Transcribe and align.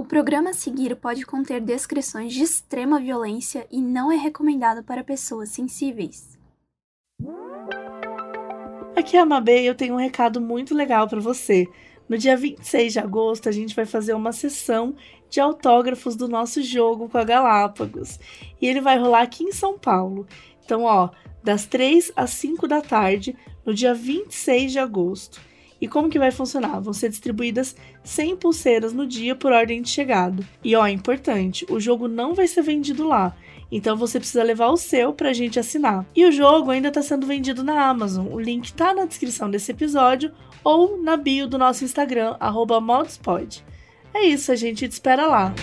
O 0.00 0.04
programa 0.04 0.48
a 0.48 0.54
seguir 0.54 0.96
pode 0.96 1.26
conter 1.26 1.60
descrições 1.60 2.32
de 2.32 2.42
extrema 2.42 2.98
violência 2.98 3.66
e 3.70 3.82
não 3.82 4.10
é 4.10 4.16
recomendado 4.16 4.82
para 4.82 5.04
pessoas 5.04 5.50
sensíveis. 5.50 6.38
Aqui 8.96 9.18
é 9.18 9.20
a 9.20 9.26
Mabê 9.26 9.60
e 9.60 9.66
eu 9.66 9.74
tenho 9.74 9.92
um 9.92 9.98
recado 9.98 10.40
muito 10.40 10.74
legal 10.74 11.06
para 11.06 11.20
você. 11.20 11.68
No 12.08 12.16
dia 12.16 12.34
26 12.34 12.94
de 12.94 12.98
agosto, 12.98 13.50
a 13.50 13.52
gente 13.52 13.76
vai 13.76 13.84
fazer 13.84 14.14
uma 14.14 14.32
sessão 14.32 14.96
de 15.28 15.38
autógrafos 15.38 16.16
do 16.16 16.26
nosso 16.26 16.62
jogo 16.62 17.06
com 17.06 17.18
a 17.18 17.22
Galápagos. 17.24 18.18
E 18.58 18.66
ele 18.66 18.80
vai 18.80 18.98
rolar 18.98 19.20
aqui 19.20 19.44
em 19.44 19.52
São 19.52 19.78
Paulo. 19.78 20.26
Então, 20.64 20.84
ó, 20.84 21.10
das 21.44 21.66
3 21.66 22.10
às 22.16 22.30
5 22.30 22.66
da 22.66 22.80
tarde, 22.80 23.36
no 23.66 23.74
dia 23.74 23.92
26 23.92 24.72
de 24.72 24.78
agosto. 24.78 25.49
E 25.80 25.88
como 25.88 26.10
que 26.10 26.18
vai 26.18 26.30
funcionar? 26.30 26.80
Vão 26.80 26.92
ser 26.92 27.08
distribuídas 27.08 27.74
100 28.04 28.36
pulseiras 28.36 28.92
no 28.92 29.06
dia 29.06 29.34
por 29.34 29.52
ordem 29.52 29.80
de 29.80 29.88
chegada. 29.88 30.44
E 30.62 30.76
ó, 30.76 30.86
importante, 30.86 31.66
o 31.70 31.80
jogo 31.80 32.06
não 32.06 32.34
vai 32.34 32.46
ser 32.46 32.62
vendido 32.62 33.06
lá. 33.06 33.34
Então 33.72 33.96
você 33.96 34.18
precisa 34.18 34.42
levar 34.42 34.68
o 34.68 34.76
seu 34.76 35.12
pra 35.12 35.32
gente 35.32 35.58
assinar. 35.58 36.04
E 36.14 36.24
o 36.24 36.32
jogo 36.32 36.70
ainda 36.70 36.88
está 36.88 37.02
sendo 37.02 37.26
vendido 37.26 37.62
na 37.62 37.88
Amazon. 37.88 38.26
O 38.30 38.40
link 38.40 38.72
tá 38.72 38.92
na 38.92 39.04
descrição 39.04 39.50
desse 39.50 39.70
episódio 39.70 40.32
ou 40.64 41.00
na 41.00 41.16
bio 41.16 41.46
do 41.46 41.56
nosso 41.56 41.84
Instagram, 41.84 42.36
modospod. 42.82 43.64
É 44.12 44.24
isso, 44.24 44.50
a 44.50 44.56
gente 44.56 44.88
te 44.88 44.92
espera 44.92 45.26
lá. 45.26 45.54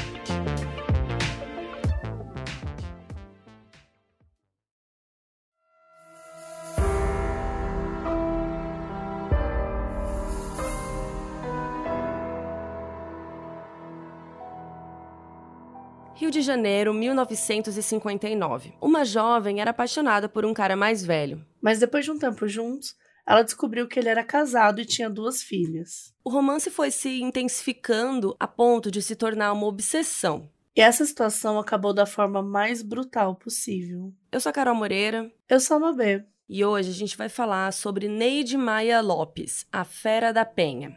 De 16.38 16.44
Janeiro, 16.44 16.94
1959. 16.94 18.74
Uma 18.80 19.04
jovem 19.04 19.60
era 19.60 19.72
apaixonada 19.72 20.30
por 20.30 20.46
um 20.46 20.54
cara 20.54 20.76
mais 20.76 21.04
velho. 21.04 21.44
Mas 21.60 21.80
depois 21.80 22.06
de 22.06 22.12
um 22.12 22.20
tempo 22.20 22.48
juntos, 22.48 22.96
ela 23.26 23.42
descobriu 23.42 23.88
que 23.88 24.00
ele 24.00 24.10
era 24.10 24.24
casado 24.24 24.80
e 24.80 24.86
tinha 24.86 25.10
duas 25.10 25.42
filhas. 25.42 26.14
O 26.24 26.30
romance 26.30 26.70
foi 26.70 26.92
se 26.92 27.22
intensificando 27.22 28.36
a 28.40 28.48
ponto 28.48 28.92
de 28.92 29.02
se 29.02 29.16
tornar 29.16 29.52
uma 29.52 29.66
obsessão. 29.66 30.50
E 30.76 30.82
essa 30.82 31.04
situação 31.04 31.58
acabou 31.58 31.92
da 31.92 32.06
forma 32.06 32.42
mais 32.44 32.84
brutal 32.84 33.36
possível. 33.36 34.14
Eu 34.32 34.40
sou 34.40 34.52
a 34.52 34.54
Carol 34.54 34.76
Moreira. 34.76 35.32
Eu 35.50 35.60
sou 35.60 35.78
a 35.78 35.80
Mabê. 35.80 36.24
E 36.48 36.64
hoje 36.64 36.92
a 36.92 36.94
gente 36.94 37.18
vai 37.18 37.30
falar 37.30 37.74
sobre 37.74 38.08
Neide 38.08 38.56
Maia 38.56 39.02
Lopes, 39.02 39.66
a 39.72 39.84
Fera 39.84 40.32
da 40.32 40.46
Penha. 40.46 40.96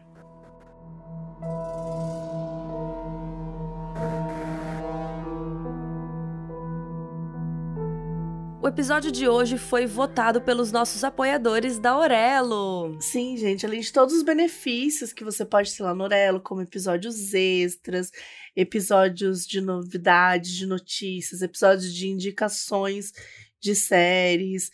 O 8.63 8.69
episódio 8.69 9.11
de 9.11 9.27
hoje 9.27 9.57
foi 9.57 9.87
votado 9.87 10.43
pelos 10.43 10.71
nossos 10.71 11.03
apoiadores 11.03 11.79
da 11.79 11.97
Orelo. 11.97 12.95
Sim, 13.01 13.35
gente, 13.35 13.65
além 13.65 13.81
de 13.81 13.91
todos 13.91 14.15
os 14.15 14.23
benefícios 14.23 15.15
que 15.15 15.25
você 15.25 15.47
pode 15.47 15.75
ter 15.75 15.83
lá 15.83 15.95
no 15.95 16.05
Orelo, 16.05 16.43
como 16.43 16.61
episódios 16.61 17.33
extras, 17.33 18.11
episódios 18.55 19.47
de 19.47 19.63
novidades, 19.63 20.51
de 20.53 20.67
notícias, 20.67 21.41
episódios 21.41 21.95
de 21.95 22.09
indicações 22.09 23.15
de 23.59 23.75
séries, 23.75 24.71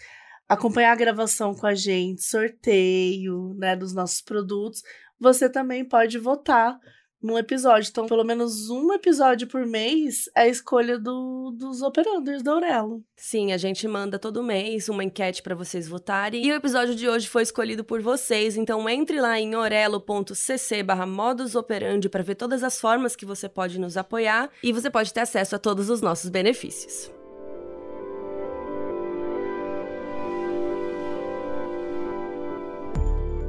acompanhar 0.48 0.90
a 0.90 0.96
gravação 0.96 1.54
com 1.54 1.68
a 1.68 1.74
gente, 1.74 2.24
sorteio, 2.24 3.54
né, 3.54 3.76
dos 3.76 3.94
nossos 3.94 4.20
produtos, 4.20 4.82
você 5.16 5.48
também 5.48 5.84
pode 5.84 6.18
votar 6.18 6.76
num 7.22 7.38
episódio. 7.38 7.88
Então, 7.90 8.06
pelo 8.06 8.24
menos 8.24 8.70
um 8.70 8.92
episódio 8.92 9.46
por 9.46 9.64
mês 9.66 10.24
é 10.34 10.42
a 10.42 10.48
escolha 10.48 10.98
do, 10.98 11.52
dos 11.56 11.82
operadores 11.82 12.42
da 12.42 12.52
Aurelo. 12.52 13.02
Sim, 13.16 13.52
a 13.52 13.56
gente 13.56 13.86
manda 13.88 14.18
todo 14.18 14.42
mês 14.42 14.88
uma 14.88 15.04
enquete 15.04 15.42
para 15.42 15.54
vocês 15.54 15.88
votarem. 15.88 16.44
E 16.44 16.52
o 16.52 16.54
episódio 16.54 16.94
de 16.94 17.08
hoje 17.08 17.28
foi 17.28 17.42
escolhido 17.42 17.84
por 17.84 18.00
vocês. 18.00 18.56
Então, 18.56 18.88
entre 18.88 19.20
lá 19.20 19.38
em 19.38 19.54
orelo.cc 19.54 20.82
barra 20.82 21.06
modus 21.06 21.54
operandi 21.54 22.08
para 22.08 22.22
ver 22.22 22.34
todas 22.34 22.62
as 22.62 22.80
formas 22.80 23.16
que 23.16 23.26
você 23.26 23.48
pode 23.48 23.80
nos 23.80 23.96
apoiar. 23.96 24.50
E 24.62 24.72
você 24.72 24.90
pode 24.90 25.12
ter 25.12 25.20
acesso 25.20 25.56
a 25.56 25.58
todos 25.58 25.90
os 25.90 26.00
nossos 26.00 26.30
benefícios. 26.30 27.15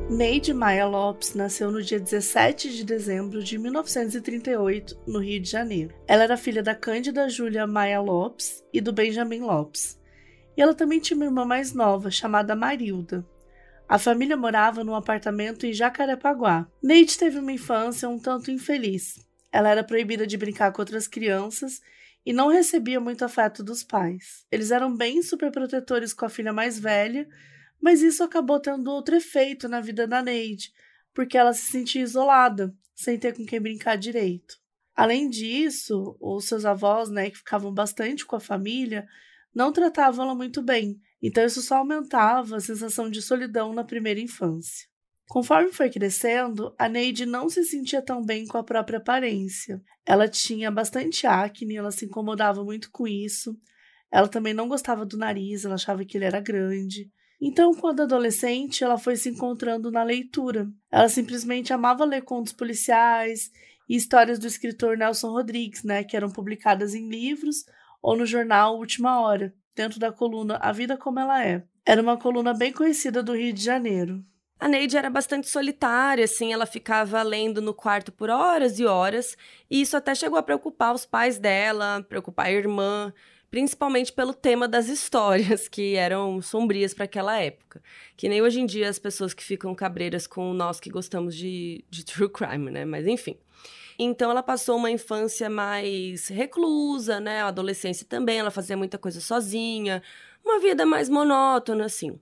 Neide 0.09 0.53
Maia 0.53 0.85
Lopes 0.88 1.34
nasceu 1.34 1.69
no 1.69 1.84
dia 1.84 2.00
17 2.00 2.69
de 2.78 2.85
dezembro 2.85 3.44
de 3.44 3.57
1938, 3.57 4.97
no 5.06 5.19
Rio 5.19 5.41
de 5.41 5.50
Janeiro. 5.50 5.94
Ela 6.07 6.23
era 6.23 6.38
filha 6.38 6.63
da 6.63 6.73
Cândida 6.73 7.28
Júlia 7.28 7.68
Maia 7.68 8.00
Lopes 8.00 8.63
e 8.72 8.79
do 8.79 8.94
Benjamin 8.94 9.41
Lopes. 9.41 10.00
E 10.56 10.62
ela 10.62 10.73
também 10.73 11.01
tinha 11.01 11.17
uma 11.17 11.25
irmã 11.25 11.44
mais 11.44 11.73
nova, 11.73 12.09
chamada 12.09 12.56
Marilda. 12.56 13.28
A 13.88 14.00
família 14.00 14.38
morava 14.38 14.81
num 14.81 14.96
apartamento 14.96 15.66
em 15.66 15.73
Jacarepaguá. 15.73 16.66
Neide 16.81 17.17
teve 17.17 17.40
uma 17.40 17.51
infância 17.51 18.07
um 18.07 18.17
tanto 18.17 18.50
infeliz. 18.50 19.19
Ela 19.51 19.69
era 19.69 19.84
proibida 19.84 20.25
de 20.25 20.38
brincar 20.38 20.72
com 20.72 20.81
outras 20.81 21.06
crianças 21.06 21.81
e 22.25 22.31
não 22.31 22.47
recebia 22.47 23.01
muito 23.01 23.25
afeto 23.25 23.62
dos 23.62 23.84
pais. 23.84 24.46
Eles 24.50 24.72
eram 24.72 24.96
bem 24.96 25.22
superprotetores 25.22 26.13
com 26.13 26.25
a 26.25 26.29
filha 26.29 26.53
mais 26.53 26.79
velha, 26.79 27.28
mas 27.82 28.02
isso 28.02 28.24
acabou 28.24 28.60
tendo 28.60 28.92
outro 28.92 29.16
efeito 29.16 29.68
na 29.68 29.82
vida 29.82 30.08
da 30.08 30.22
Neide, 30.22 30.72
porque 31.14 31.38
ela 31.38 31.54
se 31.54 31.72
sentia 31.72 32.02
isolada, 32.02 32.74
sem 32.96 33.18
ter 33.18 33.36
com 33.36 33.46
quem 33.46 33.62
brincar 33.62 33.98
direito. 33.98 34.56
Além 34.96 35.30
disso, 35.30 36.18
os 36.20 36.46
seus 36.46 36.66
avós, 36.66 37.10
né, 37.10 37.30
que 37.30 37.38
ficavam 37.38 37.74
bastante 37.74 38.26
com 38.26 38.36
a 38.36 38.40
família, 38.40 39.08
não 39.54 39.72
tratavam 39.72 40.26
ela 40.26 40.36
muito 40.36 40.62
bem, 40.62 41.00
então 41.22 41.46
isso 41.46 41.62
só 41.62 41.78
aumentava 41.78 42.58
a 42.58 42.62
sensação 42.62 43.10
de 43.10 43.22
solidão 43.22 43.74
na 43.74 43.84
primeira 43.84 44.20
infância. 44.20 44.88
Conforme 45.28 45.74
foi 45.74 45.90
crescendo, 45.90 46.74
a 46.80 46.88
Neide 46.88 47.26
não 47.26 47.50
se 47.50 47.64
sentia 47.64 48.02
tão 48.02 48.24
bem 48.24 48.48
com 48.48 48.58
a 48.58 48.64
própria 48.64 48.98
aparência. 48.98 49.82
Ela 50.06 50.28
tinha 50.28 50.72
bastante 50.72 51.28
acne, 51.28 51.76
ela 51.76 51.92
se 51.92 52.06
incomodava 52.06 52.64
muito 52.64 52.90
com 52.92 53.06
isso. 53.06 53.59
Ela 54.09 54.30
também 54.30 54.54
não 54.54 54.70
gostava 54.70 55.06
do 55.06 55.18
nariz, 55.18 55.66
ela 55.66 55.76
achava 55.76 56.06
que 56.06 56.18
ele 56.18 56.24
era 56.24 56.40
grande. 56.40 57.12
Então, 57.40 57.74
quando 57.74 58.02
adolescente, 58.02 58.84
ela 58.84 58.98
foi 58.98 59.16
se 59.16 59.30
encontrando 59.30 59.92
na 59.92 60.03
leitura. 60.03 60.68
Ela 60.92 61.08
simplesmente 61.08 61.72
amava 61.72 62.03
ler 62.03 62.24
contos 62.24 62.52
policiais 62.52 63.52
e 63.88 63.96
histórias 63.96 64.40
do 64.40 64.48
escritor 64.48 64.98
Nelson 64.98 65.30
Rodrigues, 65.30 65.84
né, 65.84 66.03
que 66.03 66.18
eram 66.18 66.31
publicadas 66.31 66.96
em 66.96 67.08
livros 67.08 67.66
ou 68.02 68.18
no 68.18 68.26
jornal 68.26 68.78
Última 68.78 69.22
Hora, 69.22 69.53
dentro 69.76 70.00
da 70.00 70.12
coluna 70.12 70.58
A 70.62 70.72
Vida 70.72 70.97
Como 70.97 71.20
Ela 71.20 71.46
É. 71.46 71.64
Era 71.86 72.02
uma 72.02 72.18
coluna 72.18 72.53
bem 72.53 72.74
conhecida 72.74 73.22
do 73.22 73.34
Rio 73.36 73.53
de 73.53 73.64
Janeiro. 73.64 74.24
A 74.59 74.68
Neide 74.68 74.97
era 74.97 75.09
bastante 75.09 75.47
solitária, 75.47 76.26
assim, 76.26 76.52
ela 76.52 76.66
ficava 76.66 77.22
lendo 77.22 77.62
no 77.62 77.76
quarto 77.76 78.12
por 78.12 78.30
horas 78.30 78.80
e 78.80 78.86
horas, 78.86 79.38
e 79.70 79.81
isso 79.81 79.96
até 79.96 80.16
chegou 80.16 80.38
a 80.38 80.44
preocupar 80.44 80.96
os 80.96 81.06
pais 81.06 81.38
dela, 81.38 82.03
preocupar 82.09 82.47
a 82.47 82.52
irmã 82.52 83.14
principalmente 83.50 84.12
pelo 84.12 84.34
tema 84.34 84.68
das 84.68 84.88
histórias, 84.88 85.68
que 85.68 85.96
eram 85.96 86.41
sombrias 86.41 86.94
para 86.94 87.06
aquela 87.06 87.40
época. 87.40 87.81
Que 88.16 88.28
nem 88.28 88.41
hoje 88.41 88.59
em 88.59 88.66
dia 88.66 88.90
as 88.90 89.00
pessoas 89.00 89.34
que 89.34 89.44
ficam 89.44 89.74
cabreiras 89.74 90.28
com 90.28 90.53
nós 90.53 90.80
que 90.80 90.90
gostamos 90.90 91.35
de, 91.35 91.84
de 91.90 92.03
true 92.06 92.30
crime, 92.30 92.72
né? 92.72 92.85
Mas 92.85 93.08
enfim. 93.08 93.38
Então 94.00 94.30
ela 94.30 94.44
passou 94.44 94.78
uma 94.78 94.91
infância 94.91 95.50
mais 95.50 96.28
reclusa, 96.28 97.19
né? 97.19 97.41
A 97.41 97.47
adolescência 97.47 98.06
também, 98.08 98.38
ela 98.38 98.52
fazia 98.52 98.78
muita 98.78 98.97
coisa 98.97 99.19
sozinha, 99.19 100.03
uma 100.46 100.59
vida 100.59 100.85
mais 100.85 101.09
monótona, 101.09 101.85
assim. 101.85 102.19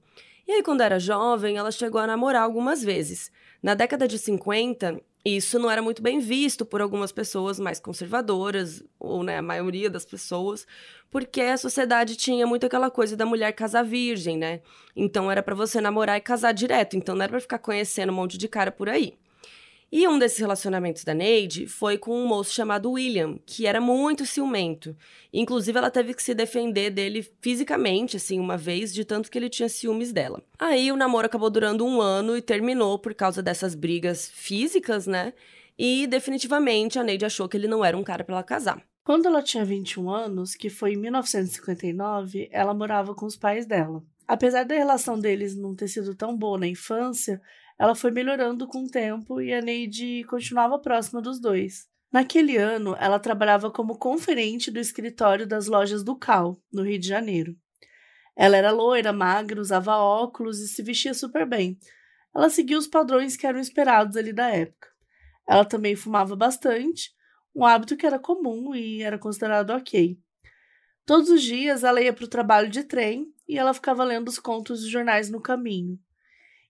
E 0.48 0.52
aí, 0.52 0.64
quando 0.64 0.82
era 0.82 1.00
jovem, 1.00 1.58
ela 1.58 1.72
chegou 1.72 2.00
a 2.00 2.08
namorar 2.08 2.44
algumas 2.44 2.84
vezes. 2.84 3.32
Na 3.64 3.74
década 3.74 4.08
de 4.08 4.20
50, 4.20 5.02
isso 5.26 5.58
não 5.58 5.72
era 5.72 5.82
muito 5.82 6.04
bem 6.04 6.20
visto 6.20 6.64
por 6.64 6.82
algumas 6.82 7.12
pessoas 7.12 7.60
mais 7.60 7.80
conservadoras, 7.80 8.84
ou 9.00 9.24
né, 9.24 9.40
a 9.40 9.42
maioria 9.42 9.90
das 9.90 10.06
pessoas, 10.06 10.68
porque 11.10 11.42
a 11.42 11.58
sociedade 11.58 12.16
tinha 12.16 12.46
muito 12.46 12.68
aquela 12.68 12.92
coisa 12.92 13.18
da 13.18 13.26
mulher 13.26 13.52
casar 13.54 13.84
virgem, 13.84 14.38
né? 14.38 14.62
Então 14.96 15.32
era 15.32 15.42
para 15.42 15.56
você 15.56 15.82
namorar 15.82 16.18
e 16.18 16.22
casar 16.22 16.52
direto, 16.54 16.96
então 16.96 17.16
não 17.16 17.24
era 17.24 17.32
para 17.32 17.40
ficar 17.42 17.58
conhecendo 17.58 18.12
um 18.12 18.16
monte 18.16 18.38
de 18.38 18.48
cara 18.48 18.72
por 18.72 18.88
aí. 18.88 19.18
E 19.98 20.06
um 20.10 20.20
desses 20.20 20.40
relacionamentos 20.40 21.06
da 21.06 21.14
Neide 21.14 21.68
foi 21.68 21.98
com 21.98 22.20
um 22.20 22.28
moço 22.28 22.52
chamado 22.52 22.92
William, 22.92 23.40
que 23.46 23.66
era 23.66 23.80
muito 23.80 24.26
ciumento. 24.26 24.94
Inclusive, 25.32 25.78
ela 25.78 25.90
teve 25.90 26.14
que 26.14 26.22
se 26.22 26.34
defender 26.34 26.90
dele 26.90 27.26
fisicamente, 27.40 28.18
assim, 28.18 28.38
uma 28.38 28.58
vez, 28.58 28.94
de 28.94 29.06
tanto 29.06 29.32
que 29.32 29.38
ele 29.38 29.48
tinha 29.48 29.70
ciúmes 29.70 30.12
dela. 30.12 30.44
Aí 30.60 30.92
o 30.92 30.98
namoro 30.98 31.28
acabou 31.28 31.50
durando 31.50 31.86
um 31.86 32.02
ano 32.02 32.36
e 32.36 32.42
terminou 32.42 33.00
por 33.00 33.14
causa 33.14 33.42
dessas 33.42 33.74
brigas 33.74 34.30
físicas, 34.30 35.08
né? 35.08 35.32
E 35.80 36.06
definitivamente 36.08 37.00
a 37.00 37.04
Neide 37.04 37.24
achou 37.24 37.48
que 37.48 37.56
ele 37.56 37.70
não 37.70 37.86
era 37.86 37.96
um 37.96 38.04
cara 38.04 38.26
para 38.26 38.36
ela 38.36 38.44
casar. 38.44 38.84
Quando 39.02 39.28
ela 39.28 39.42
tinha 39.42 39.64
21 39.64 40.10
anos, 40.10 40.56
que 40.56 40.70
foi 40.70 40.92
em 40.92 40.98
1959, 40.98 42.50
ela 42.52 42.74
morava 42.74 43.16
com 43.16 43.26
os 43.26 43.38
pais 43.38 43.66
dela. 43.66 44.04
Apesar 44.28 44.66
da 44.66 44.76
relação 44.76 45.18
deles 45.18 45.56
não 45.56 45.74
ter 45.74 45.88
sido 45.88 46.14
tão 46.16 46.36
boa 46.36 46.60
na 46.60 46.68
infância, 46.68 47.40
ela 47.78 47.96
foi 47.96 48.12
melhorando 48.12 48.68
com 48.68 48.84
o 48.84 48.90
tempo 48.90 49.42
e 49.42 49.54
a 49.54 49.62
Neide 49.62 50.24
continuava 50.30 50.80
próxima 50.80 51.22
dos 51.22 51.40
dois. 51.40 51.88
Naquele 52.12 52.56
ano, 52.56 52.96
ela 53.00 53.20
trabalhava 53.20 53.70
como 53.70 53.98
conferente 53.98 54.72
do 54.72 54.80
escritório 54.80 55.46
das 55.46 55.68
lojas 55.68 56.04
do 56.04 56.16
Cal, 56.16 56.62
no 56.72 56.84
Rio 56.84 56.98
de 56.98 57.08
Janeiro. 57.08 57.56
Ela 58.38 58.56
era 58.56 58.72
loira, 58.72 59.12
magra, 59.12 59.60
usava 59.60 59.98
óculos 59.98 60.60
e 60.60 60.68
se 60.68 60.82
vestia 60.82 61.14
super 61.14 61.46
bem. 61.46 61.78
Ela 62.34 62.50
seguia 62.50 62.78
os 62.78 62.88
padrões 62.88 63.36
que 63.36 63.46
eram 63.46 63.60
esperados 63.60 64.16
ali 64.16 64.32
da 64.32 64.50
época. 64.50 64.88
Ela 65.48 65.66
também 65.66 65.96
fumava 65.96 66.36
bastante, 66.36 67.14
um 67.54 67.66
hábito 67.66 67.96
que 67.96 68.06
era 68.06 68.20
comum 68.20 68.74
e 68.74 69.02
era 69.02 69.18
considerado 69.18 69.70
ok. 69.72 70.18
Todos 71.06 71.30
os 71.30 71.42
dias 71.42 71.84
ela 71.84 72.02
ia 72.02 72.12
para 72.12 72.26
o 72.26 72.30
trabalho 72.30 72.70
de 72.70 72.84
trem 72.84 73.28
e 73.48 73.58
ela 73.58 73.74
ficava 73.74 74.04
lendo 74.04 74.28
os 74.28 74.40
contos 74.40 74.82
dos 74.82 74.90
jornais 74.90 75.30
no 75.30 75.42
caminho. 75.42 76.00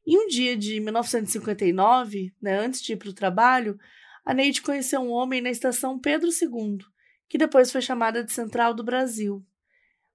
E 0.06 0.18
um 0.18 0.28
dia 0.28 0.56
de 0.56 0.80
1959, 0.80 2.34
né, 2.42 2.60
antes 2.60 2.81
de 2.81 2.94
ir 2.94 2.98
para 2.98 3.10
o 3.10 3.13
trabalho, 3.13 3.80
a 4.24 4.34
Neide 4.34 4.62
conheceu 4.62 5.02
um 5.02 5.12
homem 5.12 5.42
na 5.42 5.50
estação 5.50 6.00
Pedro 6.00 6.30
II, 6.30 6.80
que 7.28 7.38
depois 7.38 7.72
foi 7.72 7.81
chamada 7.81 8.24
de 8.24 8.31
Central 8.31 8.74
do 8.74 8.84
Brasil. 8.84 9.44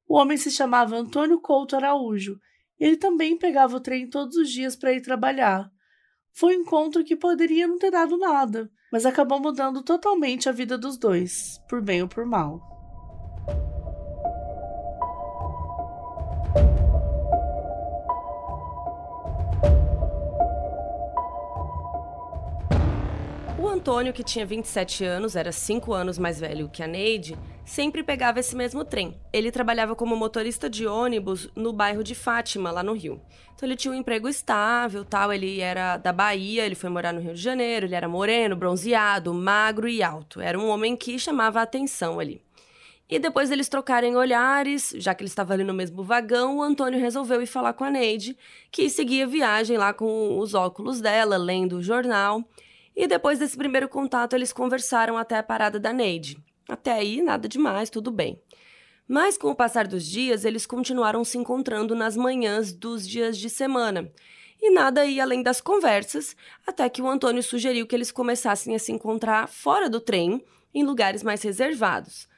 O 0.06 0.16
homem 0.16 0.36
se 0.36 0.50
chamava 0.50 0.96
Antônio 0.96 1.40
Couto 1.40 1.76
Araújo 1.76 2.40
e 2.78 2.84
ele 2.84 2.96
também 2.96 3.36
pegava 3.36 3.76
o 3.76 3.80
trem 3.80 4.08
todos 4.08 4.36
os 4.36 4.50
dias 4.50 4.74
para 4.74 4.92
ir 4.92 5.00
trabalhar. 5.00 5.70
Foi 6.32 6.56
um 6.56 6.62
encontro 6.62 7.04
que 7.04 7.16
poderia 7.16 7.66
não 7.66 7.78
ter 7.78 7.90
dado 7.90 8.16
nada, 8.16 8.70
mas 8.92 9.04
acabou 9.04 9.40
mudando 9.40 9.82
totalmente 9.82 10.48
a 10.48 10.52
vida 10.52 10.78
dos 10.78 10.96
dois, 10.96 11.60
por 11.68 11.82
bem 11.82 12.02
ou 12.02 12.08
por 12.08 12.24
mal. 12.24 12.79
Antônio, 23.80 24.12
que 24.12 24.22
tinha 24.22 24.44
27 24.44 25.06
anos, 25.06 25.34
era 25.34 25.50
5 25.50 25.94
anos 25.94 26.18
mais 26.18 26.38
velho 26.38 26.68
que 26.68 26.82
a 26.82 26.86
Neide, 26.86 27.38
sempre 27.64 28.02
pegava 28.02 28.38
esse 28.38 28.54
mesmo 28.54 28.84
trem. 28.84 29.18
Ele 29.32 29.50
trabalhava 29.50 29.96
como 29.96 30.14
motorista 30.14 30.68
de 30.68 30.86
ônibus 30.86 31.48
no 31.56 31.72
bairro 31.72 32.04
de 32.04 32.14
Fátima, 32.14 32.70
lá 32.70 32.82
no 32.82 32.92
Rio. 32.92 33.22
Então 33.54 33.66
ele 33.66 33.76
tinha 33.76 33.90
um 33.90 33.96
emprego 33.96 34.28
estável, 34.28 35.02
tal, 35.02 35.32
ele 35.32 35.60
era 35.60 35.96
da 35.96 36.12
Bahia, 36.12 36.66
ele 36.66 36.74
foi 36.74 36.90
morar 36.90 37.14
no 37.14 37.22
Rio 37.22 37.32
de 37.32 37.40
Janeiro, 37.40 37.86
ele 37.86 37.94
era 37.94 38.06
moreno, 38.06 38.54
bronzeado, 38.54 39.32
magro 39.32 39.88
e 39.88 40.02
alto. 40.02 40.42
Era 40.42 40.58
um 40.58 40.68
homem 40.68 40.94
que 40.94 41.18
chamava 41.18 41.60
a 41.60 41.62
atenção 41.62 42.20
ali. 42.20 42.42
E 43.08 43.18
depois 43.18 43.48
deles 43.48 43.70
trocarem 43.70 44.14
olhares, 44.14 44.92
já 44.98 45.14
que 45.14 45.22
ele 45.22 45.28
estava 45.28 45.54
ali 45.54 45.64
no 45.64 45.72
mesmo 45.72 46.04
vagão, 46.04 46.58
o 46.58 46.62
Antônio 46.62 47.00
resolveu 47.00 47.40
ir 47.40 47.46
falar 47.46 47.72
com 47.72 47.84
a 47.84 47.90
Neide, 47.90 48.36
que 48.70 48.90
seguia 48.90 49.26
viagem 49.26 49.78
lá 49.78 49.94
com 49.94 50.38
os 50.38 50.52
óculos 50.52 51.00
dela, 51.00 51.38
lendo 51.38 51.78
o 51.78 51.82
jornal. 51.82 52.44
E 53.00 53.06
depois 53.06 53.38
desse 53.38 53.56
primeiro 53.56 53.88
contato, 53.88 54.36
eles 54.36 54.52
conversaram 54.52 55.16
até 55.16 55.38
a 55.38 55.42
parada 55.42 55.80
da 55.80 55.90
Neide. 55.90 56.36
Até 56.68 56.92
aí, 56.92 57.22
nada 57.22 57.48
demais, 57.48 57.88
tudo 57.88 58.10
bem. 58.10 58.38
Mas 59.08 59.38
com 59.38 59.48
o 59.48 59.54
passar 59.54 59.86
dos 59.86 60.04
dias, 60.04 60.44
eles 60.44 60.66
continuaram 60.66 61.24
se 61.24 61.38
encontrando 61.38 61.94
nas 61.94 62.14
manhãs 62.14 62.74
dos 62.74 63.08
dias 63.08 63.38
de 63.38 63.48
semana. 63.48 64.12
E 64.60 64.70
nada 64.70 65.06
ia 65.06 65.22
além 65.22 65.42
das 65.42 65.62
conversas, 65.62 66.36
até 66.66 66.90
que 66.90 67.00
o 67.00 67.08
Antônio 67.08 67.42
sugeriu 67.42 67.86
que 67.86 67.96
eles 67.96 68.12
começassem 68.12 68.74
a 68.74 68.78
se 68.78 68.92
encontrar 68.92 69.48
fora 69.48 69.88
do 69.88 69.98
trem, 69.98 70.44
em 70.74 70.84
lugares 70.84 71.22
mais 71.22 71.40
reservados. 71.40 72.28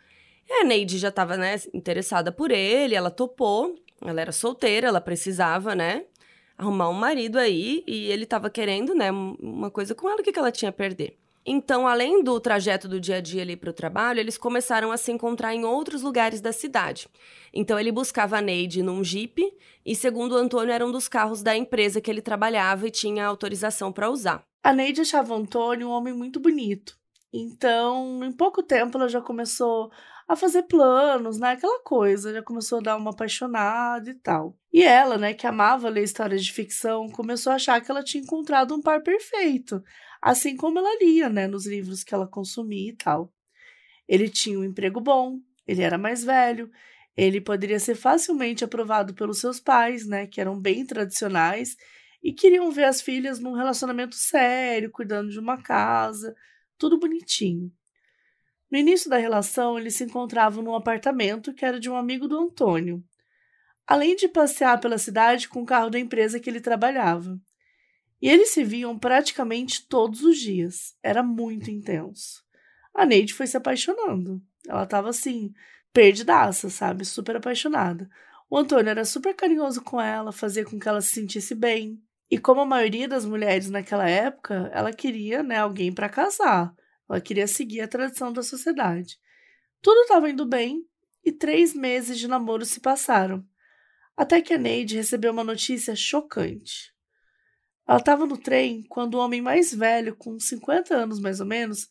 E 0.49 0.53
a 0.61 0.65
Neide 0.65 0.97
já 0.97 1.09
estava 1.09 1.37
né, 1.37 1.57
interessada 1.75 2.31
por 2.31 2.53
ele, 2.53 2.95
ela 2.95 3.11
topou, 3.11 3.75
ela 4.01 4.21
era 4.21 4.31
solteira, 4.31 4.87
ela 4.87 5.01
precisava, 5.01 5.75
né, 5.75 6.05
arrumar 6.63 6.89
um 6.89 6.95
marido 6.95 7.39
aí 7.39 7.83
e 7.87 8.11
ele 8.11 8.25
estava 8.25 8.49
querendo, 8.49 8.95
né, 8.95 9.11
uma 9.11 9.71
coisa 9.71 9.95
com 9.95 10.09
ela, 10.09 10.21
o 10.21 10.25
que, 10.25 10.33
que 10.33 10.39
ela 10.39 10.53
tinha 10.53 10.71
a 10.71 10.73
perder? 10.73 11.19
Então, 11.45 11.89
além 11.89 12.23
do 12.23 12.39
trajeto 12.39 12.87
do 12.87 13.01
dia 13.01 13.17
a 13.17 13.21
dia 13.21 13.43
ali 13.43 13.57
para 13.57 13.71
o 13.71 13.73
trabalho, 13.73 14.21
eles 14.21 14.39
começaram 14.39 14.93
a 14.93 14.97
se 14.97 15.11
encontrar 15.11 15.53
em 15.53 15.65
outros 15.65 16.01
lugares 16.01 16.41
da 16.41 16.53
cidade. 16.53 17.09
Então, 17.53 17.79
ele 17.79 17.91
buscava 17.91 18.39
a 18.39 18.41
Neide 18.41 18.81
num 18.81 19.03
jipe 19.03 19.53
e, 19.85 19.97
segundo 19.97 20.33
o 20.33 20.39
Antônio, 20.39 20.73
era 20.73 20.87
um 20.87 20.93
dos 20.93 21.09
carros 21.09 21.43
da 21.43 21.57
empresa 21.57 22.01
que 22.01 22.09
ele 22.09 22.23
trabalhava 22.23 22.87
e 22.87 22.93
tinha 22.93 23.27
autorização 23.27 23.93
para 23.93 24.09
usar. 24.09 24.45
A 24.63 24.73
Neide 24.73 25.01
achava 25.01 25.35
o 25.35 25.37
Antônio 25.37 25.89
um 25.89 25.91
homem 25.91 26.15
muito 26.15 26.39
bonito. 26.39 26.97
Então, 27.33 28.23
em 28.23 28.31
pouco 28.31 28.63
tempo, 28.63 28.97
ela 28.97 29.09
já 29.09 29.21
começou 29.21 29.91
a 30.33 30.37
fazer 30.37 30.63
planos, 30.65 31.39
né? 31.39 31.51
Aquela 31.53 31.83
coisa, 31.83 32.33
já 32.33 32.43
começou 32.43 32.79
a 32.79 32.83
dar 32.83 32.97
uma 32.97 33.11
apaixonada 33.11 34.11
e 34.11 34.15
tal. 34.15 34.59
E 34.73 34.83
ela, 34.83 35.19
né, 35.19 35.35
que 35.35 35.47
amava 35.47 35.89
ler 35.89 36.05
histórias 36.05 36.45
de 36.45 36.53
ficção, 36.53 37.09
começou 37.11 37.53
a 37.53 37.57
achar 37.57 37.81
que 37.81 37.91
ela 37.91 38.03
tinha 38.03 38.23
encontrado 38.23 38.75
um 38.75 38.81
par 38.81 39.03
perfeito, 39.03 39.83
assim 40.21 40.57
como 40.57 40.79
ela 40.79 40.99
lia, 40.99 41.29
né, 41.29 41.47
nos 41.47 41.67
livros 41.67 42.03
que 42.03 42.15
ela 42.15 42.27
consumia 42.27 42.91
e 42.91 42.97
tal. 42.97 43.33
Ele 44.09 44.29
tinha 44.29 44.59
um 44.59 44.65
emprego 44.65 45.01
bom, 45.01 45.39
ele 45.67 45.83
era 45.83 45.99
mais 45.99 46.25
velho, 46.25 46.71
ele 47.17 47.41
poderia 47.41 47.79
ser 47.79 47.95
facilmente 47.95 48.65
aprovado 48.65 49.15
pelos 49.15 49.39
seus 49.39 49.61
pais, 49.61 50.07
né, 50.07 50.27
que 50.27 50.41
eram 50.41 50.59
bem 50.59 50.87
tradicionais 50.87 51.77
e 52.23 52.33
queriam 52.33 52.71
ver 52.71 52.85
as 52.85 53.03
filhas 53.03 53.39
num 53.39 53.53
relacionamento 53.53 54.15
sério, 54.15 54.91
cuidando 54.91 55.31
de 55.31 55.39
uma 55.39 55.63
casa, 55.63 56.35
tudo 56.79 56.99
bonitinho. 56.99 57.71
No 58.73 58.79
início 58.79 59.11
da 59.11 59.19
relação, 59.19 59.79
eles 59.79 59.97
se 59.97 60.05
encontravam 60.05 60.65
num 60.65 60.75
apartamento 60.75 61.53
que 61.53 61.63
era 61.63 61.79
de 61.79 61.91
um 61.91 61.95
amigo 61.95 62.27
do 62.27 62.39
Antônio, 62.39 63.05
além 63.87 64.17
de 64.17 64.27
passear 64.27 64.81
pela 64.81 64.97
cidade 64.97 65.47
com 65.47 65.61
o 65.61 65.67
carro 65.67 65.91
da 65.91 65.99
empresa 65.99 66.41
que 66.41 66.49
ele 66.49 66.59
trabalhava. 66.59 67.39
E 68.23 68.31
eles 68.31 68.49
se 68.49 68.65
viam 68.65 68.99
praticamente 68.99 69.87
todos 69.87 70.23
os 70.23 70.39
dias. 70.39 70.97
Era 71.03 71.23
muito 71.23 71.71
intenso. 71.71 72.43
A 72.95 73.05
Neide 73.05 73.35
foi 73.35 73.47
se 73.47 73.59
apaixonando. 73.59 74.41
Ela 74.67 74.85
estava 74.85 75.11
assim, 75.11 75.53
perdidaça, 75.93 76.71
sabe? 76.71 77.05
Super 77.05 77.37
apaixonada. 77.37 78.09
O 78.49 78.57
Antônio 78.57 78.89
era 78.89 79.05
super 79.05 79.35
carinhoso 79.35 79.83
com 79.83 80.01
ela, 80.01 80.33
fazia 80.33 80.65
com 80.65 80.79
que 80.79 80.89
ela 80.89 81.03
se 81.03 81.13
sentisse 81.13 81.55
bem. 81.55 82.01
E 82.31 82.39
como 82.39 82.63
a 82.63 82.67
maioria 82.67 83.07
das 83.07 83.27
mulheres 83.27 83.69
naquela 83.69 84.09
época, 84.09 84.71
ela 84.73 84.95
queria, 84.95 85.43
né, 85.43 85.59
alguém 85.59 85.93
para 85.93 86.09
casar. 86.09 86.75
Ela 87.13 87.21
queria 87.21 87.47
seguir 87.47 87.83
a 87.83 87.89
tradição 87.89 88.33
da 88.33 88.43
sociedade. 88.43 89.19
Tudo 89.83 90.01
estava 90.01 90.31
indo 90.31 90.47
bem 90.47 90.83
e 91.23 91.31
três 91.31 91.75
meses 91.75 92.19
de 92.19 92.27
namoro 92.27 92.65
se 92.65 92.81
passaram, 92.81 93.47
até 94.17 94.41
que 94.41 94.55
a 94.55 94.59
Neide 94.59 94.97
recebeu 94.97 95.31
uma 95.31 95.45
notícia 95.45 95.95
chocante. 95.95 96.91
Ela 97.87 97.99
estava 97.99 98.25
no 98.25 98.39
trem 98.39 98.83
quando 98.89 99.17
o 99.17 99.19
homem 99.19 99.43
mais 99.43 99.75
velho, 99.75 100.17
com 100.17 100.41
50 100.41 100.95
anos 100.95 101.21
mais 101.21 101.39
ou 101.39 101.45
menos, 101.45 101.91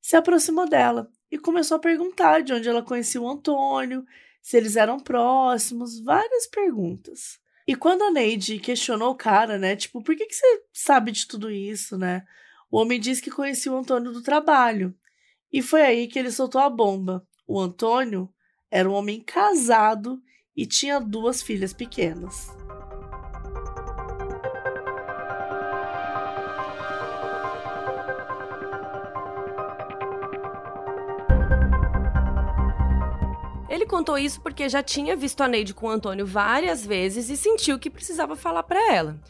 se 0.00 0.14
aproximou 0.14 0.68
dela 0.68 1.10
e 1.32 1.36
começou 1.36 1.76
a 1.76 1.80
perguntar 1.80 2.40
de 2.44 2.52
onde 2.52 2.68
ela 2.68 2.82
conhecia 2.82 3.20
o 3.20 3.28
Antônio, 3.28 4.04
se 4.40 4.56
eles 4.56 4.76
eram 4.76 5.00
próximos, 5.00 6.00
várias 6.00 6.46
perguntas. 6.46 7.40
E 7.66 7.74
quando 7.74 8.02
a 8.02 8.12
Neide 8.12 8.60
questionou 8.60 9.10
o 9.10 9.16
cara, 9.16 9.58
né, 9.58 9.74
tipo, 9.74 10.00
por 10.00 10.14
que, 10.14 10.26
que 10.26 10.34
você 10.34 10.62
sabe 10.72 11.10
de 11.10 11.26
tudo 11.26 11.50
isso, 11.50 11.98
né? 11.98 12.24
O 12.70 12.78
homem 12.78 13.00
disse 13.00 13.20
que 13.20 13.32
conhecia 13.32 13.72
o 13.72 13.76
Antônio 13.76 14.12
do 14.12 14.22
trabalho. 14.22 14.94
E 15.52 15.60
foi 15.60 15.82
aí 15.82 16.06
que 16.06 16.18
ele 16.18 16.30
soltou 16.30 16.60
a 16.60 16.70
bomba. 16.70 17.26
O 17.46 17.58
Antônio 17.58 18.32
era 18.70 18.88
um 18.88 18.92
homem 18.92 19.20
casado 19.20 20.22
e 20.56 20.64
tinha 20.64 21.00
duas 21.00 21.42
filhas 21.42 21.72
pequenas. 21.72 22.48
Ele 33.68 33.84
contou 33.86 34.16
isso 34.16 34.40
porque 34.40 34.68
já 34.68 34.80
tinha 34.80 35.16
visto 35.16 35.40
a 35.40 35.48
Neide 35.48 35.74
com 35.74 35.86
o 35.86 35.90
Antônio 35.90 36.24
várias 36.24 36.86
vezes 36.86 37.28
e 37.28 37.36
sentiu 37.36 37.80
que 37.80 37.90
precisava 37.90 38.36
falar 38.36 38.62
para 38.62 38.92
ela. 38.92 39.20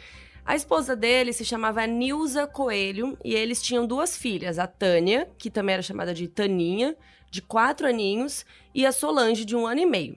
A 0.44 0.56
esposa 0.56 0.96
dele 0.96 1.32
se 1.32 1.44
chamava 1.44 1.86
Nilza 1.86 2.46
Coelho 2.46 3.16
e 3.24 3.34
eles 3.34 3.62
tinham 3.62 3.86
duas 3.86 4.16
filhas, 4.16 4.58
a 4.58 4.66
Tânia, 4.66 5.30
que 5.38 5.50
também 5.50 5.74
era 5.74 5.82
chamada 5.82 6.14
de 6.14 6.26
Taninha, 6.28 6.96
de 7.30 7.40
quatro 7.40 7.86
aninhos, 7.86 8.44
e 8.74 8.84
a 8.84 8.92
Solange, 8.92 9.44
de 9.44 9.54
um 9.54 9.66
ano 9.66 9.80
e 9.80 9.86
meio. 9.86 10.16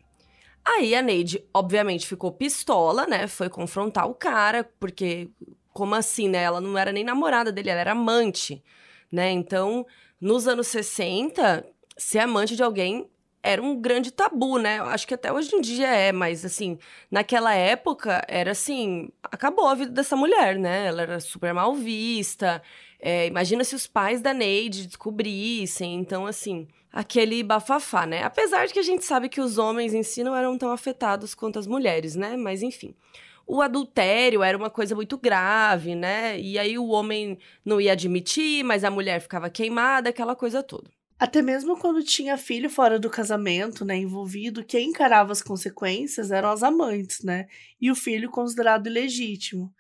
Aí 0.66 0.96
a 0.96 1.02
Neide, 1.02 1.44
obviamente, 1.54 2.08
ficou 2.08 2.32
pistola, 2.32 3.06
né? 3.06 3.28
Foi 3.28 3.50
confrontar 3.50 4.10
o 4.10 4.16
cara, 4.16 4.64
porque 4.80 5.30
como 5.74 5.94
assim, 5.96 6.30
né? 6.30 6.44
Ela 6.44 6.62
não 6.62 6.78
era 6.78 6.92
nem 6.92 7.04
namorada 7.04 7.52
dele, 7.52 7.70
ela 7.70 7.82
era 7.82 7.92
amante, 7.92 8.64
né? 9.12 9.30
Então, 9.32 9.86
nos 10.22 10.48
anos 10.48 10.68
60, 10.68 11.66
ser 11.98 12.20
amante 12.20 12.56
de 12.56 12.64
alguém 12.64 13.10
era 13.44 13.62
um 13.62 13.80
grande 13.80 14.10
tabu, 14.10 14.58
né? 14.58 14.80
Acho 14.80 15.06
que 15.06 15.14
até 15.14 15.32
hoje 15.32 15.54
em 15.54 15.62
dia 15.62 15.88
é, 15.88 16.12
mas 16.14 16.46
assim, 16.46 16.80
naquela 17.12 17.54
época 17.54 18.24
era 18.28 18.52
assim, 18.52 19.10
acabou 19.24 19.68
a 19.68 19.76
vida 19.76 19.92
dessa 19.92 20.16
mulher, 20.16 20.58
né? 20.58 20.88
Ela 20.88 21.02
era 21.02 21.20
super 21.20 21.54
mal 21.54 21.76
vista. 21.76 22.64
É, 23.00 23.28
imagina 23.28 23.66
se 23.66 23.76
os 23.76 23.86
pais 23.86 24.22
da 24.22 24.34
Neide 24.34 24.88
descobrissem. 24.88 25.96
Então, 25.96 26.26
assim, 26.26 26.68
aquele 26.92 27.44
bafafá, 27.44 28.06
né? 28.06 28.24
Apesar 28.24 28.66
de 28.66 28.74
que 28.74 28.80
a 28.80 28.84
gente 28.84 29.04
sabe 29.04 29.28
que 29.28 29.42
os 29.42 29.58
homens 29.58 29.94
em 29.94 30.04
si 30.04 30.24
não 30.24 30.36
eram 30.36 30.58
tão 30.58 30.72
afetados 30.72 31.36
quanto 31.36 31.60
as 31.60 31.68
mulheres, 31.68 32.16
né? 32.16 32.38
Mas 32.38 32.64
enfim. 32.64 32.96
o 33.46 33.62
adultério 33.62 34.42
era 34.44 34.58
uma 34.58 34.70
coisa 34.70 34.96
muito 34.96 35.18
grave, 35.18 35.96
né? 35.96 36.40
E 36.40 36.58
aí 36.58 36.78
o 36.78 36.88
homem 36.88 37.38
não 37.66 37.80
ia 37.82 37.92
admitir, 37.94 38.64
mas 38.64 38.84
a 38.84 38.92
mulher 38.92 39.20
ficava 39.22 39.50
queimada, 39.50 40.10
aquela 40.10 40.36
coisa 40.36 40.64
toda. 40.64 40.90
Até 41.20 41.42
mesmo 41.42 41.78
quando 41.78 42.04
tinha 42.04 42.38
filho 42.38 42.70
fora 42.70 43.00
do 43.00 43.10
casamento, 43.10 43.86
né, 43.86 43.96
envolvido, 43.96 44.64
quem 44.64 44.90
encarava 44.90 45.32
as 45.32 45.42
consequências 45.42 46.32
eram 46.32 46.50
as 46.50 46.64
amantes, 46.64 47.24
né? 47.24 47.48
E 47.80 47.90
o 47.92 47.96
filho 47.96 48.30
considerado 48.30 48.88
ilegítimo. 48.88 49.74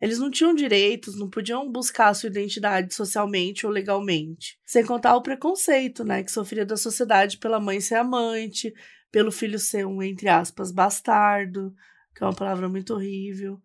Eles 0.00 0.18
não 0.18 0.30
tinham 0.30 0.54
direitos, 0.54 1.18
não 1.18 1.28
podiam 1.28 1.70
buscar 1.70 2.14
sua 2.14 2.28
identidade 2.28 2.94
socialmente 2.94 3.66
ou 3.66 3.72
legalmente. 3.72 4.58
Sem 4.64 4.84
contar 4.84 5.16
o 5.16 5.22
preconceito, 5.22 6.04
né, 6.04 6.22
que 6.22 6.30
sofria 6.30 6.64
da 6.64 6.76
sociedade 6.76 7.38
pela 7.38 7.60
mãe 7.60 7.80
ser 7.80 7.96
amante, 7.96 8.72
pelo 9.10 9.32
filho 9.32 9.58
ser 9.58 9.86
um, 9.86 10.02
entre 10.02 10.28
aspas, 10.28 10.70
bastardo, 10.70 11.74
que 12.14 12.22
é 12.22 12.26
uma 12.26 12.34
palavra 12.34 12.68
muito 12.68 12.94
horrível. 12.94 13.60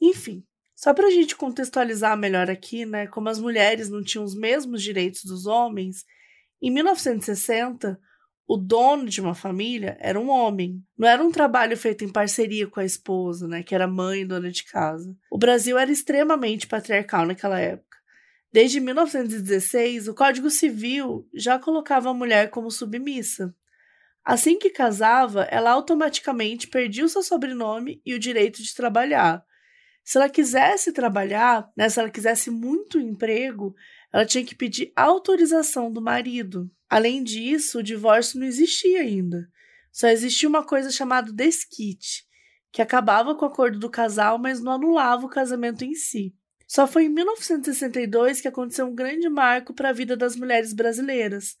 Enfim, 0.00 0.44
só 0.74 0.94
para 0.94 1.08
a 1.08 1.10
gente 1.10 1.34
contextualizar 1.34 2.16
melhor 2.16 2.48
aqui, 2.48 2.86
né, 2.86 3.06
como 3.08 3.28
as 3.28 3.40
mulheres 3.40 3.88
não 3.88 4.04
tinham 4.04 4.24
os 4.24 4.36
mesmos 4.36 4.82
direitos 4.82 5.24
dos 5.24 5.46
homens, 5.46 6.04
em 6.60 6.70
1960, 6.70 7.98
o 8.48 8.56
dono 8.56 9.06
de 9.06 9.20
uma 9.20 9.34
família 9.34 9.96
era 10.00 10.18
um 10.18 10.30
homem. 10.30 10.82
Não 10.96 11.08
era 11.08 11.22
um 11.22 11.32
trabalho 11.32 11.76
feito 11.76 12.04
em 12.04 12.12
parceria 12.12 12.66
com 12.66 12.78
a 12.78 12.84
esposa, 12.84 13.48
né, 13.48 13.62
que 13.62 13.74
era 13.74 13.88
mãe 13.88 14.20
e 14.20 14.24
dona 14.24 14.50
de 14.50 14.64
casa. 14.64 15.16
O 15.30 15.36
Brasil 15.36 15.76
era 15.76 15.90
extremamente 15.90 16.66
patriarcal 16.66 17.26
naquela 17.26 17.58
época. 17.58 17.96
Desde 18.52 18.80
1916, 18.80 20.08
o 20.08 20.14
Código 20.14 20.48
Civil 20.48 21.28
já 21.34 21.58
colocava 21.58 22.08
a 22.08 22.14
mulher 22.14 22.48
como 22.48 22.70
submissa. 22.70 23.54
Assim 24.24 24.58
que 24.58 24.70
casava, 24.70 25.42
ela 25.50 25.70
automaticamente 25.72 26.68
perdia 26.68 27.04
o 27.04 27.08
seu 27.08 27.22
sobrenome 27.22 28.00
e 28.04 28.14
o 28.14 28.18
direito 28.18 28.62
de 28.62 28.74
trabalhar. 28.74 29.44
Se 30.02 30.18
ela 30.18 30.28
quisesse 30.28 30.92
trabalhar, 30.92 31.68
né, 31.76 31.88
se 31.88 31.98
ela 31.98 32.10
quisesse 32.10 32.50
muito 32.50 33.00
emprego, 33.00 33.74
ela 34.12 34.24
tinha 34.24 34.44
que 34.44 34.54
pedir 34.54 34.92
autorização 34.94 35.90
do 35.90 36.00
marido. 36.00 36.70
Além 36.88 37.22
disso, 37.22 37.78
o 37.78 37.82
divórcio 37.82 38.38
não 38.38 38.46
existia 38.46 39.00
ainda. 39.00 39.48
Só 39.92 40.08
existia 40.08 40.48
uma 40.48 40.64
coisa 40.64 40.90
chamada 40.90 41.32
desquite, 41.32 42.24
que 42.70 42.82
acabava 42.82 43.34
com 43.34 43.44
o 43.44 43.48
acordo 43.48 43.78
do 43.78 43.90
casal, 43.90 44.38
mas 44.38 44.60
não 44.60 44.72
anulava 44.72 45.26
o 45.26 45.30
casamento 45.30 45.84
em 45.84 45.94
si. 45.94 46.34
Só 46.66 46.86
foi 46.86 47.04
em 47.04 47.08
1962 47.08 48.40
que 48.40 48.48
aconteceu 48.48 48.86
um 48.86 48.94
grande 48.94 49.28
marco 49.28 49.72
para 49.72 49.90
a 49.90 49.92
vida 49.92 50.16
das 50.16 50.36
mulheres 50.36 50.72
brasileiras. 50.72 51.56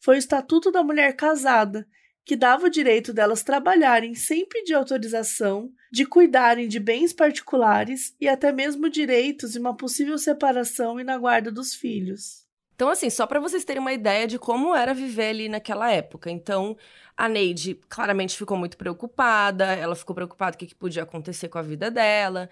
Foi 0.00 0.16
o 0.16 0.18
Estatuto 0.18 0.70
da 0.70 0.82
Mulher 0.82 1.14
Casada, 1.14 1.86
que 2.24 2.34
dava 2.34 2.66
o 2.66 2.70
direito 2.70 3.12
delas 3.12 3.42
trabalharem 3.42 4.14
sem 4.14 4.46
pedir 4.48 4.74
autorização, 4.74 5.70
de 5.96 6.04
cuidarem 6.04 6.68
de 6.68 6.78
bens 6.78 7.14
particulares 7.14 8.14
e 8.20 8.28
até 8.28 8.52
mesmo 8.52 8.90
direitos 8.90 9.56
e 9.56 9.58
uma 9.58 9.74
possível 9.74 10.18
separação 10.18 11.00
e 11.00 11.04
na 11.04 11.16
guarda 11.16 11.50
dos 11.50 11.74
filhos. 11.74 12.44
Então, 12.74 12.90
assim, 12.90 13.08
só 13.08 13.26
para 13.26 13.40
vocês 13.40 13.64
terem 13.64 13.80
uma 13.80 13.94
ideia 13.94 14.26
de 14.26 14.38
como 14.38 14.76
era 14.76 14.92
viver 14.92 15.30
ali 15.30 15.48
naquela 15.48 15.90
época. 15.90 16.30
Então, 16.30 16.76
a 17.16 17.30
Neide 17.30 17.80
claramente 17.88 18.36
ficou 18.36 18.58
muito 18.58 18.76
preocupada, 18.76 19.64
ela 19.64 19.96
ficou 19.96 20.14
preocupada 20.14 20.58
com 20.58 20.66
o 20.66 20.68
que 20.68 20.74
podia 20.74 21.02
acontecer 21.02 21.48
com 21.48 21.56
a 21.56 21.62
vida 21.62 21.90
dela. 21.90 22.50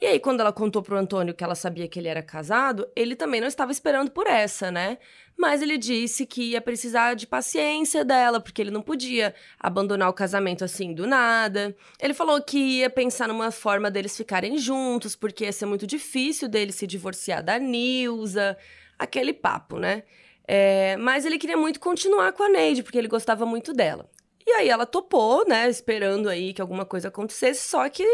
E 0.00 0.06
aí, 0.06 0.18
quando 0.18 0.40
ela 0.40 0.52
contou 0.52 0.82
pro 0.82 0.96
Antônio 0.96 1.34
que 1.34 1.44
ela 1.44 1.54
sabia 1.54 1.88
que 1.88 1.98
ele 1.98 2.08
era 2.08 2.22
casado, 2.22 2.86
ele 2.94 3.14
também 3.14 3.40
não 3.40 3.48
estava 3.48 3.72
esperando 3.72 4.10
por 4.10 4.26
essa, 4.26 4.70
né? 4.70 4.98
Mas 5.36 5.62
ele 5.62 5.78
disse 5.78 6.26
que 6.26 6.50
ia 6.50 6.60
precisar 6.60 7.14
de 7.14 7.26
paciência 7.26 8.04
dela, 8.04 8.40
porque 8.40 8.60
ele 8.60 8.70
não 8.70 8.82
podia 8.82 9.34
abandonar 9.58 10.08
o 10.08 10.12
casamento 10.12 10.64
assim 10.64 10.92
do 10.92 11.06
nada. 11.06 11.74
Ele 12.00 12.12
falou 12.12 12.40
que 12.42 12.58
ia 12.58 12.90
pensar 12.90 13.28
numa 13.28 13.50
forma 13.50 13.90
deles 13.90 14.16
ficarem 14.16 14.58
juntos, 14.58 15.16
porque 15.16 15.44
ia 15.44 15.52
ser 15.52 15.66
muito 15.66 15.86
difícil 15.86 16.48
dele 16.48 16.72
se 16.72 16.86
divorciar 16.86 17.42
da 17.42 17.58
Nilza 17.58 18.56
aquele 18.98 19.32
papo, 19.32 19.78
né? 19.78 20.02
É, 20.46 20.96
mas 20.98 21.24
ele 21.24 21.38
queria 21.38 21.56
muito 21.56 21.80
continuar 21.80 22.32
com 22.32 22.42
a 22.42 22.48
Neide, 22.48 22.82
porque 22.82 22.98
ele 22.98 23.08
gostava 23.08 23.46
muito 23.46 23.72
dela. 23.72 24.08
E 24.46 24.50
aí 24.50 24.68
ela 24.68 24.84
topou, 24.84 25.46
né? 25.48 25.68
Esperando 25.68 26.28
aí 26.28 26.52
que 26.52 26.60
alguma 26.60 26.84
coisa 26.84 27.08
acontecesse, 27.08 27.66
só 27.68 27.88
que 27.88 28.04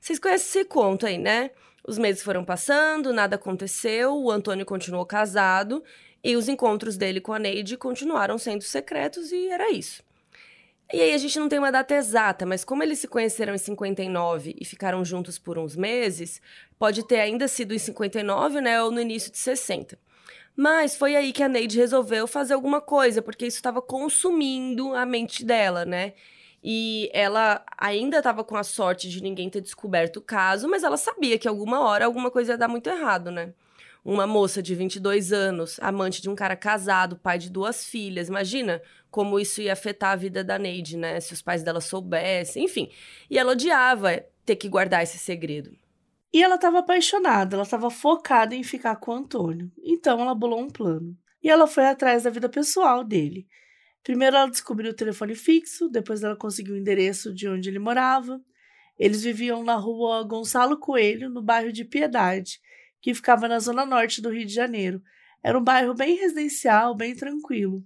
vocês 0.00 0.18
conhecem 0.18 0.60
esse 0.60 0.68
conto 0.68 1.06
aí, 1.06 1.18
né? 1.18 1.50
Os 1.86 1.98
meses 1.98 2.22
foram 2.22 2.44
passando, 2.44 3.12
nada 3.12 3.36
aconteceu, 3.36 4.14
o 4.14 4.30
Antônio 4.30 4.66
continuou 4.66 5.06
casado 5.06 5.82
e 6.22 6.36
os 6.36 6.48
encontros 6.48 6.96
dele 6.96 7.20
com 7.20 7.32
a 7.32 7.38
Neide 7.38 7.76
continuaram 7.76 8.36
sendo 8.36 8.62
secretos 8.62 9.32
e 9.32 9.48
era 9.48 9.70
isso. 9.70 10.02
E 10.92 11.00
aí 11.02 11.12
a 11.12 11.18
gente 11.18 11.38
não 11.38 11.48
tem 11.48 11.58
uma 11.58 11.70
data 11.70 11.94
exata, 11.94 12.46
mas 12.46 12.64
como 12.64 12.82
eles 12.82 12.98
se 12.98 13.08
conheceram 13.08 13.54
em 13.54 13.58
59 13.58 14.56
e 14.58 14.64
ficaram 14.64 15.04
juntos 15.04 15.38
por 15.38 15.58
uns 15.58 15.76
meses, 15.76 16.40
pode 16.78 17.06
ter 17.06 17.20
ainda 17.20 17.46
sido 17.46 17.74
em 17.74 17.78
59, 17.78 18.60
né, 18.60 18.82
ou 18.82 18.90
no 18.90 19.00
início 19.00 19.30
de 19.30 19.36
60. 19.36 19.98
Mas 20.56 20.96
foi 20.96 21.14
aí 21.14 21.32
que 21.32 21.42
a 21.42 21.48
Neide 21.48 21.78
resolveu 21.78 22.26
fazer 22.26 22.54
alguma 22.54 22.80
coisa, 22.80 23.22
porque 23.22 23.46
isso 23.46 23.58
estava 23.58 23.80
consumindo 23.80 24.94
a 24.94 25.06
mente 25.06 25.44
dela, 25.44 25.84
né? 25.84 26.14
E 26.62 27.08
ela 27.12 27.64
ainda 27.76 28.18
estava 28.18 28.42
com 28.42 28.56
a 28.56 28.64
sorte 28.64 29.08
de 29.08 29.22
ninguém 29.22 29.48
ter 29.48 29.60
descoberto 29.60 30.16
o 30.16 30.22
caso, 30.22 30.68
mas 30.68 30.82
ela 30.82 30.96
sabia 30.96 31.38
que 31.38 31.46
alguma 31.46 31.80
hora 31.80 32.04
alguma 32.04 32.30
coisa 32.30 32.52
ia 32.52 32.58
dar 32.58 32.68
muito 32.68 32.88
errado, 32.88 33.30
né? 33.30 33.52
Uma 34.04 34.26
moça 34.26 34.62
de 34.62 34.74
22 34.74 35.32
anos, 35.32 35.78
amante 35.80 36.22
de 36.22 36.30
um 36.30 36.34
cara 36.34 36.56
casado, 36.56 37.16
pai 37.16 37.38
de 37.38 37.50
duas 37.50 37.84
filhas. 37.84 38.28
Imagina 38.28 38.80
como 39.10 39.38
isso 39.38 39.60
ia 39.60 39.72
afetar 39.72 40.12
a 40.12 40.16
vida 40.16 40.42
da 40.42 40.58
Neide, 40.58 40.96
né? 40.96 41.20
Se 41.20 41.32
os 41.32 41.42
pais 41.42 41.62
dela 41.62 41.80
soubessem, 41.80 42.64
enfim. 42.64 42.90
E 43.28 43.38
ela 43.38 43.52
odiava 43.52 44.24
ter 44.44 44.56
que 44.56 44.68
guardar 44.68 45.02
esse 45.02 45.18
segredo. 45.18 45.76
E 46.32 46.42
ela 46.42 46.56
estava 46.56 46.80
apaixonada, 46.80 47.56
ela 47.56 47.64
estava 47.64 47.90
focada 47.90 48.54
em 48.54 48.62
ficar 48.62 48.96
com 48.96 49.12
o 49.12 49.14
Antônio. 49.14 49.70
Então 49.82 50.20
ela 50.20 50.34
bolou 50.34 50.60
um 50.60 50.70
plano. 50.70 51.16
E 51.42 51.48
ela 51.48 51.66
foi 51.66 51.86
atrás 51.86 52.24
da 52.24 52.30
vida 52.30 52.48
pessoal 52.48 53.04
dele. 53.04 53.46
Primeiro 54.08 54.36
ela 54.36 54.48
descobriu 54.48 54.90
o 54.90 54.94
telefone 54.94 55.34
fixo, 55.34 55.86
depois 55.86 56.22
ela 56.22 56.34
conseguiu 56.34 56.72
o 56.72 56.78
endereço 56.78 57.30
de 57.30 57.46
onde 57.46 57.68
ele 57.68 57.78
morava. 57.78 58.40
Eles 58.98 59.22
viviam 59.22 59.62
na 59.62 59.74
rua 59.74 60.22
Gonçalo 60.22 60.78
Coelho, 60.78 61.28
no 61.28 61.42
bairro 61.42 61.70
de 61.70 61.84
Piedade, 61.84 62.58
que 63.02 63.12
ficava 63.12 63.46
na 63.46 63.58
zona 63.58 63.84
norte 63.84 64.22
do 64.22 64.30
Rio 64.30 64.46
de 64.46 64.54
Janeiro. 64.54 65.02
Era 65.44 65.58
um 65.58 65.62
bairro 65.62 65.92
bem 65.92 66.16
residencial, 66.16 66.96
bem 66.96 67.14
tranquilo. 67.14 67.84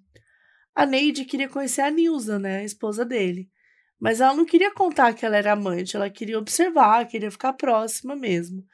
A 0.72 0.86
Neide 0.86 1.24
queria 1.24 1.48
conhecer 1.48 1.80
a 1.80 1.90
Nilza, 1.90 2.38
né, 2.38 2.58
a 2.58 2.64
esposa 2.64 3.04
dele. 3.04 3.50
Mas 3.98 4.20
ela 4.20 4.32
não 4.32 4.44
queria 4.44 4.72
contar 4.72 5.14
que 5.14 5.26
ela 5.26 5.36
era 5.36 5.54
amante, 5.54 5.96
ela 5.96 6.08
queria 6.08 6.38
observar, 6.38 7.08
queria 7.08 7.32
ficar 7.32 7.54
próxima 7.54 8.14
mesmo. 8.14 8.64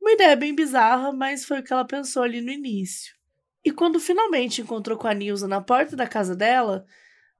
Uma 0.00 0.12
ideia 0.12 0.34
bem 0.34 0.54
bizarra, 0.54 1.12
mas 1.12 1.44
foi 1.44 1.60
o 1.60 1.62
que 1.62 1.70
ela 1.70 1.86
pensou 1.86 2.22
ali 2.22 2.40
no 2.40 2.50
início. 2.50 3.17
E 3.64 3.70
quando 3.70 4.00
finalmente 4.00 4.60
encontrou 4.60 4.96
com 4.96 5.08
a 5.08 5.14
Nilza 5.14 5.48
na 5.48 5.60
porta 5.60 5.96
da 5.96 6.06
casa 6.06 6.34
dela, 6.34 6.86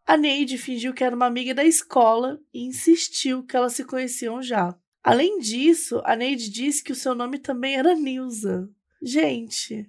a 0.07 0.17
Neide 0.17 0.59
fingiu 0.59 0.95
que 0.95 1.05
era 1.05 1.15
uma 1.15 1.27
amiga 1.27 1.55
da 1.55 1.65
escola 1.65 2.41
e 2.53 2.65
insistiu 2.67 3.45
que 3.45 3.57
elas 3.57 3.75
se 3.75 3.85
conheciam 3.85 4.43
já. 4.43 4.75
Além 5.03 5.39
disso, 5.39 6.03
a 6.05 6.17
Neide 6.17 6.51
disse 6.51 6.83
que 6.83 6.93
o 6.93 6.97
seu 6.97 7.15
nome 7.15 7.39
também 7.39 7.77
era 7.77 7.95
Nilza. 7.95 8.69
Gente, 9.01 9.89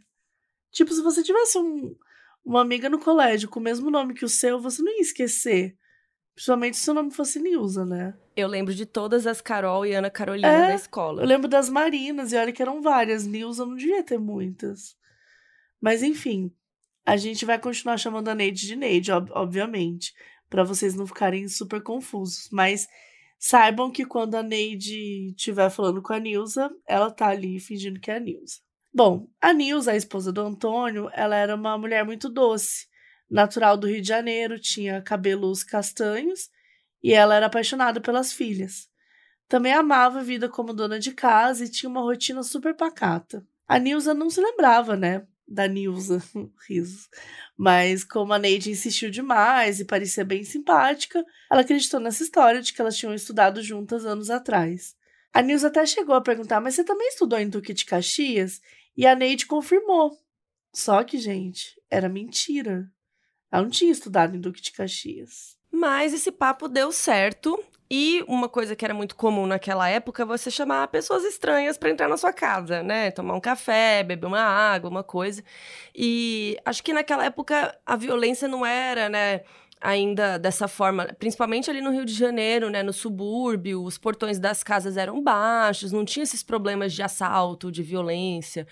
tipo, 0.71 0.93
se 0.93 1.01
você 1.01 1.23
tivesse 1.23 1.57
um, 1.57 1.95
uma 2.45 2.61
amiga 2.61 2.89
no 2.89 2.99
colégio 2.99 3.49
com 3.49 3.59
o 3.59 3.63
mesmo 3.63 3.89
nome 3.89 4.13
que 4.13 4.25
o 4.25 4.29
seu, 4.29 4.61
você 4.61 4.81
não 4.81 4.91
ia 4.91 5.01
esquecer. 5.01 5.75
Principalmente 6.35 6.77
se 6.77 6.89
o 6.89 6.93
nome 6.93 7.11
fosse 7.11 7.39
Nilza, 7.39 7.85
né? 7.85 8.13
Eu 8.35 8.47
lembro 8.47 8.73
de 8.73 8.85
todas 8.85 9.27
as 9.27 9.41
Carol 9.41 9.85
e 9.85 9.93
Ana 9.93 10.09
Carolina 10.09 10.47
é, 10.47 10.67
da 10.67 10.75
escola. 10.75 11.21
Eu 11.21 11.27
lembro 11.27 11.47
das 11.47 11.69
Marinas, 11.69 12.31
e 12.31 12.37
olha 12.37 12.53
que 12.53 12.61
eram 12.61 12.81
várias. 12.81 13.25
Nilza 13.25 13.65
não 13.65 13.75
devia 13.75 14.03
ter 14.03 14.17
muitas. 14.17 14.95
Mas 15.81 16.03
enfim, 16.03 16.51
a 17.05 17.17
gente 17.17 17.45
vai 17.45 17.59
continuar 17.59 17.97
chamando 17.97 18.27
a 18.27 18.35
Neide 18.35 18.67
de 18.67 18.75
Neide, 18.75 19.11
ob 19.11 19.31
obviamente, 19.31 20.13
para 20.49 20.63
vocês 20.63 20.95
não 20.95 21.07
ficarem 21.07 21.47
super 21.47 21.81
confusos. 21.81 22.49
Mas 22.51 22.87
saibam 23.37 23.91
que 23.91 24.05
quando 24.05 24.35
a 24.35 24.43
Neide 24.43 25.29
estiver 25.29 25.69
falando 25.69 26.01
com 26.01 26.13
a 26.13 26.19
Nilza, 26.19 26.69
ela 26.87 27.09
tá 27.09 27.27
ali 27.27 27.59
fingindo 27.59 27.99
que 27.99 28.11
é 28.11 28.17
a 28.17 28.19
Nilza. 28.19 28.57
Bom, 28.93 29.27
a 29.39 29.53
Nilza, 29.53 29.91
a 29.91 29.95
esposa 29.95 30.31
do 30.31 30.41
Antônio, 30.41 31.09
ela 31.13 31.35
era 31.35 31.55
uma 31.55 31.77
mulher 31.77 32.03
muito 32.03 32.27
doce 32.27 32.87
natural 33.29 33.77
do 33.77 33.87
Rio 33.87 34.01
de 34.01 34.07
Janeiro, 34.07 34.59
tinha 34.59 35.01
cabelos 35.01 35.63
castanhos 35.63 36.49
e 37.01 37.13
ela 37.13 37.35
era 37.35 37.45
apaixonada 37.45 38.01
pelas 38.01 38.33
filhas. 38.33 38.89
Também 39.47 39.73
amava 39.73 40.19
a 40.19 40.23
vida 40.23 40.49
como 40.49 40.73
dona 40.73 40.99
de 40.99 41.11
casa 41.11 41.63
e 41.63 41.69
tinha 41.69 41.89
uma 41.89 42.01
rotina 42.01 42.43
super 42.43 42.75
pacata. 42.75 43.45
A 43.67 43.77
Nilza 43.79 44.13
não 44.13 44.29
se 44.29 44.41
lembrava, 44.41 44.95
né? 44.95 45.25
Da 45.51 45.67
Nilza, 45.67 46.21
risos. 46.67 47.09
Mas 47.57 48.03
como 48.03 48.33
a 48.33 48.37
Neide 48.37 48.69
insistiu 48.69 49.09
demais 49.09 49.79
e 49.79 49.85
parecia 49.85 50.23
bem 50.23 50.43
simpática, 50.43 51.25
ela 51.51 51.61
acreditou 51.61 51.99
nessa 51.99 52.21
história 52.23 52.61
de 52.61 52.71
que 52.71 52.79
elas 52.79 52.95
tinham 52.95 53.15
estudado 53.15 53.61
juntas 53.63 54.05
anos 54.05 54.29
atrás. 54.29 54.95
A 55.33 55.41
Nilza 55.41 55.67
até 55.67 55.85
chegou 55.85 56.13
a 56.13 56.21
perguntar: 56.21 56.61
Mas 56.61 56.75
você 56.75 56.83
também 56.83 57.07
estudou 57.07 57.39
em 57.39 57.49
Duque 57.49 57.73
de 57.73 57.85
Caxias? 57.85 58.61
E 58.95 59.07
a 59.07 59.15
Neide 59.15 59.47
confirmou. 59.47 60.15
Só 60.73 61.03
que, 61.03 61.17
gente, 61.17 61.81
era 61.89 62.07
mentira. 62.07 62.87
Ela 63.51 63.63
não 63.63 63.69
tinha 63.69 63.91
estudado 63.91 64.35
em 64.35 64.39
Duque 64.39 64.61
de 64.61 64.71
Caxias. 64.71 65.58
Mas 65.71 66.13
esse 66.13 66.31
papo 66.31 66.67
deu 66.67 66.91
certo 66.91 67.57
e 67.91 68.23
uma 68.27 68.47
coisa 68.47 68.75
que 68.75 68.85
era 68.85 68.93
muito 68.93 69.15
comum 69.15 69.47
naquela 69.47 69.89
época, 69.89 70.25
você 70.25 70.51
chamar 70.51 70.87
pessoas 70.89 71.23
estranhas 71.23 71.77
para 71.77 71.89
entrar 71.89 72.07
na 72.07 72.17
sua 72.17 72.31
casa, 72.31 72.83
né? 72.83 73.09
Tomar 73.11 73.35
um 73.35 73.39
café, 73.39 74.03
beber 74.03 74.27
uma 74.27 74.41
água, 74.41 74.89
uma 74.89 75.03
coisa. 75.03 75.43
E 75.95 76.57
acho 76.63 76.83
que 76.83 76.93
naquela 76.93 77.25
época 77.25 77.75
a 77.85 77.95
violência 77.95 78.47
não 78.47 78.65
era, 78.65 79.09
né? 79.09 79.41
ainda 79.81 80.37
dessa 80.37 80.67
forma, 80.67 81.05
principalmente 81.17 81.69
ali 81.69 81.81
no 81.81 81.91
Rio 81.91 82.05
de 82.05 82.13
Janeiro, 82.13 82.69
né, 82.69 82.83
no 82.83 82.91
subúrbio, 82.91 83.83
os 83.83 83.97
portões 83.97 84.37
das 84.37 84.61
casas 84.61 84.97
eram 84.97 85.23
baixos, 85.23 85.91
não 85.91 86.03
tinha 86.03 86.23
esses 86.23 86.43
problemas 86.43 86.93
de 86.93 87.01
assalto, 87.01 87.71
de 87.71 87.81
violência. 87.81 88.67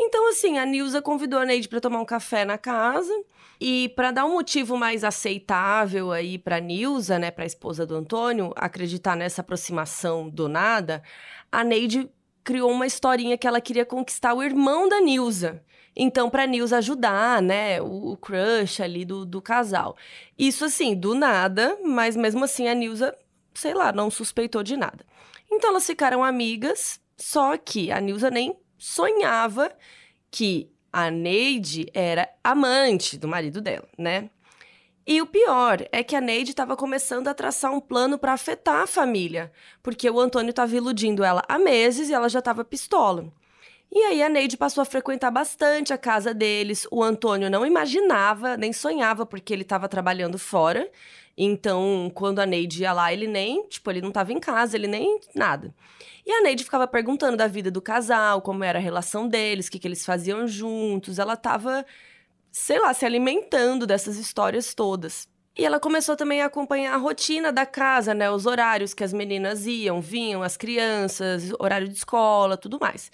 Então, 0.00 0.28
assim, 0.28 0.58
a 0.58 0.64
Nilza 0.64 1.02
convidou 1.02 1.40
a 1.40 1.44
Neide 1.44 1.68
para 1.68 1.80
tomar 1.80 2.00
um 2.00 2.04
café 2.04 2.44
na 2.44 2.56
casa. 2.56 3.12
E 3.60 3.88
para 3.96 4.12
dar 4.12 4.24
um 4.24 4.34
motivo 4.34 4.76
mais 4.76 5.02
aceitável 5.02 6.12
aí 6.12 6.38
para 6.38 6.60
Nilza, 6.60 7.18
né, 7.18 7.32
para 7.32 7.42
a 7.42 7.46
esposa 7.46 7.84
do 7.84 7.96
Antônio, 7.96 8.52
acreditar 8.54 9.16
nessa 9.16 9.40
aproximação 9.40 10.28
do 10.28 10.48
nada, 10.48 11.02
a 11.50 11.64
Neide 11.64 12.08
criou 12.44 12.70
uma 12.70 12.86
historinha 12.86 13.36
que 13.36 13.48
ela 13.48 13.60
queria 13.60 13.84
conquistar 13.84 14.32
o 14.34 14.42
irmão 14.42 14.88
da 14.88 15.00
Nilza. 15.00 15.60
Então, 15.96 16.30
para 16.30 16.46
Nilza 16.46 16.78
ajudar, 16.78 17.42
né, 17.42 17.82
o, 17.82 18.12
o, 18.12 18.16
crush 18.16 18.80
ali 18.80 19.04
do, 19.04 19.26
do 19.26 19.42
casal. 19.42 19.96
Isso 20.38 20.64
assim, 20.64 20.94
do 20.94 21.12
nada, 21.12 21.76
mas 21.84 22.14
mesmo 22.14 22.44
assim 22.44 22.68
a 22.68 22.74
Nilza, 22.74 23.12
sei 23.52 23.74
lá, 23.74 23.90
não 23.90 24.08
suspeitou 24.08 24.62
de 24.62 24.76
nada. 24.76 25.04
Então 25.50 25.70
elas 25.70 25.84
ficaram 25.84 26.22
amigas, 26.22 27.00
só 27.16 27.56
que 27.56 27.90
a 27.90 28.00
Nilza 28.00 28.30
nem 28.30 28.56
sonhava 28.78 29.72
que 30.30 30.70
a 30.92 31.10
Neide 31.10 31.86
era 31.92 32.28
amante 32.42 33.18
do 33.18 33.28
marido 33.28 33.60
dela, 33.60 33.88
né? 33.98 34.30
E 35.06 35.22
o 35.22 35.26
pior 35.26 35.86
é 35.90 36.02
que 36.02 36.14
a 36.14 36.20
Neide 36.20 36.50
estava 36.50 36.76
começando 36.76 37.28
a 37.28 37.34
traçar 37.34 37.72
um 37.72 37.80
plano 37.80 38.18
para 38.18 38.34
afetar 38.34 38.82
a 38.82 38.86
família, 38.86 39.50
porque 39.82 40.08
o 40.10 40.20
Antônio 40.20 40.50
estava 40.50 40.76
iludindo 40.76 41.24
ela 41.24 41.42
há 41.48 41.58
meses 41.58 42.10
e 42.10 42.14
ela 42.14 42.28
já 42.28 42.40
estava 42.40 42.62
pistola. 42.64 43.32
E 43.90 44.00
aí 44.00 44.22
a 44.22 44.28
Neide 44.28 44.58
passou 44.58 44.82
a 44.82 44.84
frequentar 44.84 45.30
bastante 45.30 45.94
a 45.94 45.98
casa 45.98 46.34
deles. 46.34 46.86
O 46.90 47.02
Antônio 47.02 47.48
não 47.48 47.64
imaginava, 47.64 48.56
nem 48.58 48.70
sonhava, 48.70 49.24
porque 49.24 49.50
ele 49.50 49.62
estava 49.62 49.88
trabalhando 49.88 50.38
fora. 50.38 50.90
Então, 51.40 52.10
quando 52.12 52.40
a 52.40 52.46
Neide 52.46 52.82
ia 52.82 52.92
lá, 52.92 53.12
ele 53.12 53.28
nem, 53.28 53.64
tipo, 53.68 53.88
ele 53.88 54.00
não 54.00 54.08
estava 54.08 54.32
em 54.32 54.40
casa, 54.40 54.76
ele 54.76 54.88
nem 54.88 55.20
nada. 55.32 55.72
E 56.26 56.32
a 56.32 56.42
Neide 56.42 56.64
ficava 56.64 56.84
perguntando 56.88 57.36
da 57.36 57.46
vida 57.46 57.70
do 57.70 57.80
casal, 57.80 58.42
como 58.42 58.64
era 58.64 58.80
a 58.80 58.82
relação 58.82 59.28
deles, 59.28 59.68
o 59.68 59.70
que, 59.70 59.78
que 59.78 59.86
eles 59.86 60.04
faziam 60.04 60.48
juntos. 60.48 61.16
Ela 61.20 61.34
estava, 61.34 61.86
sei 62.50 62.80
lá, 62.80 62.92
se 62.92 63.06
alimentando 63.06 63.86
dessas 63.86 64.16
histórias 64.16 64.74
todas. 64.74 65.28
E 65.56 65.64
ela 65.64 65.78
começou 65.78 66.16
também 66.16 66.42
a 66.42 66.46
acompanhar 66.46 66.94
a 66.94 66.98
rotina 66.98 67.52
da 67.52 67.64
casa, 67.64 68.12
né? 68.14 68.28
Os 68.28 68.44
horários 68.44 68.92
que 68.92 69.04
as 69.04 69.12
meninas 69.12 69.64
iam, 69.64 70.00
vinham, 70.00 70.42
as 70.42 70.56
crianças, 70.56 71.52
horário 71.60 71.88
de 71.88 71.94
escola, 71.94 72.56
tudo 72.56 72.80
mais. 72.80 73.12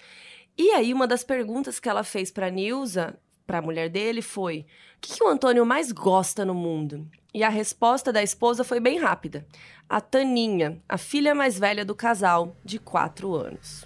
E 0.57 0.71
aí, 0.71 0.91
uma 0.93 1.05
das 1.05 1.23
perguntas 1.23 1.79
que 1.79 1.89
ela 1.89 2.03
fez 2.03 2.31
para 2.31 2.49
Nilza, 2.49 3.19
para 3.45 3.59
a 3.59 3.61
mulher 3.61 3.89
dele, 3.89 4.21
foi: 4.21 4.65
o 4.97 5.01
que, 5.01 5.15
que 5.15 5.23
o 5.23 5.27
Antônio 5.27 5.65
mais 5.65 5.91
gosta 5.91 6.43
no 6.43 6.53
mundo? 6.53 7.07
E 7.33 7.43
a 7.43 7.49
resposta 7.49 8.13
da 8.13 8.23
esposa 8.23 8.63
foi 8.63 8.79
bem 8.79 8.97
rápida: 8.97 9.45
a 9.89 10.01
Taninha, 10.01 10.81
a 10.87 10.97
filha 10.97 11.35
mais 11.35 11.59
velha 11.59 11.85
do 11.85 11.95
casal, 11.95 12.55
de 12.63 12.79
4 12.79 13.33
anos. 13.33 13.85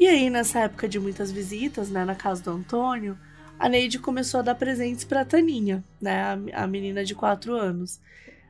E 0.00 0.06
aí, 0.06 0.30
nessa 0.30 0.60
época 0.60 0.88
de 0.88 1.00
muitas 1.00 1.32
visitas, 1.32 1.90
né, 1.90 2.04
na 2.04 2.14
casa 2.14 2.40
do 2.40 2.52
Antônio, 2.52 3.18
a 3.58 3.68
Neide 3.68 3.98
começou 3.98 4.40
a 4.40 4.42
dar 4.42 4.54
presentes 4.54 5.04
para 5.04 5.24
Taninha, 5.24 5.84
né, 6.00 6.38
a, 6.52 6.66
menina 6.66 7.04
de 7.04 7.14
4 7.14 7.54
anos. 7.54 8.00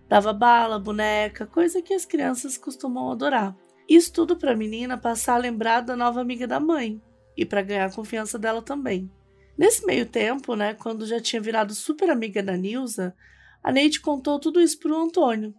Dava 0.09 0.33
bala, 0.33 0.79
boneca, 0.79 1.47
coisa 1.47 1.81
que 1.81 1.95
as 1.95 2.05
crianças 2.05 2.59
costumam 2.59 3.11
adorar. 3.11 3.57
Isso 3.89 4.13
tudo 4.13 4.37
para 4.37 4.53
a 4.53 4.57
menina 4.57 4.99
passar 4.99 5.35
a 5.35 5.39
lembrar 5.39 5.81
da 5.81 5.97
nova 5.97 6.21
amiga 6.21 6.47
da 6.47 6.61
mãe 6.61 7.01
e 7.37 7.47
para 7.47 7.63
ganhar 7.63 7.87
a 7.87 7.93
confiança 7.93 8.39
dela 8.39 8.61
também. 8.61 9.11
Nesse 9.57 9.85
meio 9.87 10.05
tempo, 10.05 10.55
né, 10.55 10.75
quando 10.75 11.07
já 11.07 11.21
tinha 11.21 11.41
virado 11.41 11.75
super 11.75 12.11
amiga 12.11 12.43
da 12.43 12.57
Nilza, 12.57 13.15
a 13.63 13.73
Neide 13.73 14.01
contou 14.01 14.39
tudo 14.39 14.61
isso 14.61 14.79
pro 14.79 14.95
Antônio. 14.95 15.55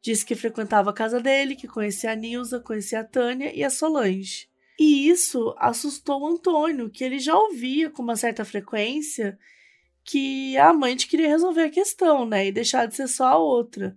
Disse 0.00 0.24
que 0.24 0.34
frequentava 0.34 0.90
a 0.90 0.94
casa 0.94 1.20
dele, 1.20 1.56
que 1.56 1.68
conhecia 1.68 2.12
a 2.12 2.16
Nilza, 2.16 2.60
conhecia 2.60 3.00
a 3.00 3.04
Tânia 3.04 3.52
e 3.54 3.62
a 3.62 3.70
Solange. 3.70 4.51
E 4.78 5.08
isso 5.08 5.54
assustou 5.58 6.22
o 6.22 6.26
Antônio, 6.26 6.90
que 6.90 7.04
ele 7.04 7.18
já 7.18 7.36
ouvia 7.36 7.90
com 7.90 8.02
uma 8.02 8.16
certa 8.16 8.44
frequência 8.44 9.38
que 10.04 10.56
a 10.56 10.70
amante 10.70 11.06
queria 11.06 11.28
resolver 11.28 11.62
a 11.62 11.70
questão, 11.70 12.24
né? 12.26 12.46
E 12.46 12.52
deixar 12.52 12.86
de 12.86 12.96
ser 12.96 13.08
só 13.08 13.26
a 13.26 13.36
outra. 13.36 13.96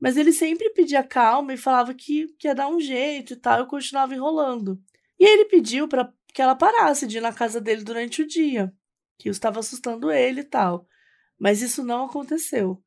Mas 0.00 0.16
ele 0.16 0.32
sempre 0.32 0.70
pedia 0.70 1.02
calma 1.02 1.52
e 1.54 1.58
falava 1.58 1.94
que, 1.94 2.28
que 2.38 2.48
ia 2.48 2.54
dar 2.54 2.68
um 2.68 2.80
jeito 2.80 3.34
e 3.34 3.36
tal, 3.36 3.60
eu 3.60 3.66
continuava 3.66 4.14
enrolando. 4.14 4.80
E 5.18 5.24
ele 5.24 5.44
pediu 5.44 5.86
para 5.86 6.12
que 6.32 6.40
ela 6.40 6.54
parasse 6.54 7.06
de 7.06 7.18
ir 7.18 7.20
na 7.20 7.32
casa 7.32 7.60
dele 7.60 7.84
durante 7.84 8.22
o 8.22 8.26
dia, 8.26 8.72
que 9.18 9.28
estava 9.28 9.60
assustando 9.60 10.10
ele 10.10 10.40
e 10.40 10.44
tal. 10.44 10.86
Mas 11.38 11.60
isso 11.60 11.84
não 11.84 12.06
aconteceu. 12.06 12.82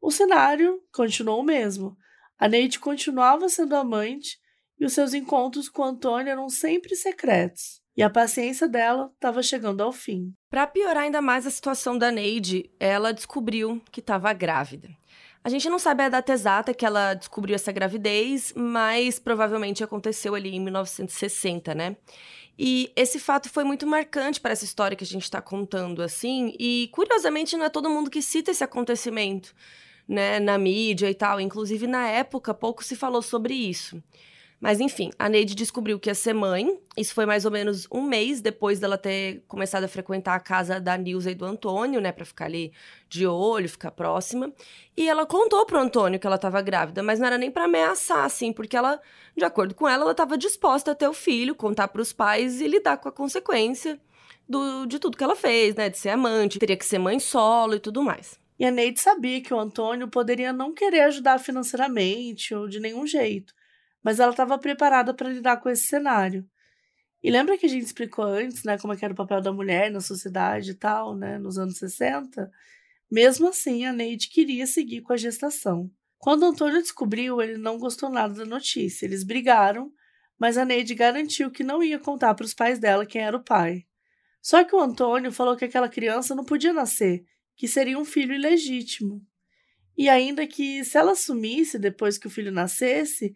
O 0.00 0.10
cenário 0.10 0.82
continuou 0.92 1.40
o 1.40 1.44
mesmo. 1.44 1.96
A 2.38 2.48
Neide 2.48 2.78
continuava 2.78 3.48
sendo 3.48 3.74
amante 3.74 4.38
e 4.78 4.84
os 4.84 4.92
seus 4.92 5.14
encontros 5.14 5.68
com 5.68 5.84
Antônio 5.84 6.30
eram 6.30 6.48
sempre 6.48 6.94
secretos. 6.96 7.82
E 7.96 8.02
a 8.02 8.10
paciência 8.10 8.66
dela 8.66 9.10
estava 9.14 9.42
chegando 9.42 9.80
ao 9.82 9.92
fim. 9.92 10.32
Para 10.50 10.66
piorar 10.66 11.04
ainda 11.04 11.22
mais 11.22 11.46
a 11.46 11.50
situação 11.50 11.96
da 11.96 12.10
Neide, 12.10 12.70
ela 12.80 13.12
descobriu 13.12 13.80
que 13.92 14.00
estava 14.00 14.32
grávida. 14.32 14.88
A 15.44 15.48
gente 15.48 15.68
não 15.68 15.78
sabe 15.78 16.02
a 16.02 16.08
data 16.08 16.32
exata 16.32 16.72
que 16.72 16.86
ela 16.86 17.14
descobriu 17.14 17.54
essa 17.54 17.70
gravidez, 17.70 18.52
mas 18.56 19.18
provavelmente 19.18 19.84
aconteceu 19.84 20.34
ali 20.34 20.56
em 20.56 20.60
1960, 20.60 21.74
né? 21.74 21.96
E 22.58 22.90
esse 22.96 23.18
fato 23.18 23.50
foi 23.50 23.62
muito 23.62 23.86
marcante 23.86 24.40
para 24.40 24.52
essa 24.52 24.64
história 24.64 24.96
que 24.96 25.04
a 25.04 25.06
gente 25.06 25.24
está 25.24 25.42
contando, 25.42 26.02
assim. 26.02 26.54
E 26.58 26.88
curiosamente 26.92 27.56
não 27.56 27.64
é 27.66 27.68
todo 27.68 27.90
mundo 27.90 28.10
que 28.10 28.22
cita 28.22 28.52
esse 28.52 28.64
acontecimento, 28.64 29.54
né, 30.08 30.40
na 30.40 30.56
mídia 30.56 31.10
e 31.10 31.14
tal. 31.14 31.40
Inclusive 31.40 31.86
na 31.86 32.08
época 32.08 32.54
pouco 32.54 32.82
se 32.82 32.96
falou 32.96 33.20
sobre 33.22 33.54
isso. 33.54 34.02
Mas 34.64 34.80
enfim, 34.80 35.10
a 35.18 35.28
Neide 35.28 35.54
descobriu 35.54 36.00
que 36.00 36.08
ia 36.08 36.14
ser 36.14 36.32
mãe. 36.32 36.80
Isso 36.96 37.12
foi 37.12 37.26
mais 37.26 37.44
ou 37.44 37.50
menos 37.50 37.86
um 37.92 38.00
mês 38.00 38.40
depois 38.40 38.80
dela 38.80 38.96
ter 38.96 39.44
começado 39.46 39.84
a 39.84 39.88
frequentar 39.88 40.34
a 40.34 40.40
casa 40.40 40.80
da 40.80 40.96
Nilza 40.96 41.30
e 41.30 41.34
do 41.34 41.44
Antônio, 41.44 42.00
né? 42.00 42.10
Pra 42.10 42.24
ficar 42.24 42.46
ali 42.46 42.72
de 43.06 43.26
olho, 43.26 43.68
ficar 43.68 43.90
próxima. 43.90 44.50
E 44.96 45.06
ela 45.06 45.26
contou 45.26 45.66
pro 45.66 45.78
Antônio 45.78 46.18
que 46.18 46.26
ela 46.26 46.38
tava 46.38 46.62
grávida, 46.62 47.02
mas 47.02 47.20
não 47.20 47.26
era 47.26 47.36
nem 47.36 47.50
para 47.50 47.64
ameaçar, 47.64 48.24
assim, 48.24 48.54
porque 48.54 48.74
ela, 48.74 48.98
de 49.36 49.44
acordo 49.44 49.74
com 49.74 49.86
ela, 49.86 50.04
ela 50.04 50.14
tava 50.14 50.38
disposta 50.38 50.92
a 50.92 50.94
ter 50.94 51.08
o 51.08 51.12
filho, 51.12 51.54
contar 51.54 51.88
pros 51.88 52.14
pais 52.14 52.62
e 52.62 52.66
lidar 52.66 52.96
com 52.96 53.10
a 53.10 53.12
consequência 53.12 54.00
do, 54.48 54.86
de 54.86 54.98
tudo 54.98 55.18
que 55.18 55.24
ela 55.24 55.36
fez, 55.36 55.74
né? 55.74 55.90
De 55.90 55.98
ser 55.98 56.08
amante, 56.08 56.58
teria 56.58 56.78
que 56.78 56.86
ser 56.86 56.98
mãe 56.98 57.18
solo 57.18 57.74
e 57.74 57.80
tudo 57.80 58.02
mais. 58.02 58.40
E 58.58 58.64
a 58.64 58.70
Neide 58.70 58.98
sabia 58.98 59.42
que 59.42 59.52
o 59.52 59.60
Antônio 59.60 60.08
poderia 60.08 60.54
não 60.54 60.72
querer 60.72 61.02
ajudar 61.02 61.38
financeiramente 61.38 62.54
ou 62.54 62.66
de 62.66 62.80
nenhum 62.80 63.06
jeito 63.06 63.52
mas 64.04 64.20
ela 64.20 64.32
estava 64.32 64.58
preparada 64.58 65.14
para 65.14 65.30
lidar 65.30 65.56
com 65.56 65.70
esse 65.70 65.86
cenário. 65.86 66.46
E 67.22 67.30
lembra 67.30 67.56
que 67.56 67.64
a 67.64 67.68
gente 67.68 67.86
explicou 67.86 68.26
antes, 68.26 68.62
né, 68.64 68.76
como 68.76 68.92
é 68.92 68.98
era 69.00 69.14
o 69.14 69.16
papel 69.16 69.40
da 69.40 69.50
mulher 69.50 69.90
na 69.90 70.02
sociedade 70.02 70.72
e 70.72 70.74
tal, 70.74 71.16
né, 71.16 71.38
nos 71.38 71.58
anos 71.58 71.78
60? 71.78 72.50
Mesmo 73.10 73.48
assim, 73.48 73.86
a 73.86 73.92
Neide 73.94 74.28
queria 74.28 74.66
seguir 74.66 75.00
com 75.00 75.14
a 75.14 75.16
gestação. 75.16 75.90
Quando 76.18 76.44
Antônio 76.44 76.82
descobriu, 76.82 77.40
ele 77.40 77.56
não 77.56 77.78
gostou 77.78 78.10
nada 78.10 78.34
da 78.34 78.44
notícia. 78.44 79.06
Eles 79.06 79.24
brigaram, 79.24 79.90
mas 80.38 80.58
a 80.58 80.64
Neide 80.64 80.94
garantiu 80.94 81.50
que 81.50 81.64
não 81.64 81.82
ia 81.82 81.98
contar 81.98 82.34
para 82.34 82.44
os 82.44 82.52
pais 82.52 82.78
dela 82.78 83.06
quem 83.06 83.22
era 83.22 83.36
o 83.36 83.42
pai. 83.42 83.86
Só 84.42 84.62
que 84.62 84.76
o 84.76 84.80
Antônio 84.80 85.32
falou 85.32 85.56
que 85.56 85.64
aquela 85.64 85.88
criança 85.88 86.34
não 86.34 86.44
podia 86.44 86.72
nascer, 86.74 87.24
que 87.56 87.66
seria 87.66 87.98
um 87.98 88.04
filho 88.04 88.34
ilegítimo. 88.34 89.24
E 89.96 90.08
ainda 90.08 90.46
que, 90.46 90.84
se 90.84 90.98
ela 90.98 91.12
assumisse 91.12 91.78
depois 91.78 92.18
que 92.18 92.26
o 92.26 92.30
filho 92.30 92.52
nascesse, 92.52 93.34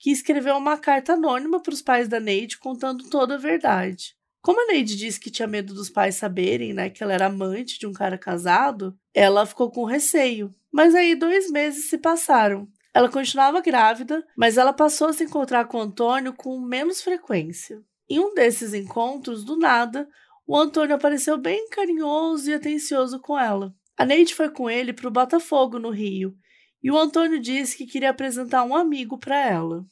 que 0.00 0.10
escreveu 0.10 0.56
uma 0.56 0.78
carta 0.78 1.12
anônima 1.12 1.60
para 1.60 1.74
os 1.74 1.82
pais 1.82 2.08
da 2.08 2.18
Neide 2.18 2.58
contando 2.58 3.08
toda 3.10 3.34
a 3.34 3.38
verdade. 3.38 4.16
Como 4.40 4.58
a 4.58 4.72
Neide 4.72 4.96
disse 4.96 5.20
que 5.20 5.30
tinha 5.30 5.46
medo 5.46 5.74
dos 5.74 5.90
pais 5.90 6.14
saberem, 6.14 6.72
né, 6.72 6.88
que 6.88 7.02
ela 7.02 7.12
era 7.12 7.26
amante 7.26 7.78
de 7.78 7.86
um 7.86 7.92
cara 7.92 8.16
casado, 8.16 8.96
ela 9.12 9.44
ficou 9.44 9.70
com 9.70 9.84
receio. 9.84 10.54
Mas 10.72 10.94
aí 10.94 11.14
dois 11.14 11.50
meses 11.50 11.90
se 11.90 11.98
passaram. 11.98 12.66
Ela 12.94 13.10
continuava 13.10 13.60
grávida, 13.60 14.26
mas 14.34 14.56
ela 14.56 14.72
passou 14.72 15.08
a 15.08 15.12
se 15.12 15.24
encontrar 15.24 15.66
com 15.66 15.76
o 15.76 15.82
Antônio 15.82 16.32
com 16.32 16.58
menos 16.58 17.02
frequência. 17.02 17.82
Em 18.08 18.18
um 18.18 18.32
desses 18.32 18.72
encontros, 18.72 19.44
do 19.44 19.56
nada, 19.56 20.08
o 20.46 20.56
Antônio 20.56 20.96
apareceu 20.96 21.36
bem 21.36 21.68
carinhoso 21.68 22.50
e 22.50 22.54
atencioso 22.54 23.20
com 23.20 23.38
ela. 23.38 23.74
A 23.98 24.06
Neide 24.06 24.34
foi 24.34 24.48
com 24.48 24.70
ele 24.70 24.94
para 24.94 25.06
o 25.06 25.10
Botafogo, 25.12 25.78
no 25.78 25.90
Rio, 25.90 26.34
E 26.82 26.90
o 26.90 26.98
Antônio 26.98 27.38
disse 27.38 27.76
que 27.76 27.86
queria 27.86 28.10
apresentar 28.10 28.64
um 28.64 28.74
amigo 28.74 29.18
para 29.18 29.36
ela. 29.36 29.84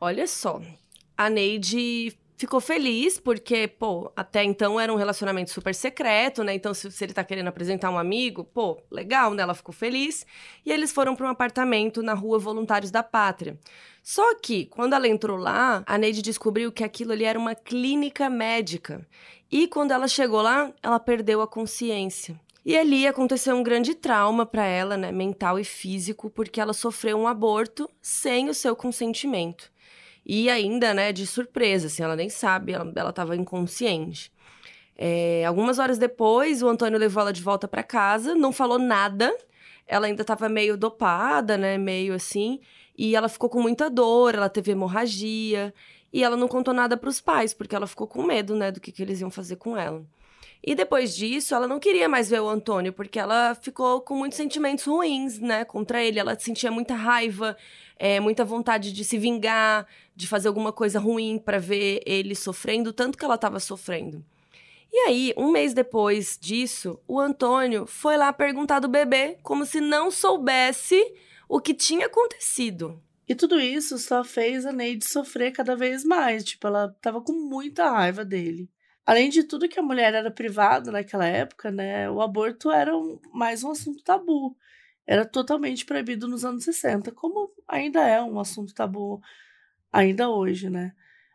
Olha 0.00 0.26
só, 0.26 0.60
a 1.16 1.28
Neide 1.28 2.16
ficou 2.40 2.58
feliz 2.58 3.20
porque, 3.20 3.68
pô, 3.68 4.10
até 4.16 4.42
então 4.42 4.80
era 4.80 4.90
um 4.90 4.96
relacionamento 4.96 5.50
super 5.50 5.74
secreto, 5.74 6.42
né? 6.42 6.54
Então, 6.54 6.72
se, 6.72 6.90
se, 6.90 7.04
ele 7.04 7.12
tá 7.12 7.22
querendo 7.22 7.48
apresentar 7.48 7.90
um 7.90 7.98
amigo, 7.98 8.42
pô, 8.42 8.82
legal, 8.90 9.34
né? 9.34 9.42
Ela 9.42 9.52
ficou 9.52 9.74
feliz. 9.74 10.24
E 10.64 10.72
eles 10.72 10.90
foram 10.90 11.14
para 11.14 11.26
um 11.26 11.30
apartamento 11.30 12.02
na 12.02 12.14
rua 12.14 12.38
Voluntários 12.38 12.90
da 12.90 13.02
Pátria. 13.02 13.58
Só 14.02 14.34
que, 14.36 14.64
quando 14.64 14.94
ela 14.94 15.06
entrou 15.06 15.36
lá, 15.36 15.84
a 15.86 15.98
Neide 15.98 16.22
descobriu 16.22 16.72
que 16.72 16.82
aquilo 16.82 17.12
ali 17.12 17.24
era 17.24 17.38
uma 17.38 17.54
clínica 17.54 18.30
médica. 18.30 19.06
E 19.52 19.68
quando 19.68 19.90
ela 19.90 20.08
chegou 20.08 20.40
lá, 20.40 20.72
ela 20.82 20.98
perdeu 20.98 21.42
a 21.42 21.46
consciência. 21.46 22.40
E 22.64 22.76
ali 22.76 23.06
aconteceu 23.06 23.56
um 23.56 23.62
grande 23.62 23.94
trauma 23.94 24.44
para 24.44 24.64
ela, 24.66 24.96
né, 24.96 25.10
mental 25.10 25.58
e 25.58 25.64
físico, 25.64 26.28
porque 26.28 26.60
ela 26.60 26.74
sofreu 26.74 27.18
um 27.18 27.26
aborto 27.26 27.90
sem 28.02 28.48
o 28.50 28.54
seu 28.54 28.76
consentimento. 28.76 29.72
E 30.24 30.50
ainda, 30.50 30.92
né, 30.92 31.12
de 31.12 31.26
surpresa, 31.26 31.86
assim, 31.86 32.02
ela 32.02 32.14
nem 32.14 32.28
sabe, 32.28 32.72
ela, 32.72 32.92
ela 32.94 33.12
tava 33.12 33.34
inconsciente. 33.34 34.30
É, 34.96 35.44
algumas 35.46 35.78
horas 35.78 35.96
depois, 35.96 36.62
o 36.62 36.68
Antônio 36.68 36.98
levou 36.98 37.22
ela 37.22 37.32
de 37.32 37.42
volta 37.42 37.66
para 37.66 37.82
casa, 37.82 38.34
não 38.34 38.52
falou 38.52 38.78
nada. 38.78 39.34
Ela 39.86 40.06
ainda 40.06 40.22
estava 40.22 40.48
meio 40.48 40.76
dopada, 40.76 41.56
né, 41.56 41.78
meio 41.78 42.12
assim, 42.14 42.60
e 42.96 43.16
ela 43.16 43.28
ficou 43.28 43.48
com 43.48 43.62
muita 43.62 43.88
dor, 43.88 44.34
ela 44.34 44.48
teve 44.50 44.72
hemorragia, 44.72 45.74
e 46.12 46.22
ela 46.22 46.36
não 46.36 46.46
contou 46.46 46.74
nada 46.74 46.96
para 46.96 47.08
os 47.08 47.20
pais, 47.20 47.54
porque 47.54 47.74
ela 47.74 47.86
ficou 47.86 48.06
com 48.06 48.22
medo, 48.22 48.54
né, 48.54 48.70
do 48.70 48.80
que, 48.80 48.92
que 48.92 49.02
eles 49.02 49.20
iam 49.20 49.30
fazer 49.30 49.56
com 49.56 49.76
ela. 49.76 50.04
E 50.62 50.74
depois 50.74 51.16
disso, 51.16 51.54
ela 51.54 51.66
não 51.66 51.78
queria 51.78 52.08
mais 52.08 52.28
ver 52.28 52.40
o 52.40 52.48
Antônio, 52.48 52.92
porque 52.92 53.18
ela 53.18 53.54
ficou 53.54 54.00
com 54.02 54.14
muitos 54.14 54.36
sentimentos 54.36 54.84
ruins, 54.84 55.38
né, 55.38 55.64
contra 55.64 56.02
ele. 56.02 56.18
Ela 56.18 56.38
sentia 56.38 56.70
muita 56.70 56.94
raiva, 56.94 57.56
é, 57.98 58.20
muita 58.20 58.44
vontade 58.44 58.92
de 58.92 59.04
se 59.04 59.16
vingar, 59.16 59.86
de 60.14 60.26
fazer 60.26 60.48
alguma 60.48 60.72
coisa 60.72 61.00
ruim 61.00 61.38
para 61.38 61.58
ver 61.58 62.02
ele 62.04 62.34
sofrendo, 62.34 62.92
tanto 62.92 63.16
que 63.16 63.24
ela 63.24 63.36
estava 63.36 63.58
sofrendo. 63.58 64.22
E 64.92 64.98
aí, 65.06 65.32
um 65.36 65.50
mês 65.50 65.72
depois 65.72 66.36
disso, 66.38 66.98
o 67.06 67.18
Antônio 67.18 67.86
foi 67.86 68.16
lá 68.16 68.32
perguntar 68.32 68.80
do 68.80 68.88
bebê, 68.88 69.38
como 69.42 69.64
se 69.64 69.80
não 69.80 70.10
soubesse 70.10 71.00
o 71.48 71.60
que 71.60 71.72
tinha 71.72 72.06
acontecido. 72.06 73.00
E 73.28 73.34
tudo 73.34 73.60
isso 73.60 73.96
só 73.96 74.24
fez 74.24 74.66
a 74.66 74.72
Neide 74.72 75.06
sofrer 75.06 75.52
cada 75.52 75.76
vez 75.76 76.04
mais. 76.04 76.42
Tipo, 76.42 76.66
ela 76.66 76.96
tava 77.00 77.20
com 77.20 77.32
muita 77.32 77.88
raiva 77.88 78.24
dele. 78.24 78.68
Além 79.06 79.28
de 79.28 79.44
tudo 79.44 79.68
que 79.68 79.78
a 79.78 79.82
mulher 79.82 80.14
era 80.14 80.30
privada 80.30 80.92
naquela 80.92 81.26
época, 81.26 81.70
né, 81.70 82.08
o 82.10 82.20
aborto 82.20 82.70
era 82.70 82.96
um, 82.96 83.18
mais 83.32 83.64
um 83.64 83.70
assunto 83.70 84.02
tabu. 84.04 84.56
Era 85.06 85.24
totalmente 85.24 85.84
proibido 85.84 86.28
nos 86.28 86.44
anos 86.44 86.64
60, 86.64 87.10
como 87.12 87.52
ainda 87.66 88.06
é 88.06 88.22
um 88.22 88.38
assunto 88.38 88.74
tabu 88.74 89.20
ainda 89.92 90.28
hoje, 90.28 90.70
né? 90.70 90.92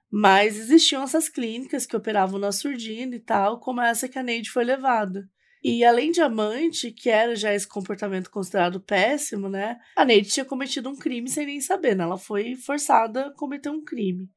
Mas 0.09 0.57
existiam 0.57 1.03
essas 1.03 1.27
clínicas 1.27 1.85
que 1.85 1.95
operavam 1.95 2.39
na 2.39 2.51
surdina 2.51 3.15
e 3.15 3.19
tal, 3.19 3.59
como 3.59 3.81
essa 3.81 4.07
que 4.07 4.17
a 4.17 4.23
Neide 4.23 4.49
foi 4.49 4.63
levada. 4.63 5.29
E 5.61 5.83
além 5.83 6.11
de 6.11 6.21
amante, 6.21 6.91
que 6.91 7.09
era 7.09 7.35
já 7.35 7.53
esse 7.53 7.67
comportamento 7.67 8.29
considerado 8.29 8.79
péssimo, 8.79 9.49
né? 9.49 9.79
A 9.95 10.05
Neide 10.05 10.29
tinha 10.29 10.45
cometido 10.45 10.89
um 10.89 10.95
crime 10.95 11.27
sem 11.27 11.45
nem 11.47 11.59
saber, 11.59 11.95
né? 11.95 12.03
Ela 12.03 12.17
foi 12.17 12.55
forçada 12.55 13.25
a 13.25 13.33
cometer 13.33 13.69
um 13.69 13.83
crime, 13.83 14.29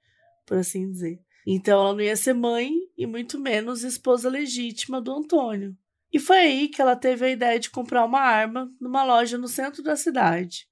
por 0.46 0.56
assim 0.56 0.90
dizer. 0.90 1.20
Então 1.50 1.80
ela 1.80 1.94
não 1.94 2.02
ia 2.02 2.14
ser 2.14 2.34
mãe 2.34 2.74
e 2.94 3.06
muito 3.06 3.40
menos 3.40 3.82
esposa 3.82 4.28
legítima 4.28 5.00
do 5.00 5.10
Antônio. 5.10 5.74
E 6.12 6.18
foi 6.18 6.36
aí 6.36 6.68
que 6.68 6.82
ela 6.82 6.94
teve 6.94 7.24
a 7.24 7.30
ideia 7.30 7.58
de 7.58 7.70
comprar 7.70 8.04
uma 8.04 8.20
arma 8.20 8.70
numa 8.78 9.02
loja 9.02 9.38
no 9.38 9.48
centro 9.48 9.82
da 9.82 9.96
cidade. 9.96 10.68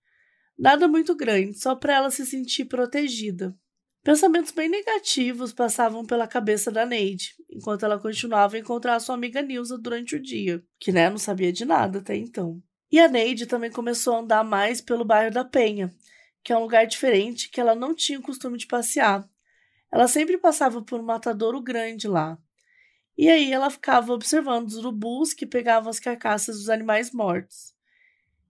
Nada 0.58 0.86
muito 0.86 1.16
grande, 1.16 1.58
só 1.58 1.74
para 1.74 1.94
ela 1.94 2.10
se 2.10 2.26
sentir 2.26 2.66
protegida. 2.66 3.56
Pensamentos 4.04 4.52
bem 4.52 4.68
negativos 4.68 5.50
passavam 5.50 6.04
pela 6.04 6.28
cabeça 6.28 6.70
da 6.70 6.84
Neide, 6.84 7.30
enquanto 7.50 7.86
ela 7.86 7.98
continuava 7.98 8.56
a 8.56 8.60
encontrar 8.60 9.00
sua 9.00 9.14
amiga 9.14 9.40
Nilza 9.40 9.78
durante 9.78 10.14
o 10.14 10.22
dia, 10.22 10.62
que 10.78 10.92
né, 10.92 11.08
não 11.08 11.16
sabia 11.16 11.54
de 11.54 11.64
nada 11.64 12.00
até 12.00 12.14
então. 12.14 12.62
E 12.92 13.00
a 13.00 13.08
Neide 13.08 13.46
também 13.46 13.70
começou 13.70 14.14
a 14.14 14.18
andar 14.18 14.44
mais 14.44 14.82
pelo 14.82 15.06
bairro 15.06 15.32
da 15.32 15.42
Penha, 15.42 15.90
que 16.44 16.52
é 16.52 16.56
um 16.56 16.62
lugar 16.62 16.86
diferente 16.86 17.48
que 17.48 17.60
ela 17.60 17.74
não 17.74 17.94
tinha 17.94 18.18
o 18.18 18.22
costume 18.22 18.58
de 18.58 18.66
passear, 18.66 19.26
ela 19.96 20.06
sempre 20.06 20.36
passava 20.36 20.82
por 20.82 21.00
um 21.00 21.02
matadouro 21.02 21.58
grande 21.58 22.06
lá. 22.06 22.38
E 23.16 23.30
aí 23.30 23.50
ela 23.50 23.70
ficava 23.70 24.12
observando 24.12 24.66
os 24.66 24.76
urubus 24.76 25.32
que 25.32 25.46
pegavam 25.46 25.88
as 25.88 25.98
carcaças 25.98 26.58
dos 26.58 26.68
animais 26.68 27.12
mortos. 27.12 27.74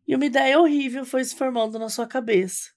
E 0.08 0.16
uma 0.16 0.26
ideia 0.26 0.58
horrível 0.58 1.04
foi 1.04 1.24
se 1.24 1.36
formando 1.36 1.78
na 1.78 1.88
sua 1.88 2.04
cabeça. 2.04 2.70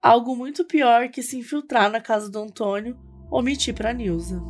Algo 0.00 0.34
muito 0.34 0.64
pior 0.64 1.10
que 1.10 1.22
se 1.22 1.36
infiltrar 1.36 1.90
na 1.90 2.00
casa 2.00 2.30
do 2.30 2.38
Antônio 2.38 2.98
ou 3.30 3.42
mentir 3.42 3.74
para 3.74 3.92
Nilza. 3.92 4.40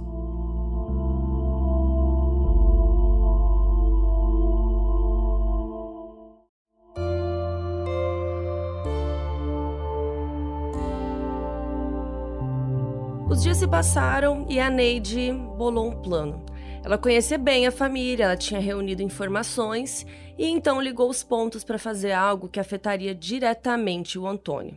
Os 13.39 13.45
dias 13.45 13.59
se 13.59 13.69
passaram 13.69 14.45
e 14.51 14.59
a 14.59 14.69
Neide 14.69 15.33
bolou 15.57 15.91
um 15.91 16.03
plano. 16.03 16.45
Ela 16.85 16.99
conhecia 16.99 17.39
bem 17.39 17.69
a 17.69 17.71
família, 17.71 18.25
ela 18.25 18.37
tinha 18.37 18.59
reunido 18.59 19.01
informações 19.01 20.05
e 20.37 20.45
então 20.45 20.83
ligou 20.83 21.09
os 21.09 21.23
pontos 21.23 21.63
para 21.63 21.79
fazer 21.79 22.11
algo 22.11 22.49
que 22.49 22.59
afetaria 22.59 23.15
diretamente 23.15 24.19
o 24.19 24.27
Antônio. 24.27 24.77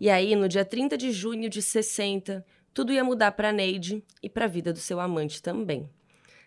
E 0.00 0.10
aí, 0.10 0.34
no 0.34 0.48
dia 0.48 0.64
30 0.64 0.98
de 0.98 1.12
junho 1.12 1.48
de 1.48 1.62
60, 1.62 2.44
tudo 2.74 2.92
ia 2.92 3.04
mudar 3.04 3.30
para 3.30 3.52
Neide 3.52 4.02
e 4.20 4.28
para 4.28 4.46
a 4.46 4.48
vida 4.48 4.72
do 4.72 4.80
seu 4.80 4.98
amante 4.98 5.40
também. 5.40 5.88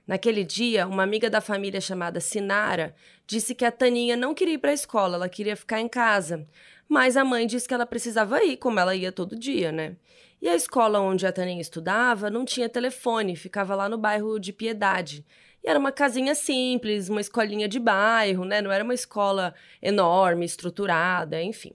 Naquele 0.06 0.44
dia, 0.44 0.86
uma 0.86 1.04
amiga 1.04 1.30
da 1.30 1.40
família 1.40 1.80
chamada 1.80 2.20
Sinara 2.20 2.94
disse 3.26 3.56
que 3.56 3.64
a 3.64 3.72
Taninha 3.72 4.18
não 4.18 4.34
queria 4.34 4.56
ir 4.56 4.58
para 4.58 4.72
a 4.72 4.74
escola, 4.74 5.16
ela 5.16 5.30
queria 5.30 5.56
ficar 5.56 5.80
em 5.80 5.88
casa. 5.88 6.46
Mas 6.90 7.16
a 7.16 7.24
mãe 7.24 7.48
disse 7.48 7.68
que 7.68 7.74
ela 7.74 7.86
precisava 7.86 8.44
ir, 8.44 8.58
como 8.58 8.80
ela 8.82 8.94
ia 8.94 9.14
todo 9.14 9.38
dia, 9.38 9.72
né? 9.72 9.96
E 10.42 10.48
a 10.48 10.56
escola 10.56 11.00
onde 11.00 11.26
a 11.26 11.32
Taninha 11.32 11.62
estudava 11.62 12.30
não 12.30 12.46
tinha 12.46 12.70
telefone, 12.70 13.36
ficava 13.36 13.74
lá 13.76 13.90
no 13.90 13.98
bairro 13.98 14.40
de 14.40 14.54
Piedade. 14.54 15.26
E 15.64 15.70
era 15.70 15.80
uma 15.80 15.92
casinha 15.92 16.36
simples, 16.36 17.10
uma 17.10 17.22
escolinha 17.22 17.68
de 17.68 17.80
bairro, 17.80 18.46
né? 18.46 18.62
Não 18.62 18.72
era 18.72 18.84
uma 18.84 18.94
escola 18.94 19.56
enorme, 19.82 20.46
estruturada, 20.46 21.42
enfim. 21.42 21.74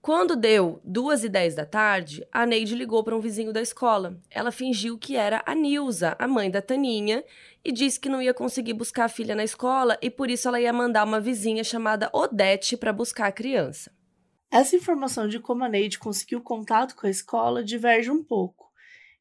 Quando 0.00 0.36
deu 0.36 0.80
duas 0.84 1.24
e 1.24 1.28
dez 1.28 1.54
da 1.54 1.66
tarde, 1.66 2.26
a 2.30 2.46
Neide 2.46 2.74
ligou 2.74 3.02
para 3.02 3.16
um 3.16 3.20
vizinho 3.20 3.52
da 3.52 3.60
escola. 3.60 4.16
Ela 4.30 4.52
fingiu 4.52 4.96
que 4.96 5.16
era 5.16 5.42
a 5.44 5.54
Nilza, 5.54 6.14
a 6.18 6.28
mãe 6.28 6.50
da 6.50 6.62
Taninha, 6.62 7.24
e 7.64 7.72
disse 7.72 7.98
que 7.98 8.08
não 8.08 8.22
ia 8.22 8.32
conseguir 8.32 8.74
buscar 8.74 9.06
a 9.06 9.08
filha 9.08 9.34
na 9.34 9.44
escola 9.44 9.98
e 10.00 10.08
por 10.08 10.30
isso 10.30 10.46
ela 10.46 10.60
ia 10.60 10.72
mandar 10.72 11.04
uma 11.04 11.20
vizinha 11.20 11.64
chamada 11.64 12.08
Odete 12.12 12.76
para 12.76 12.92
buscar 12.92 13.26
a 13.26 13.32
criança. 13.32 13.90
Essa 14.50 14.76
informação 14.76 15.28
de 15.28 15.38
como 15.38 15.62
a 15.62 15.68
Neide 15.68 15.98
conseguiu 15.98 16.40
contato 16.40 16.96
com 16.96 17.06
a 17.06 17.10
escola 17.10 17.62
diverge 17.62 18.10
um 18.10 18.24
pouco. 18.24 18.72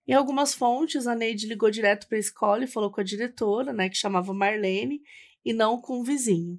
Em 0.08 0.14
algumas 0.14 0.54
fontes, 0.54 1.06
a 1.06 1.14
Neide 1.14 1.48
ligou 1.48 1.70
direto 1.70 2.08
para 2.08 2.18
a 2.18 2.20
escola 2.20 2.64
e 2.64 2.68
falou 2.68 2.90
com 2.90 3.02
a 3.02 3.04
diretora, 3.04 3.74
né, 3.74 3.90
que 3.90 3.98
chamava 3.98 4.34
Marlene, 4.34 5.02
e 5.44 5.52
não 5.52 5.82
com 5.82 6.00
o 6.00 6.04
vizinho. 6.04 6.58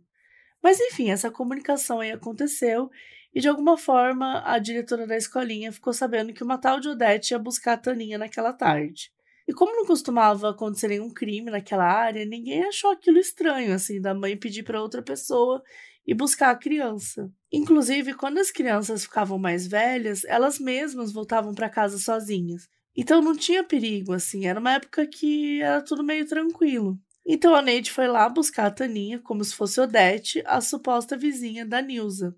Mas 0.63 0.79
enfim, 0.81 1.11
essa 1.11 1.31
comunicação 1.31 2.01
aí 2.01 2.11
aconteceu 2.11 2.91
e 3.35 3.41
de 3.41 3.49
alguma 3.49 3.79
forma 3.79 4.43
a 4.45 4.59
diretora 4.59 5.07
da 5.07 5.17
escolinha 5.17 5.73
ficou 5.73 5.93
sabendo 5.93 6.33
que 6.33 6.43
uma 6.43 6.59
tal 6.59 6.81
de 6.81 6.89
Odete 6.89 7.33
ia 7.33 7.39
buscar 7.39 7.75
a 7.75 7.79
Taninha 7.79 8.19
naquela 8.19 8.53
tarde. 8.53 9.11
E 9.47 9.53
como 9.53 9.75
não 9.75 9.87
costumava 9.87 10.51
acontecer 10.51 10.89
nenhum 10.89 11.11
crime 11.11 11.51
naquela 11.51 11.85
área, 11.85 12.27
ninguém 12.27 12.65
achou 12.65 12.91
aquilo 12.91 13.19
estranho, 13.19 13.73
assim, 13.73 13.99
da 13.99 14.13
mãe 14.13 14.37
pedir 14.37 14.63
para 14.63 14.83
outra 14.83 15.03
pessoa 15.03 15.63
e 16.07 16.13
buscar 16.13 16.51
a 16.51 16.57
criança. 16.57 17.33
Inclusive, 17.53 18.15
quando 18.15 18.39
as 18.39 18.51
crianças 18.51 19.05
ficavam 19.05 19.39
mais 19.39 19.67
velhas, 19.67 20.25
elas 20.25 20.59
mesmas 20.59 21.13
voltavam 21.13 21.55
para 21.55 21.71
casa 21.71 21.99
sozinhas. 21.99 22.69
Então 22.95 23.23
não 23.23 23.37
tinha 23.37 23.65
perigo, 23.65 24.13
assim, 24.13 24.47
era 24.47 24.61
uma 24.61 24.73
época 24.73 25.07
que 25.07 25.63
era 25.63 25.81
tudo 25.81 26.03
meio 26.03 26.27
tranquilo. 26.27 26.99
Então 27.27 27.55
a 27.55 27.63
Neide 27.63 27.93
foi 27.93 28.09
lá 28.09 28.29
buscar 28.29 28.67
a 28.67 28.71
Taninha, 28.71 29.19
como 29.21 29.45
se 29.45 29.55
fosse 29.55 29.81
Odete, 29.81 30.43
a 30.47 30.61
suposta 30.61 31.17
vizinha 31.17 31.65
da 31.65 31.81
Nilza. 31.81 32.35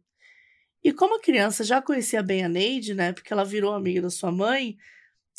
E 0.83 0.93
como 0.93 1.17
a 1.17 1.21
criança 1.21 1.65
já 1.65 1.81
conhecia 1.81 2.23
bem 2.23 2.45
a 2.45 2.49
Neide, 2.49 2.95
né, 2.95 3.13
porque 3.13 3.33
ela 3.33 3.45
virou 3.45 3.75
amiga 3.75 4.03
da 4.03 4.11
sua 4.11 4.33
mãe, 4.33 4.77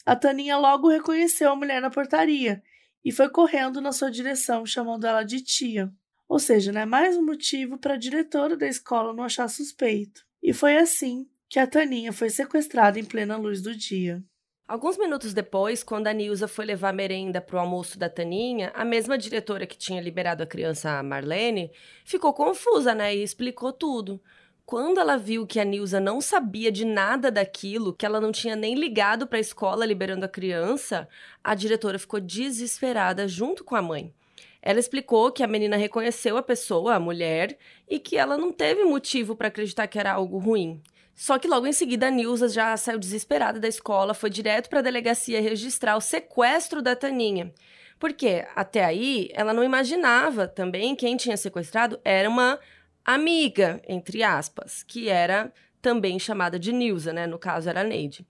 a 0.06 0.16
Taninha 0.16 0.58
logo 0.58 0.90
reconheceu 0.90 1.52
a 1.52 1.56
mulher 1.56 1.82
na 1.82 1.90
portaria 1.90 2.62
e 3.04 3.12
foi 3.12 3.30
correndo 3.30 3.82
na 3.82 3.92
sua 3.92 4.10
direção, 4.10 4.66
chamando 4.66 5.06
ela 5.06 5.24
de 5.24 5.42
tia. 5.44 5.92
Ou 6.32 6.40
seja, 6.40 6.72
né, 6.72 6.86
mais 6.86 7.18
um 7.18 7.26
motivo 7.26 7.78
para 7.78 7.96
a 7.96 7.98
diretora 7.98 8.56
da 8.56 8.66
escola 8.66 9.12
não 9.12 9.22
achar 9.22 9.50
suspeito. 9.50 10.26
E 10.42 10.54
foi 10.54 10.78
assim 10.78 11.28
que 11.50 11.60
a 11.60 11.68
Taninha 11.68 12.14
foi 12.14 12.30
sequestrada 12.30 12.98
em 12.98 13.04
plena 13.04 13.36
luz 13.36 13.62
do 13.62 13.76
dia. 13.76 14.24
Alguns 14.66 14.98
minutos 14.98 15.34
depois, 15.34 15.84
quando 15.84 16.08
a 16.08 16.14
Nilza 16.14 16.48
foi 16.48 16.64
levar 16.64 16.94
merenda 16.94 17.42
para 17.42 17.58
o 17.58 17.60
almoço 17.60 18.00
da 18.00 18.08
Taninha, 18.08 18.72
a 18.74 18.86
mesma 18.86 19.18
diretora 19.18 19.68
que 19.68 19.78
tinha 19.78 20.02
liberado 20.02 20.42
a 20.42 20.46
criança, 20.48 20.92
a 20.92 21.04
Marlene, 21.04 21.70
ficou 22.06 22.32
confusa, 22.34 22.96
né, 22.96 23.14
e 23.14 23.22
explicou 23.22 23.74
tudo. 23.74 24.22
quando 24.66 25.02
ela 25.02 25.18
viu 25.18 25.46
que 25.46 25.60
a 25.60 25.66
Nilza 25.66 26.00
não 26.00 26.22
sabia 26.22 26.72
de 26.72 26.86
nada 26.86 27.30
daquilo, 27.30 27.94
que 27.94 28.06
ela 28.06 28.22
não 28.22 28.32
tinha 28.32 28.56
nem 28.56 28.74
ligado 28.74 29.28
para 29.28 29.38
a 29.38 29.42
escola 29.42 29.86
liberando 29.86 30.24
a 30.24 30.30
criança, 30.30 31.10
a 31.44 31.54
diretora 31.54 32.00
ficou 32.00 32.22
desesperada 32.22 33.28
junto 33.28 33.66
com 33.66 33.76
a 33.76 33.82
mãe. 33.82 34.16
Ela 34.62 34.80
explicou 34.80 35.32
que 35.32 35.44
a 35.44 35.48
menina 35.48 35.76
reconheceu 35.76 36.38
a 36.38 36.44
pessoa, 36.44 36.96
a 36.96 37.00
mulher, 37.00 37.58
e 37.90 38.00
que 38.00 38.18
ela 38.18 38.38
não 38.38 38.52
teve 38.52 38.84
motivo 38.84 39.36
para 39.36 39.48
acreditar 39.48 39.88
que 39.88 39.98
era 39.98 40.14
algo 40.14 40.38
ruim. 40.38 40.82
Só 41.16 41.38
que 41.38 41.48
logo 41.48 41.68
em 41.68 41.74
seguida 41.74 42.08
a 42.08 42.12
Nilza 42.12 42.48
já 42.48 42.76
saiu 42.78 43.00
desesperada 43.00 43.60
da 43.60 43.68
escola, 43.68 44.14
foi 44.14 44.30
direto 44.30 44.70
para 44.70 44.80
a 44.80 44.84
delegacia 44.84 45.42
registrar 45.42 45.96
o 45.96 46.02
sequestro 46.02 46.82
da 46.82 46.96
Taninha. 46.96 47.54
Porque 48.00 48.46
até 48.56 48.84
aí 48.84 49.30
ela 49.34 49.54
não 49.54 49.64
imaginava 49.64 50.48
também 50.48 50.96
quem 50.96 51.16
tinha 51.16 51.38
sequestrado 51.38 52.00
era 52.04 52.28
uma 52.28 52.60
amiga, 53.06 53.82
entre 53.88 54.24
aspas, 54.24 54.84
que 54.84 55.10
era 55.10 55.52
também 55.82 56.18
chamada 56.18 56.58
de 56.58 56.72
Nilza, 56.72 57.12
né? 57.12 57.28
No 57.28 57.38
caso 57.38 57.70
era 57.70 57.82
a 57.82 57.84
Neide. 57.84 58.26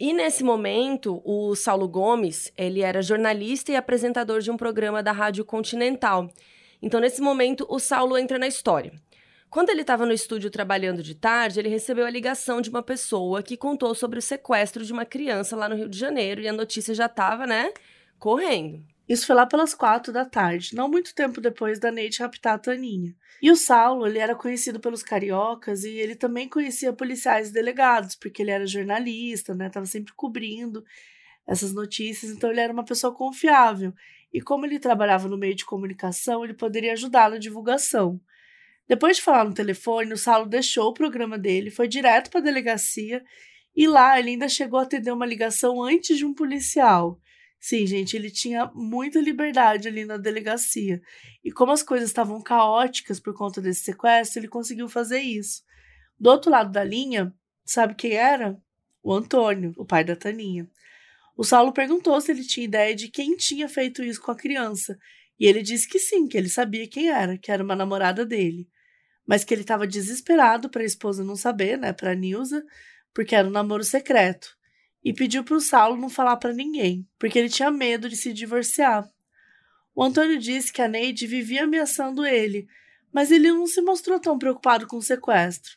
E 0.00 0.12
nesse 0.12 0.44
momento, 0.44 1.20
o 1.24 1.56
Saulo 1.56 1.88
Gomes, 1.88 2.52
ele 2.56 2.82
era 2.82 3.02
jornalista 3.02 3.72
e 3.72 3.76
apresentador 3.76 4.40
de 4.40 4.50
um 4.50 4.56
programa 4.56 5.02
da 5.02 5.10
Rádio 5.10 5.44
Continental. 5.44 6.30
Então, 6.80 7.00
nesse 7.00 7.20
momento, 7.20 7.66
o 7.68 7.80
Saulo 7.80 8.16
entra 8.16 8.38
na 8.38 8.46
história. 8.46 8.92
Quando 9.50 9.70
ele 9.70 9.80
estava 9.80 10.06
no 10.06 10.12
estúdio 10.12 10.50
trabalhando 10.50 11.02
de 11.02 11.14
tarde, 11.14 11.58
ele 11.58 11.68
recebeu 11.68 12.06
a 12.06 12.10
ligação 12.10 12.60
de 12.60 12.70
uma 12.70 12.82
pessoa 12.82 13.42
que 13.42 13.56
contou 13.56 13.92
sobre 13.94 14.20
o 14.20 14.22
sequestro 14.22 14.84
de 14.84 14.92
uma 14.92 15.04
criança 15.04 15.56
lá 15.56 15.68
no 15.68 15.74
Rio 15.74 15.88
de 15.88 15.98
Janeiro 15.98 16.40
e 16.40 16.46
a 16.46 16.52
notícia 16.52 16.94
já 16.94 17.06
estava, 17.06 17.46
né, 17.46 17.72
correndo. 18.18 18.84
Isso 19.08 19.26
foi 19.26 19.34
lá 19.34 19.46
pelas 19.46 19.74
quatro 19.74 20.12
da 20.12 20.24
tarde, 20.24 20.74
não 20.74 20.88
muito 20.88 21.14
tempo 21.14 21.40
depois 21.40 21.78
da 21.78 21.90
Neide 21.90 22.18
raptar 22.18 22.54
a 22.54 22.58
Taninha. 22.58 23.14
E 23.40 23.50
o 23.50 23.56
Saulo, 23.56 24.06
ele 24.06 24.18
era 24.18 24.34
conhecido 24.34 24.78
pelos 24.78 25.02
cariocas 25.02 25.84
e 25.84 25.90
ele 25.90 26.14
também 26.14 26.48
conhecia 26.48 26.92
policiais 26.92 27.48
e 27.48 27.52
delegados, 27.52 28.14
porque 28.14 28.42
ele 28.42 28.50
era 28.50 28.66
jornalista, 28.66 29.54
né? 29.54 29.70
Tava 29.70 29.86
sempre 29.86 30.12
cobrindo 30.14 30.84
essas 31.46 31.72
notícias, 31.72 32.30
então 32.32 32.50
ele 32.50 32.60
era 32.60 32.72
uma 32.72 32.84
pessoa 32.84 33.14
confiável. 33.14 33.94
E 34.30 34.42
como 34.42 34.66
ele 34.66 34.78
trabalhava 34.78 35.28
no 35.28 35.38
meio 35.38 35.54
de 35.54 35.64
comunicação, 35.64 36.44
ele 36.44 36.52
poderia 36.52 36.92
ajudar 36.92 37.30
na 37.30 37.38
divulgação. 37.38 38.20
Depois 38.86 39.16
de 39.16 39.22
falar 39.22 39.44
no 39.44 39.54
telefone, 39.54 40.12
o 40.12 40.18
Saulo 40.18 40.46
deixou 40.46 40.88
o 40.88 40.94
programa 40.94 41.38
dele, 41.38 41.70
foi 41.70 41.88
direto 41.88 42.30
para 42.30 42.40
a 42.40 42.42
delegacia 42.42 43.22
e 43.76 43.86
lá 43.86 44.18
ele 44.18 44.30
ainda 44.30 44.48
chegou 44.48 44.80
a 44.80 44.82
atender 44.82 45.12
uma 45.12 45.26
ligação 45.26 45.82
antes 45.82 46.16
de 46.18 46.24
um 46.26 46.34
policial. 46.34 47.20
Sim, 47.60 47.86
gente, 47.86 48.16
ele 48.16 48.30
tinha 48.30 48.70
muita 48.74 49.20
liberdade 49.20 49.88
ali 49.88 50.04
na 50.04 50.16
delegacia. 50.16 51.00
E 51.44 51.50
como 51.50 51.72
as 51.72 51.82
coisas 51.82 52.08
estavam 52.08 52.40
caóticas 52.40 53.18
por 53.18 53.34
conta 53.34 53.60
desse 53.60 53.82
sequestro, 53.82 54.40
ele 54.40 54.48
conseguiu 54.48 54.88
fazer 54.88 55.20
isso. 55.20 55.62
Do 56.18 56.30
outro 56.30 56.50
lado 56.50 56.70
da 56.70 56.84
linha, 56.84 57.34
sabe 57.64 57.94
quem 57.94 58.12
era? 58.12 58.56
O 59.02 59.12
Antônio, 59.12 59.72
o 59.76 59.84
pai 59.84 60.04
da 60.04 60.14
Taninha. 60.14 60.68
O 61.36 61.44
Saulo 61.44 61.72
perguntou 61.72 62.20
se 62.20 62.30
ele 62.32 62.44
tinha 62.44 62.64
ideia 62.64 62.94
de 62.94 63.08
quem 63.08 63.36
tinha 63.36 63.68
feito 63.68 64.02
isso 64.02 64.20
com 64.20 64.30
a 64.30 64.36
criança. 64.36 64.96
E 65.38 65.46
ele 65.46 65.62
disse 65.62 65.88
que 65.88 65.98
sim, 65.98 66.28
que 66.28 66.36
ele 66.36 66.48
sabia 66.48 66.88
quem 66.88 67.10
era, 67.10 67.38
que 67.38 67.50
era 67.50 67.62
uma 67.62 67.76
namorada 67.76 68.24
dele. 68.24 68.68
Mas 69.26 69.44
que 69.44 69.52
ele 69.54 69.62
estava 69.62 69.86
desesperado 69.86 70.70
para 70.70 70.82
a 70.82 70.86
esposa 70.86 71.24
não 71.24 71.36
saber, 71.36 71.76
né, 71.78 71.92
para 71.92 72.14
Nilza, 72.14 72.64
porque 73.14 73.34
era 73.34 73.46
um 73.46 73.50
namoro 73.50 73.84
secreto 73.84 74.57
e 75.04 75.12
pediu 75.12 75.44
para 75.44 75.56
o 75.56 75.60
Saulo 75.60 75.96
não 75.96 76.08
falar 76.08 76.36
para 76.36 76.52
ninguém, 76.52 77.06
porque 77.18 77.38
ele 77.38 77.48
tinha 77.48 77.70
medo 77.70 78.08
de 78.08 78.16
se 78.16 78.32
divorciar. 78.32 79.08
O 79.94 80.02
Antônio 80.02 80.38
disse 80.38 80.72
que 80.72 80.82
a 80.82 80.88
Neide 80.88 81.26
vivia 81.26 81.64
ameaçando 81.64 82.24
ele, 82.24 82.68
mas 83.12 83.30
ele 83.30 83.50
não 83.50 83.66
se 83.66 83.80
mostrou 83.80 84.20
tão 84.20 84.38
preocupado 84.38 84.86
com 84.86 84.96
o 84.96 85.02
sequestro. 85.02 85.76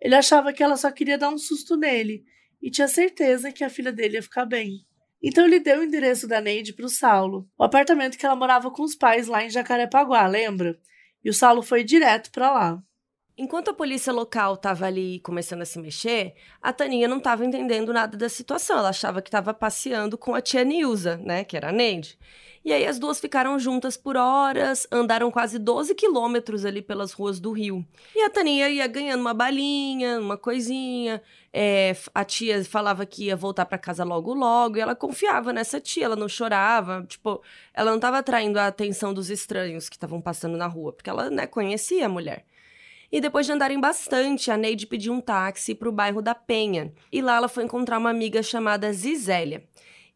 Ele 0.00 0.14
achava 0.14 0.52
que 0.52 0.62
ela 0.62 0.76
só 0.76 0.90
queria 0.90 1.18
dar 1.18 1.28
um 1.28 1.38
susto 1.38 1.76
nele 1.76 2.24
e 2.62 2.70
tinha 2.70 2.88
certeza 2.88 3.52
que 3.52 3.64
a 3.64 3.70
filha 3.70 3.92
dele 3.92 4.14
ia 4.14 4.22
ficar 4.22 4.46
bem. 4.46 4.84
Então 5.22 5.44
ele 5.44 5.58
deu 5.58 5.80
o 5.80 5.84
endereço 5.84 6.28
da 6.28 6.40
Neide 6.40 6.72
para 6.72 6.86
o 6.86 6.88
Saulo, 6.88 7.48
o 7.58 7.64
apartamento 7.64 8.16
que 8.16 8.24
ela 8.24 8.36
morava 8.36 8.70
com 8.70 8.82
os 8.82 8.94
pais 8.94 9.26
lá 9.26 9.44
em 9.44 9.50
Jacarepaguá, 9.50 10.26
lembra? 10.26 10.78
E 11.24 11.28
o 11.28 11.34
Saulo 11.34 11.62
foi 11.62 11.82
direto 11.82 12.30
para 12.30 12.52
lá. 12.52 12.82
Enquanto 13.40 13.70
a 13.70 13.72
polícia 13.72 14.12
local 14.12 14.54
estava 14.54 14.86
ali 14.86 15.20
começando 15.20 15.62
a 15.62 15.64
se 15.64 15.78
mexer, 15.78 16.34
a 16.60 16.72
Taninha 16.72 17.06
não 17.06 17.18
estava 17.18 17.46
entendendo 17.46 17.92
nada 17.92 18.18
da 18.18 18.28
situação. 18.28 18.78
Ela 18.78 18.88
achava 18.88 19.22
que 19.22 19.28
estava 19.28 19.54
passeando 19.54 20.18
com 20.18 20.34
a 20.34 20.40
tia 20.40 20.64
Nilza, 20.64 21.18
né, 21.18 21.44
que 21.44 21.56
era 21.56 21.68
a 21.68 21.72
Neide. 21.72 22.18
E 22.64 22.72
aí 22.72 22.84
as 22.84 22.98
duas 22.98 23.20
ficaram 23.20 23.56
juntas 23.56 23.96
por 23.96 24.16
horas, 24.16 24.88
andaram 24.90 25.30
quase 25.30 25.56
12 25.56 25.94
quilômetros 25.94 26.64
ali 26.64 26.82
pelas 26.82 27.12
ruas 27.12 27.38
do 27.38 27.52
Rio. 27.52 27.86
E 28.12 28.24
a 28.24 28.28
Taninha 28.28 28.68
ia 28.68 28.88
ganhando 28.88 29.20
uma 29.20 29.32
balinha, 29.32 30.18
uma 30.18 30.36
coisinha. 30.36 31.22
É, 31.52 31.96
a 32.12 32.24
tia 32.24 32.64
falava 32.64 33.06
que 33.06 33.26
ia 33.26 33.36
voltar 33.36 33.66
para 33.66 33.78
casa 33.78 34.02
logo 34.02 34.34
logo, 34.34 34.76
e 34.76 34.80
ela 34.80 34.96
confiava 34.96 35.52
nessa 35.52 35.80
tia, 35.80 36.06
ela 36.06 36.16
não 36.16 36.28
chorava, 36.28 37.04
tipo, 37.08 37.40
ela 37.72 37.90
não 37.90 37.98
estava 37.98 38.18
atraindo 38.18 38.58
a 38.58 38.66
atenção 38.66 39.14
dos 39.14 39.30
estranhos 39.30 39.88
que 39.88 39.94
estavam 39.94 40.20
passando 40.20 40.56
na 40.56 40.66
rua, 40.66 40.92
porque 40.92 41.08
ela, 41.08 41.30
né, 41.30 41.46
conhecia 41.46 42.06
a 42.06 42.08
mulher. 42.08 42.44
E 43.10 43.20
depois 43.20 43.46
de 43.46 43.52
andarem 43.52 43.80
bastante, 43.80 44.50
a 44.50 44.56
Neide 44.56 44.86
pediu 44.86 45.12
um 45.12 45.20
táxi 45.20 45.74
para 45.74 45.88
o 45.88 45.92
bairro 45.92 46.20
da 46.20 46.34
Penha. 46.34 46.92
E 47.10 47.22
lá 47.22 47.36
ela 47.36 47.48
foi 47.48 47.64
encontrar 47.64 47.98
uma 47.98 48.10
amiga 48.10 48.42
chamada 48.42 48.92
Zizélia. 48.92 49.64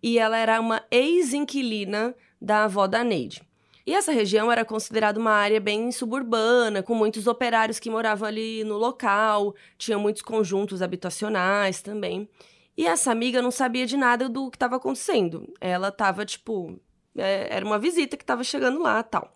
E 0.02 0.18
ela 0.18 0.36
era 0.36 0.60
uma 0.60 0.82
ex-inquilina 0.90 2.14
da 2.40 2.64
avó 2.64 2.86
da 2.86 3.02
Neide. 3.02 3.42
E 3.86 3.94
essa 3.94 4.12
região 4.12 4.50
era 4.52 4.64
considerada 4.64 5.18
uma 5.18 5.32
área 5.32 5.60
bem 5.60 5.90
suburbana, 5.90 6.82
com 6.82 6.94
muitos 6.94 7.26
operários 7.26 7.80
que 7.80 7.90
moravam 7.90 8.28
ali 8.28 8.62
no 8.62 8.76
local, 8.76 9.54
tinha 9.76 9.98
muitos 9.98 10.22
conjuntos 10.22 10.82
habitacionais 10.82 11.82
também. 11.82 12.28
E 12.76 12.86
essa 12.86 13.10
amiga 13.10 13.42
não 13.42 13.50
sabia 13.50 13.86
de 13.86 13.96
nada 13.96 14.28
do 14.28 14.50
que 14.50 14.56
estava 14.56 14.76
acontecendo. 14.76 15.52
Ela 15.60 15.88
estava, 15.88 16.24
tipo, 16.24 16.80
é, 17.16 17.48
era 17.50 17.64
uma 17.64 17.78
visita 17.78 18.16
que 18.16 18.22
estava 18.22 18.44
chegando 18.44 18.80
lá 18.80 19.02
tal. 19.02 19.34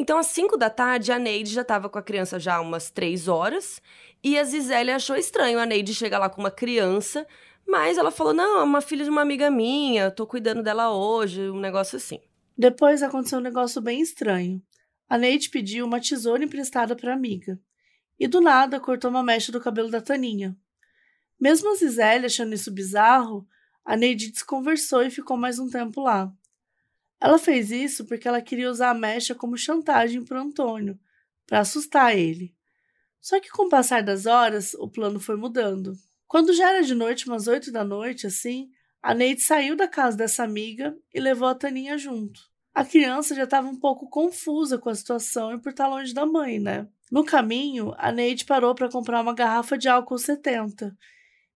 Então, 0.00 0.16
às 0.16 0.28
5 0.28 0.56
da 0.56 0.70
tarde, 0.70 1.12
a 1.12 1.18
Neide 1.18 1.52
já 1.52 1.60
estava 1.60 1.86
com 1.86 1.98
a 1.98 2.02
criança 2.02 2.38
já 2.38 2.58
umas 2.58 2.90
3 2.90 3.28
horas. 3.28 3.82
E 4.24 4.38
a 4.38 4.44
Zizélia 4.44 4.96
achou 4.96 5.14
estranho 5.14 5.58
a 5.58 5.66
Neide 5.66 5.94
chegar 5.94 6.18
lá 6.18 6.30
com 6.30 6.40
uma 6.40 6.50
criança. 6.50 7.26
Mas 7.68 7.98
ela 7.98 8.10
falou: 8.10 8.32
não, 8.32 8.60
é 8.60 8.62
uma 8.62 8.80
filha 8.80 9.04
de 9.04 9.10
uma 9.10 9.20
amiga 9.20 9.50
minha, 9.50 10.10
tô 10.10 10.26
cuidando 10.26 10.62
dela 10.62 10.90
hoje, 10.90 11.50
um 11.50 11.60
negócio 11.60 11.98
assim. 11.98 12.18
Depois 12.56 13.02
aconteceu 13.02 13.40
um 13.40 13.42
negócio 13.42 13.82
bem 13.82 14.00
estranho. 14.00 14.62
A 15.06 15.18
Neide 15.18 15.50
pediu 15.50 15.84
uma 15.84 16.00
tesoura 16.00 16.42
emprestada 16.42 16.96
para 16.96 17.12
a 17.12 17.14
amiga. 17.14 17.60
E 18.18 18.26
do 18.26 18.40
nada 18.40 18.80
cortou 18.80 19.10
uma 19.10 19.22
mecha 19.22 19.52
do 19.52 19.60
cabelo 19.60 19.90
da 19.90 20.00
Taninha. 20.00 20.56
Mesmo 21.38 21.72
a 21.72 21.74
Zizélia 21.74 22.24
achando 22.24 22.54
isso 22.54 22.70
bizarro, 22.70 23.46
a 23.84 23.98
Neide 23.98 24.30
desconversou 24.30 25.02
e 25.02 25.10
ficou 25.10 25.36
mais 25.36 25.58
um 25.58 25.68
tempo 25.68 26.00
lá. 26.00 26.32
Ela 27.20 27.38
fez 27.38 27.70
isso 27.70 28.06
porque 28.06 28.26
ela 28.26 28.40
queria 28.40 28.70
usar 28.70 28.90
a 28.90 28.94
mecha 28.94 29.34
como 29.34 29.56
chantagem 29.56 30.24
para 30.24 30.40
Antônio, 30.40 30.98
para 31.46 31.60
assustar 31.60 32.16
ele. 32.16 32.54
Só 33.20 33.38
que 33.38 33.50
com 33.50 33.66
o 33.66 33.68
passar 33.68 34.02
das 34.02 34.24
horas, 34.24 34.72
o 34.74 34.88
plano 34.88 35.20
foi 35.20 35.36
mudando. 35.36 35.92
Quando 36.26 36.54
já 36.54 36.70
era 36.70 36.82
de 36.82 36.94
noite, 36.94 37.26
umas 37.26 37.46
oito 37.46 37.70
da 37.70 37.84
noite, 37.84 38.26
assim, 38.26 38.70
a 39.02 39.12
Neide 39.12 39.42
saiu 39.42 39.76
da 39.76 39.86
casa 39.86 40.16
dessa 40.16 40.42
amiga 40.42 40.96
e 41.12 41.20
levou 41.20 41.48
a 41.48 41.54
Taninha 41.54 41.98
junto. 41.98 42.40
A 42.72 42.84
criança 42.84 43.34
já 43.34 43.44
estava 43.44 43.68
um 43.68 43.78
pouco 43.78 44.08
confusa 44.08 44.78
com 44.78 44.88
a 44.88 44.94
situação 44.94 45.52
e 45.52 45.60
por 45.60 45.70
estar 45.70 45.88
longe 45.88 46.14
da 46.14 46.24
mãe, 46.24 46.58
né? 46.58 46.88
No 47.10 47.24
caminho, 47.24 47.92
a 47.98 48.12
Neide 48.12 48.44
parou 48.44 48.74
para 48.74 48.88
comprar 48.88 49.20
uma 49.20 49.34
garrafa 49.34 49.76
de 49.76 49.88
álcool 49.88 50.16
70. 50.16 50.96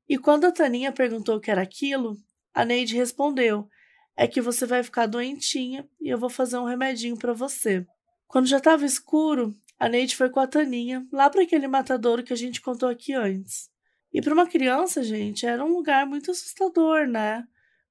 E 0.08 0.18
quando 0.18 0.44
a 0.44 0.52
Taninha 0.52 0.92
perguntou 0.92 1.36
o 1.36 1.40
que 1.40 1.50
era 1.50 1.62
aquilo, 1.62 2.16
a 2.52 2.64
Neide 2.64 2.96
respondeu 2.96 3.68
é 4.16 4.26
que 4.26 4.40
você 4.40 4.64
vai 4.66 4.82
ficar 4.82 5.06
doentinha 5.06 5.88
e 6.00 6.08
eu 6.08 6.18
vou 6.18 6.30
fazer 6.30 6.56
um 6.58 6.64
remedinho 6.64 7.16
para 7.16 7.32
você. 7.32 7.86
Quando 8.28 8.46
já 8.46 8.58
estava 8.58 8.84
escuro, 8.84 9.54
a 9.78 9.88
Neide 9.88 10.16
foi 10.16 10.30
com 10.30 10.40
a 10.40 10.46
Taninha 10.46 11.06
lá 11.12 11.28
para 11.28 11.42
aquele 11.42 11.66
matadouro 11.66 12.22
que 12.22 12.32
a 12.32 12.36
gente 12.36 12.60
contou 12.60 12.88
aqui 12.88 13.12
antes. 13.12 13.70
E 14.12 14.22
para 14.22 14.32
uma 14.32 14.46
criança, 14.46 15.02
gente, 15.02 15.44
era 15.44 15.64
um 15.64 15.74
lugar 15.74 16.06
muito 16.06 16.30
assustador, 16.30 17.06
né? 17.06 17.44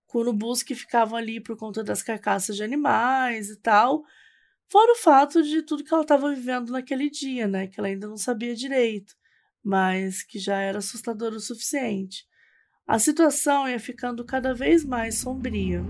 Com 0.07 0.19
urubus 0.19 0.63
que 0.63 0.73
ficavam 0.73 1.17
ali 1.17 1.41
por 1.41 1.57
conta 1.57 1.83
das 1.83 2.01
carcaças 2.01 2.55
de 2.55 2.63
animais 2.63 3.49
e 3.49 3.57
tal. 3.57 4.03
Fora 4.69 4.93
o 4.93 4.97
fato 4.97 5.43
de 5.43 5.61
tudo 5.61 5.83
que 5.83 5.93
ela 5.93 6.03
estava 6.03 6.33
vivendo 6.33 6.71
naquele 6.71 7.09
dia, 7.09 7.47
né? 7.47 7.67
Que 7.67 7.79
ela 7.79 7.89
ainda 7.89 8.07
não 8.07 8.17
sabia 8.17 8.55
direito, 8.55 9.13
mas 9.61 10.23
que 10.23 10.39
já 10.39 10.59
era 10.59 10.77
assustador 10.77 11.33
o 11.33 11.39
suficiente. 11.41 12.25
A 12.87 12.97
situação 12.99 13.67
ia 13.67 13.79
ficando 13.79 14.25
cada 14.25 14.53
vez 14.53 14.85
mais 14.85 15.15
sombria. 15.17 15.83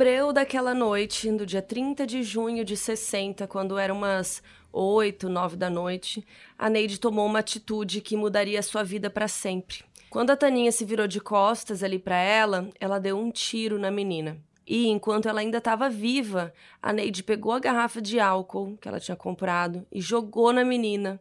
Breu 0.00 0.32
daquela 0.32 0.72
noite, 0.72 1.30
do 1.30 1.44
dia 1.44 1.60
30 1.60 2.06
de 2.06 2.22
junho 2.22 2.64
de 2.64 2.74
60, 2.74 3.46
quando 3.46 3.76
eram 3.76 3.98
umas 3.98 4.42
8, 4.72 5.28
9 5.28 5.58
da 5.58 5.68
noite, 5.68 6.26
a 6.58 6.70
Neide 6.70 6.98
tomou 6.98 7.26
uma 7.26 7.40
atitude 7.40 8.00
que 8.00 8.16
mudaria 8.16 8.62
sua 8.62 8.82
vida 8.82 9.10
para 9.10 9.28
sempre. 9.28 9.84
Quando 10.08 10.30
a 10.30 10.36
Taninha 10.38 10.72
se 10.72 10.86
virou 10.86 11.06
de 11.06 11.20
costas 11.20 11.82
ali 11.82 11.98
para 11.98 12.16
ela, 12.16 12.70
ela 12.80 12.98
deu 12.98 13.18
um 13.18 13.30
tiro 13.30 13.78
na 13.78 13.90
menina. 13.90 14.38
E 14.66 14.88
enquanto 14.88 15.28
ela 15.28 15.40
ainda 15.40 15.58
estava 15.58 15.90
viva, 15.90 16.50
a 16.82 16.94
Neide 16.94 17.22
pegou 17.22 17.52
a 17.52 17.60
garrafa 17.60 18.00
de 18.00 18.18
álcool 18.18 18.78
que 18.80 18.88
ela 18.88 19.00
tinha 19.00 19.16
comprado 19.16 19.86
e 19.92 20.00
jogou 20.00 20.50
na 20.50 20.64
menina, 20.64 21.20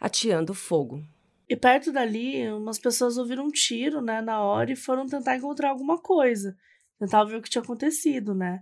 ateando 0.00 0.54
fogo. 0.54 1.04
E 1.48 1.54
perto 1.54 1.92
dali, 1.92 2.50
umas 2.50 2.80
pessoas 2.80 3.16
ouviram 3.16 3.44
um 3.44 3.52
tiro, 3.52 4.00
né, 4.00 4.20
na 4.20 4.40
hora 4.40 4.72
e 4.72 4.76
foram 4.76 5.06
tentar 5.06 5.36
encontrar 5.36 5.70
alguma 5.70 5.98
coisa. 5.98 6.56
Tentar 6.98 7.24
ver 7.24 7.36
o 7.36 7.42
que 7.42 7.50
tinha 7.50 7.62
acontecido, 7.62 8.34
né? 8.34 8.60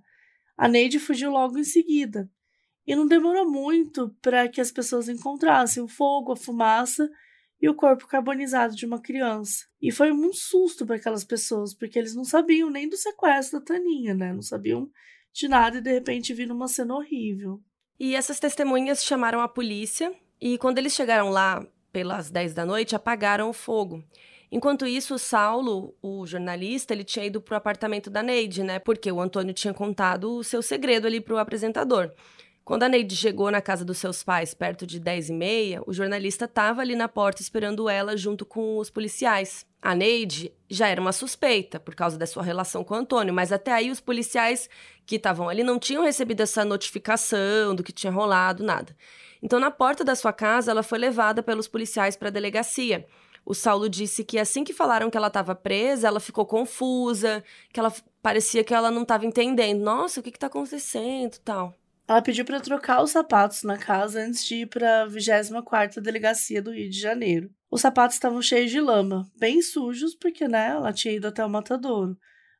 A 0.56 0.68
Neide 0.68 0.98
fugiu 0.98 1.30
logo 1.30 1.58
em 1.58 1.64
seguida. 1.64 2.30
E 2.86 2.94
não 2.94 3.06
demorou 3.06 3.50
muito 3.50 4.14
para 4.22 4.48
que 4.48 4.60
as 4.60 4.70
pessoas 4.70 5.08
encontrassem 5.08 5.82
o 5.82 5.88
fogo, 5.88 6.32
a 6.32 6.36
fumaça 6.36 7.10
e 7.60 7.68
o 7.68 7.74
corpo 7.74 8.06
carbonizado 8.06 8.76
de 8.76 8.86
uma 8.86 9.00
criança. 9.00 9.64
E 9.80 9.90
foi 9.90 10.12
um 10.12 10.32
susto 10.32 10.86
para 10.86 10.96
aquelas 10.96 11.24
pessoas, 11.24 11.74
porque 11.74 11.98
eles 11.98 12.14
não 12.14 12.24
sabiam 12.24 12.70
nem 12.70 12.88
do 12.88 12.96
sequestro 12.96 13.58
da 13.58 13.64
Taninha, 13.64 14.14
né? 14.14 14.32
Não 14.32 14.42
sabiam 14.42 14.88
de 15.32 15.48
nada 15.48 15.78
e 15.78 15.80
de 15.80 15.92
repente 15.92 16.32
viram 16.32 16.54
uma 16.54 16.68
cena 16.68 16.94
horrível. 16.94 17.60
E 17.98 18.14
essas 18.14 18.38
testemunhas 18.38 19.04
chamaram 19.04 19.40
a 19.40 19.48
polícia 19.48 20.14
e 20.40 20.58
quando 20.58 20.78
eles 20.78 20.94
chegaram 20.94 21.30
lá 21.30 21.66
pelas 21.92 22.30
10 22.30 22.52
da 22.54 22.66
noite, 22.66 22.94
apagaram 22.94 23.48
o 23.48 23.54
fogo. 23.54 24.04
Enquanto 24.50 24.86
isso, 24.86 25.14
o 25.14 25.18
Saulo, 25.18 25.94
o 26.00 26.26
jornalista, 26.26 26.94
ele 26.94 27.04
tinha 27.04 27.26
ido 27.26 27.40
pro 27.40 27.56
apartamento 27.56 28.08
da 28.08 28.22
Neide, 28.22 28.62
né? 28.62 28.78
Porque 28.78 29.10
o 29.10 29.20
Antônio 29.20 29.52
tinha 29.52 29.74
contado 29.74 30.36
o 30.36 30.44
seu 30.44 30.62
segredo 30.62 31.06
ali 31.06 31.20
pro 31.20 31.38
apresentador. 31.38 32.12
Quando 32.66 32.82
a 32.82 32.88
Neide 32.88 33.14
chegou 33.14 33.48
na 33.48 33.60
casa 33.60 33.84
dos 33.84 33.98
seus 33.98 34.24
pais, 34.24 34.52
perto 34.52 34.84
de 34.84 34.98
10 34.98 35.28
e 35.28 35.32
meia, 35.32 35.82
o 35.86 35.92
jornalista 35.92 36.46
estava 36.46 36.80
ali 36.80 36.96
na 36.96 37.06
porta 37.06 37.40
esperando 37.40 37.88
ela 37.88 38.16
junto 38.16 38.44
com 38.44 38.78
os 38.78 38.90
policiais. 38.90 39.64
A 39.80 39.94
Neide 39.94 40.52
já 40.68 40.88
era 40.88 41.00
uma 41.00 41.12
suspeita 41.12 41.78
por 41.78 41.94
causa 41.94 42.18
da 42.18 42.26
sua 42.26 42.42
relação 42.42 42.82
com 42.82 42.94
o 42.94 42.96
Antônio, 42.96 43.32
mas 43.32 43.52
até 43.52 43.72
aí 43.72 43.88
os 43.88 44.00
policiais 44.00 44.68
que 45.06 45.14
estavam 45.14 45.48
ali 45.48 45.62
não 45.62 45.78
tinham 45.78 46.02
recebido 46.02 46.40
essa 46.40 46.64
notificação 46.64 47.72
do 47.72 47.84
que 47.84 47.92
tinha 47.92 48.12
rolado, 48.12 48.64
nada. 48.64 48.96
Então, 49.40 49.60
na 49.60 49.70
porta 49.70 50.02
da 50.02 50.16
sua 50.16 50.32
casa, 50.32 50.72
ela 50.72 50.82
foi 50.82 50.98
levada 50.98 51.44
pelos 51.44 51.68
policiais 51.68 52.16
para 52.16 52.28
a 52.28 52.32
delegacia. 52.32 53.06
O 53.46 53.54
Saulo 53.54 53.88
disse 53.88 54.24
que 54.24 54.40
assim 54.40 54.64
que 54.64 54.72
falaram 54.72 55.08
que 55.08 55.16
ela 55.16 55.28
estava 55.28 55.54
presa, 55.54 56.08
ela 56.08 56.18
ficou 56.18 56.44
confusa, 56.44 57.44
que 57.72 57.78
ela 57.78 57.94
parecia 58.20 58.64
que 58.64 58.74
ela 58.74 58.90
não 58.90 59.02
estava 59.02 59.24
entendendo. 59.24 59.84
Nossa, 59.84 60.18
o 60.18 60.22
que 60.22 60.30
está 60.30 60.48
acontecendo, 60.48 61.38
tal. 61.44 61.72
Ela 62.08 62.20
pediu 62.20 62.44
para 62.44 62.58
trocar 62.58 63.02
os 63.04 63.12
sapatos 63.12 63.62
na 63.62 63.78
casa 63.78 64.20
antes 64.20 64.44
de 64.44 64.56
ir 64.62 64.66
para 64.66 65.02
a 65.02 65.06
24 65.06 66.02
Delegacia 66.02 66.60
do 66.60 66.72
Rio 66.72 66.90
de 66.90 66.98
Janeiro. 66.98 67.48
Os 67.70 67.82
sapatos 67.82 68.16
estavam 68.16 68.42
cheios 68.42 68.70
de 68.70 68.80
lama, 68.80 69.30
bem 69.38 69.62
sujos, 69.62 70.16
porque 70.16 70.48
né, 70.48 70.70
ela 70.70 70.92
tinha 70.92 71.14
ido 71.14 71.28
até 71.28 71.44
o 71.44 71.48
matadouro, 71.48 72.18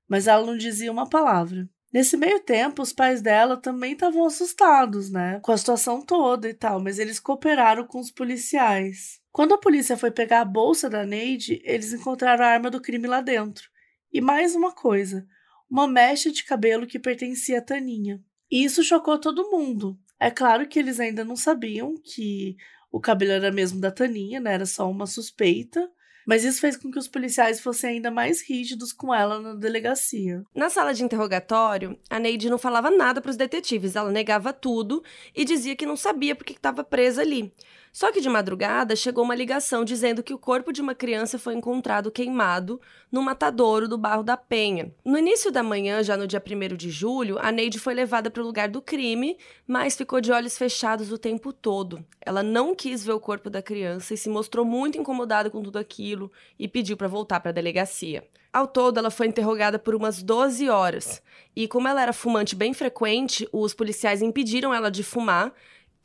mas 0.09 0.29
ela 0.29 0.46
não 0.46 0.57
dizia 0.57 0.90
uma 0.90 1.09
palavra. 1.09 1.68
Nesse 1.92 2.16
meio 2.16 2.40
tempo, 2.40 2.83
os 2.83 2.92
pais 2.92 3.22
dela 3.22 3.57
também 3.57 3.92
estavam 3.92 4.25
assustados, 4.25 5.11
né, 5.11 5.40
com 5.42 5.51
a 5.51 5.57
situação 5.57 6.03
toda 6.03 6.49
e 6.49 6.55
tal, 6.55 6.81
mas 6.81 6.99
eles 6.99 7.18
cooperaram 7.18 7.87
com 7.87 7.99
os 7.99 8.11
policiais. 8.11 9.20
Quando 9.37 9.53
a 9.53 9.59
polícia 9.59 9.99
foi 9.99 10.11
pegar 10.11 10.40
a 10.40 10.44
bolsa 10.46 10.88
da 10.88 11.05
Neide, 11.05 11.61
eles 11.62 11.92
encontraram 11.92 12.42
a 12.42 12.49
arma 12.49 12.70
do 12.70 12.81
crime 12.81 13.07
lá 13.07 13.20
dentro. 13.20 13.68
E 14.11 14.18
mais 14.18 14.55
uma 14.55 14.72
coisa, 14.72 15.27
uma 15.70 15.87
mecha 15.87 16.33
de 16.33 16.42
cabelo 16.42 16.87
que 16.87 16.99
pertencia 16.99 17.59
a 17.59 17.62
Taninha. 17.62 18.18
E 18.51 18.64
isso 18.64 18.83
chocou 18.83 19.20
todo 19.20 19.51
mundo. 19.51 19.94
É 20.18 20.31
claro 20.31 20.66
que 20.66 20.79
eles 20.79 20.99
ainda 20.99 21.22
não 21.22 21.37
sabiam 21.37 21.96
que 22.03 22.57
o 22.90 22.99
cabelo 22.99 23.33
era 23.33 23.53
mesmo 23.53 23.79
da 23.79 23.90
Taninha, 23.90 24.40
né? 24.40 24.55
Era 24.55 24.64
só 24.64 24.90
uma 24.90 25.07
suspeita. 25.07 25.87
Mas 26.27 26.42
isso 26.42 26.59
fez 26.59 26.75
com 26.75 26.90
que 26.90 26.99
os 26.99 27.07
policiais 27.07 27.61
fossem 27.61 27.90
ainda 27.90 28.11
mais 28.11 28.40
rígidos 28.40 28.90
com 28.90 29.14
ela 29.14 29.38
na 29.38 29.55
delegacia. 29.55 30.42
Na 30.55 30.70
sala 30.70 30.94
de 30.94 31.05
interrogatório, 31.05 31.99
a 32.09 32.18
Neide 32.18 32.49
não 32.49 32.57
falava 32.57 32.90
nada 32.90 33.20
para 33.20 33.31
os 33.31 33.37
detetives. 33.37 33.96
Ela 33.96 34.11
negava 34.11 34.51
tudo 34.51 35.05
e 35.35 35.44
dizia 35.44 35.77
que 35.77 35.85
não 35.85 35.94
sabia 35.94 36.35
porque 36.35 36.55
estava 36.55 36.83
presa 36.83 37.20
ali. 37.20 37.53
Só 37.97 38.13
que 38.13 38.21
de 38.21 38.29
madrugada 38.29 38.95
chegou 38.95 39.25
uma 39.25 39.35
ligação 39.35 39.83
dizendo 39.83 40.23
que 40.23 40.35
o 40.35 40.39
corpo 40.39 40.71
de 40.71 40.83
uma 40.83 40.95
criança 40.95 41.39
foi 41.39 41.55
encontrado 41.55 42.11
queimado 42.11 42.79
no 43.11 43.23
matadouro 43.23 43.89
do 43.89 43.97
Barro 43.97 44.23
da 44.23 44.37
Penha. 44.37 44.93
No 45.03 45.17
início 45.17 45.51
da 45.51 45.63
manhã, 45.63 46.03
já 46.03 46.15
no 46.15 46.27
dia 46.27 46.43
1 46.47 46.77
de 46.77 46.91
julho, 46.91 47.39
a 47.41 47.51
Neide 47.51 47.79
foi 47.79 47.95
levada 47.95 48.31
para 48.31 48.43
o 48.43 48.45
lugar 48.45 48.69
do 48.69 48.83
crime, 48.83 49.39
mas 49.67 49.97
ficou 49.97 50.21
de 50.21 50.31
olhos 50.31 50.59
fechados 50.59 51.11
o 51.11 51.17
tempo 51.17 51.55
todo. 51.55 52.05
Ela 52.21 52.43
não 52.43 52.75
quis 52.75 53.03
ver 53.03 53.13
o 53.13 53.19
corpo 53.19 53.49
da 53.49 53.63
criança 53.63 54.13
e 54.13 54.19
se 54.19 54.29
mostrou 54.29 54.63
muito 54.63 54.99
incomodada 54.99 55.49
com 55.49 55.63
tudo 55.63 55.79
aquilo 55.79 56.31
e 56.59 56.69
pediu 56.69 56.99
para 56.99 57.09
voltar 57.09 57.41
para 57.41 57.49
a 57.49 57.55
delegacia. 57.55 58.29
Ao 58.53 58.67
todo, 58.67 58.99
ela 58.99 59.11
foi 59.11 59.27
interrogada 59.27 59.79
por 59.79 59.95
umas 59.95 60.23
12 60.23 60.69
horas. 60.69 61.23
E 61.55 61.67
como 61.67 61.89
ela 61.89 62.03
era 62.03 62.13
fumante 62.13 62.55
bem 62.55 62.75
frequente, 62.75 63.49
os 63.51 63.73
policiais 63.73 64.21
impediram 64.21 64.75
ela 64.75 64.91
de 64.91 65.03
fumar 65.03 65.55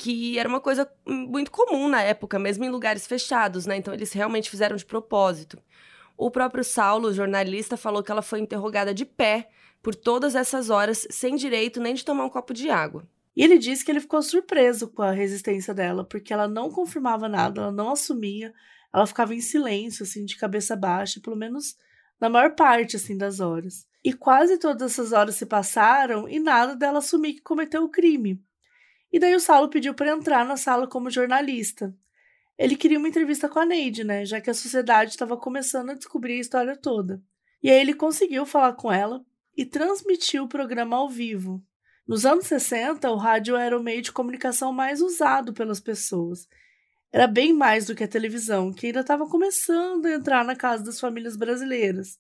que 0.02 0.40
era 0.40 0.50
uma 0.50 0.60
coisa 0.60 0.92
muito 1.06 1.52
comum 1.52 1.88
na 1.88 2.02
época, 2.02 2.40
mesmo 2.40 2.66
em 2.66 2.72
lugares 2.72 3.06
fechados, 3.06 3.68
né? 3.68 3.78
Então 3.78 3.94
eles 3.94 4.12
realmente 4.12 4.50
fizeram 4.50 4.76
de 4.76 4.84
propósito. 4.84 5.62
O 6.18 6.32
próprio 6.32 6.64
Saulo, 6.64 7.14
jornalista, 7.14 7.78
falou 7.78 8.02
que 8.02 8.12
ela 8.12 8.24
foi 8.24 8.40
interrogada 8.40 8.96
de 8.96 9.06
pé 9.06 9.50
por 9.80 9.94
todas 9.94 10.34
essas 10.34 10.72
horas, 10.72 11.08
sem 11.12 11.36
direito 11.36 11.80
nem 11.80 11.94
de 11.94 12.04
tomar 12.04 12.26
um 12.26 12.32
copo 12.32 12.52
de 12.52 12.68
água. 12.68 13.08
E 13.36 13.44
ele 13.44 13.60
disse 13.60 13.86
que 13.86 13.92
ele 13.92 14.00
ficou 14.00 14.24
surpreso 14.24 14.88
com 14.88 15.04
a 15.04 15.12
resistência 15.12 15.72
dela, 15.72 16.04
porque 16.04 16.34
ela 16.34 16.48
não 16.48 16.72
confirmava 16.72 17.30
nada, 17.30 17.62
ela 17.62 17.72
não 17.72 17.92
assumia, 17.92 18.52
ela 18.92 19.06
ficava 19.06 19.36
em 19.36 19.40
silêncio, 19.40 20.02
assim, 20.02 20.26
de 20.26 20.36
cabeça 20.36 20.76
baixa, 20.76 21.22
pelo 21.24 21.36
menos 21.36 21.76
na 22.20 22.28
maior 22.28 22.56
parte, 22.56 22.96
assim, 22.96 23.16
das 23.16 23.40
horas. 23.40 23.86
E 24.04 24.14
quase 24.14 24.58
todas 24.58 24.94
essas 24.94 25.12
horas 25.12 25.36
se 25.36 25.46
passaram 25.46 26.28
e 26.28 26.40
nada 26.40 26.76
dela 26.76 26.98
assumir 26.98 27.34
que 27.36 27.42
cometeu 27.42 27.84
o 27.84 27.90
crime. 27.90 28.42
E 29.12 29.20
daí 29.20 29.36
o 29.36 29.40
Saulo 29.40 29.70
pediu 29.70 29.94
para 29.94 30.12
entrar 30.12 30.46
na 30.46 30.56
sala 30.56 30.88
como 30.88 31.10
jornalista. 31.10 31.94
Ele 32.58 32.76
queria 32.76 33.00
uma 33.00 33.08
entrevista 33.08 33.50
com 33.50 33.60
a 33.60 33.66
Neide, 33.66 34.04
né? 34.04 34.24
Já 34.26 34.40
que 34.40 34.50
a 34.50 34.54
sociedade 34.54 35.12
estava 35.12 35.36
começando 35.36 35.90
a 35.90 35.96
descobrir 35.96 36.34
a 36.34 36.42
história 36.42 36.78
toda. 36.78 37.22
E 37.62 37.70
aí 37.70 37.80
ele 37.80 37.94
conseguiu 37.94 38.46
falar 38.46 38.74
com 38.74 38.92
ela 38.92 39.24
e 39.56 39.66
transmitiu 39.66 40.44
o 40.44 40.48
programa 40.48 40.96
ao 40.96 41.10
vivo. 41.10 41.64
Nos 42.08 42.26
anos 42.26 42.46
60, 42.48 43.10
o 43.10 43.16
rádio 43.16 43.56
era 43.56 43.78
o 43.78 43.84
meio 43.84 44.02
de 44.02 44.12
comunicação 44.12 44.72
mais 44.72 45.02
usado 45.02 45.54
pelas 45.54 45.80
pessoas. 45.80 46.48
Era 47.12 47.28
bem 47.28 47.54
mais 47.54 47.86
do 47.86 47.96
que 47.96 48.04
a 48.04 48.08
televisão, 48.08 48.72
que 48.72 48.88
ainda 48.88 49.02
estava 49.02 49.28
começando 49.28 50.06
a 50.06 50.14
entrar 50.14 50.46
na 50.46 50.56
casa 50.56 50.84
das 50.84 51.00
famílias 51.00 51.36
brasileiras. 51.36 52.18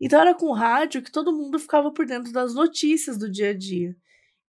Então 0.00 0.20
era 0.20 0.34
com 0.34 0.46
o 0.46 0.54
rádio 0.54 1.02
que 1.02 1.12
todo 1.12 1.32
mundo 1.32 1.58
ficava 1.58 1.90
por 1.90 2.06
dentro 2.06 2.32
das 2.32 2.54
notícias 2.54 3.18
do 3.18 3.30
dia 3.30 3.50
a 3.50 3.54
dia. 3.54 3.96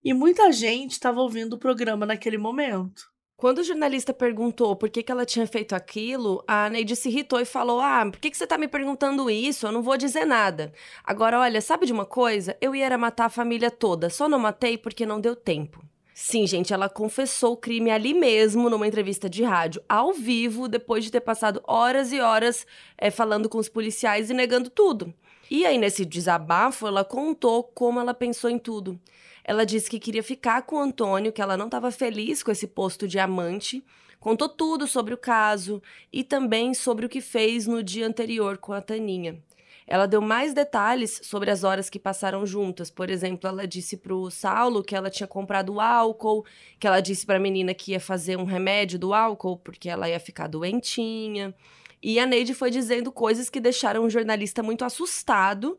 E 0.06 0.14
muita 0.14 0.52
gente 0.52 0.92
estava 0.92 1.20
ouvindo 1.20 1.54
o 1.54 1.58
programa 1.58 2.06
naquele 2.06 2.38
momento. 2.38 3.10
Quando 3.36 3.58
o 3.58 3.64
jornalista 3.64 4.14
perguntou 4.14 4.76
por 4.76 4.88
que, 4.88 5.02
que 5.02 5.12
ela 5.12 5.26
tinha 5.26 5.48
feito 5.48 5.74
aquilo, 5.74 6.44
a 6.48 6.70
Neide 6.70 6.96
se 6.96 7.10
irritou 7.10 7.40
e 7.40 7.46
falou: 7.46 7.82
Ah, 7.82 8.06
por 8.12 8.20
que, 8.20 8.30
que 8.30 8.38
você 8.38 8.44
está 8.44 8.56
me 8.56 8.68
perguntando 8.68 9.32
isso? 9.32 9.66
Eu 9.66 9.72
não 9.72 9.82
vou 9.82 9.98
dizer 9.98 10.24
nada. 10.24 10.72
Agora, 11.04 11.40
olha, 11.40 11.60
sabe 11.60 11.88
de 11.88 11.92
uma 11.92 12.06
coisa? 12.06 12.56
Eu 12.62 12.76
ia 12.76 12.96
matar 13.00 13.26
a 13.26 13.30
família 13.30 13.72
toda, 13.72 14.12
só 14.12 14.30
não 14.30 14.38
matei 14.38 14.78
porque 14.78 15.08
não 15.08 15.20
deu 15.20 15.36
tempo. 15.36 15.84
Sim, 16.14 16.46
gente, 16.46 16.72
ela 16.72 16.88
confessou 16.88 17.54
o 17.54 17.58
crime 17.58 17.90
ali 17.90 18.14
mesmo, 18.14 18.70
numa 18.70 18.88
entrevista 18.88 19.28
de 19.28 19.44
rádio, 19.44 19.82
ao 19.90 20.14
vivo, 20.14 20.68
depois 20.68 21.04
de 21.04 21.10
ter 21.10 21.22
passado 21.22 21.64
horas 21.68 22.14
e 22.14 22.22
horas 22.22 22.68
é, 22.96 23.10
falando 23.10 23.50
com 23.50 23.58
os 23.58 23.68
policiais 23.68 24.30
e 24.30 24.36
negando 24.36 24.70
tudo. 24.70 25.12
E 25.50 25.66
aí, 25.66 25.80
nesse 25.80 26.06
desabafo, 26.06 26.86
ela 26.86 27.04
contou 27.04 27.64
como 27.64 28.00
ela 28.00 28.14
pensou 28.14 28.52
em 28.52 28.60
tudo. 28.60 29.00
Ela 29.48 29.64
disse 29.64 29.88
que 29.88 30.00
queria 30.00 30.24
ficar 30.24 30.64
com 30.64 30.78
o 30.78 30.80
Antônio, 30.80 31.32
que 31.32 31.42
ela 31.42 31.56
não 31.56 31.66
estava 31.68 31.92
feliz 31.92 32.42
com 32.42 32.50
esse 32.50 32.66
posto 32.66 33.08
de 33.08 33.20
amante. 33.20 33.86
Contou 34.20 34.50
tudo 34.50 34.88
sobre 34.88 35.14
o 35.14 35.18
caso 35.18 35.84
e 36.12 36.24
também 36.24 36.74
sobre 36.74 37.06
o 37.06 37.10
que 37.10 37.22
fez 37.22 37.68
no 37.68 37.84
dia 37.84 38.08
anterior 38.08 38.58
com 38.58 38.74
a 38.74 38.82
Taninha. 38.82 39.40
Ela 39.86 40.08
deu 40.08 40.20
mais 40.20 40.52
detalhes 40.52 41.22
sobre 41.24 41.52
as 41.52 41.64
horas 41.64 41.92
que 41.92 42.00
passaram 42.00 42.44
juntas. 42.44 42.90
Por 42.90 43.08
exemplo, 43.12 43.48
ela 43.48 43.68
disse 43.68 43.98
para 43.98 44.16
o 44.16 44.32
Saulo 44.32 44.84
que 44.84 44.96
ela 44.96 45.12
tinha 45.12 45.28
comprado 45.28 45.80
álcool, 45.80 46.44
que 46.80 46.88
ela 46.88 47.00
disse 47.00 47.24
para 47.24 47.36
a 47.36 47.40
menina 47.40 47.72
que 47.72 47.92
ia 47.92 48.00
fazer 48.00 48.40
um 48.40 48.46
remédio 48.46 48.98
do 48.98 49.14
álcool 49.14 49.58
porque 49.58 49.88
ela 49.88 50.10
ia 50.10 50.20
ficar 50.20 50.48
doentinha. 50.48 51.54
E 52.02 52.20
a 52.20 52.26
Neide 52.26 52.56
foi 52.56 52.72
dizendo 52.72 53.12
coisas 53.12 53.48
que 53.48 53.60
deixaram 53.60 54.06
o 54.06 54.10
jornalista 54.10 54.64
muito 54.64 54.84
assustado. 54.84 55.78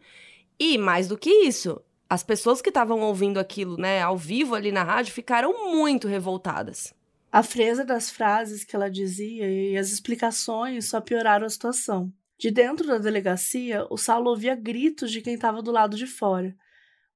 E 0.56 0.78
mais 0.78 1.08
do 1.08 1.18
que 1.18 1.28
isso, 1.28 1.82
as 2.08 2.22
pessoas 2.22 2.62
que 2.62 2.68
estavam 2.68 3.00
ouvindo 3.00 3.38
aquilo, 3.38 3.76
né, 3.76 4.00
ao 4.00 4.16
vivo 4.16 4.54
ali 4.54 4.70
na 4.70 4.82
rádio, 4.82 5.12
ficaram 5.12 5.72
muito 5.72 6.06
revoltadas. 6.06 6.94
A 7.32 7.42
fresa 7.42 7.84
das 7.84 8.10
frases 8.10 8.64
que 8.64 8.76
ela 8.76 8.88
dizia 8.88 9.50
e 9.50 9.76
as 9.76 9.90
explicações 9.90 10.88
só 10.88 11.00
pioraram 11.00 11.46
a 11.46 11.50
situação. 11.50 12.12
De 12.38 12.50
dentro 12.50 12.86
da 12.86 12.98
delegacia, 12.98 13.86
o 13.90 13.96
Saulo 13.96 14.30
ouvia 14.30 14.54
gritos 14.54 15.10
de 15.10 15.20
quem 15.20 15.34
estava 15.34 15.60
do 15.60 15.72
lado 15.72 15.96
de 15.96 16.06
fora. 16.06 16.54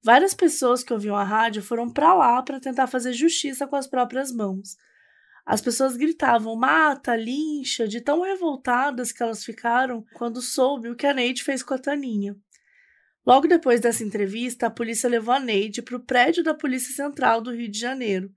Várias 0.03 0.34
pessoas 0.34 0.82
que 0.82 0.93
ouviam 0.93 1.14
a 1.14 1.22
rádio 1.22 1.62
foram 1.62 1.91
para 1.91 2.14
lá 2.14 2.43
para 2.43 2.59
tentar 2.59 2.86
fazer 2.86 3.12
justiça 3.12 3.66
com 3.66 3.76
as 3.76 3.86
próprias 3.86 4.32
mãos. 4.32 4.76
As 5.45 5.61
pessoas 5.61 5.97
gritavam 5.97 6.57
mata, 6.57 7.14
lincha, 7.16 7.86
de 7.86 8.01
tão 8.01 8.22
revoltadas 8.22 9.12
que 9.12 9.22
elas 9.22 9.45
ficaram 9.45 10.05
quando 10.14 10.41
soube 10.41 10.88
o 10.88 10.97
que 10.97 11.07
a 11.07 11.14
Neide 11.14 11.43
fez 11.43 11.62
com 11.62 11.74
a 11.74 11.78
Taninha. 11.78 12.36
Logo 13.27 13.47
depois 13.47 13.81
dessa 13.81 14.03
entrevista, 14.03 14.66
a 14.66 14.71
polícia 14.71 15.09
levou 15.09 15.35
a 15.35 15.41
Neide 15.41 15.83
para 15.83 15.97
o 15.97 16.05
prédio 16.05 16.43
da 16.43 16.55
Polícia 16.55 16.95
Central 16.95 17.41
do 17.41 17.55
Rio 17.55 17.71
de 17.71 17.79
Janeiro. 17.79 18.31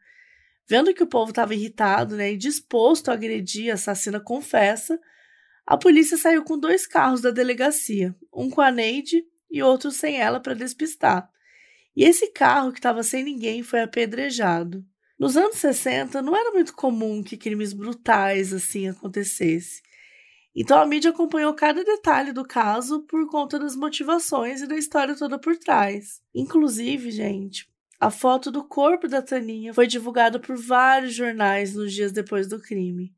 Vendo 0.68 0.94
que 0.94 1.04
o 1.04 1.08
povo 1.08 1.32
estava 1.32 1.54
irritado 1.54 2.16
né, 2.16 2.34
e 2.34 2.38
disposto 2.38 3.10
a 3.10 3.14
agredir 3.14 3.72
a 3.72 3.76
assassina 3.76 4.20
confessa, 4.20 5.00
a 5.66 5.78
polícia 5.78 6.18
saiu 6.18 6.44
com 6.44 6.58
dois 6.58 6.86
carros 6.86 7.22
da 7.22 7.32
delegacia, 7.32 8.16
um 8.34 8.50
com 8.50 8.62
a 8.62 8.72
Neide 8.72 9.24
e 9.50 9.62
outro 9.62 9.92
sem 9.92 10.20
ela 10.20 10.40
para 10.40 10.54
despistar. 10.54 11.30
E 11.96 12.04
esse 12.04 12.32
carro 12.32 12.72
que 12.72 12.80
estava 12.80 13.04
sem 13.04 13.24
ninguém 13.24 13.64
foi 13.64 13.82
apedrejado. 13.82 14.84
Nos 15.18 15.38
anos 15.38 15.58
60, 15.58 16.22
não 16.22 16.36
era 16.36 16.52
muito 16.52 16.74
comum 16.74 17.24
que 17.24 17.38
crimes 17.38 17.72
brutais 17.72 18.52
assim 18.52 18.90
acontecessem. 18.90 19.82
Então 20.56 20.80
a 20.80 20.86
mídia 20.86 21.10
acompanhou 21.12 21.54
cada 21.54 21.84
detalhe 21.84 22.32
do 22.32 22.46
caso 22.46 23.02
por 23.04 23.28
conta 23.28 23.58
das 23.58 23.76
motivações 23.76 24.62
e 24.62 24.68
da 24.68 24.78
história 24.78 25.16
toda 25.16 25.40
por 25.40 25.58
trás. 25.58 26.22
Inclusive, 26.34 27.10
gente, 27.10 27.68
a 28.00 28.12
foto 28.12 28.52
do 28.52 28.64
corpo 28.64 29.08
da 29.08 29.22
Taninha 29.22 29.74
foi 29.74 29.88
divulgada 29.88 30.40
por 30.40 30.56
vários 30.56 31.14
jornais 31.14 31.74
nos 31.74 31.92
dias 31.92 32.12
depois 32.12 32.48
do 32.48 32.60
crime. 32.60 33.14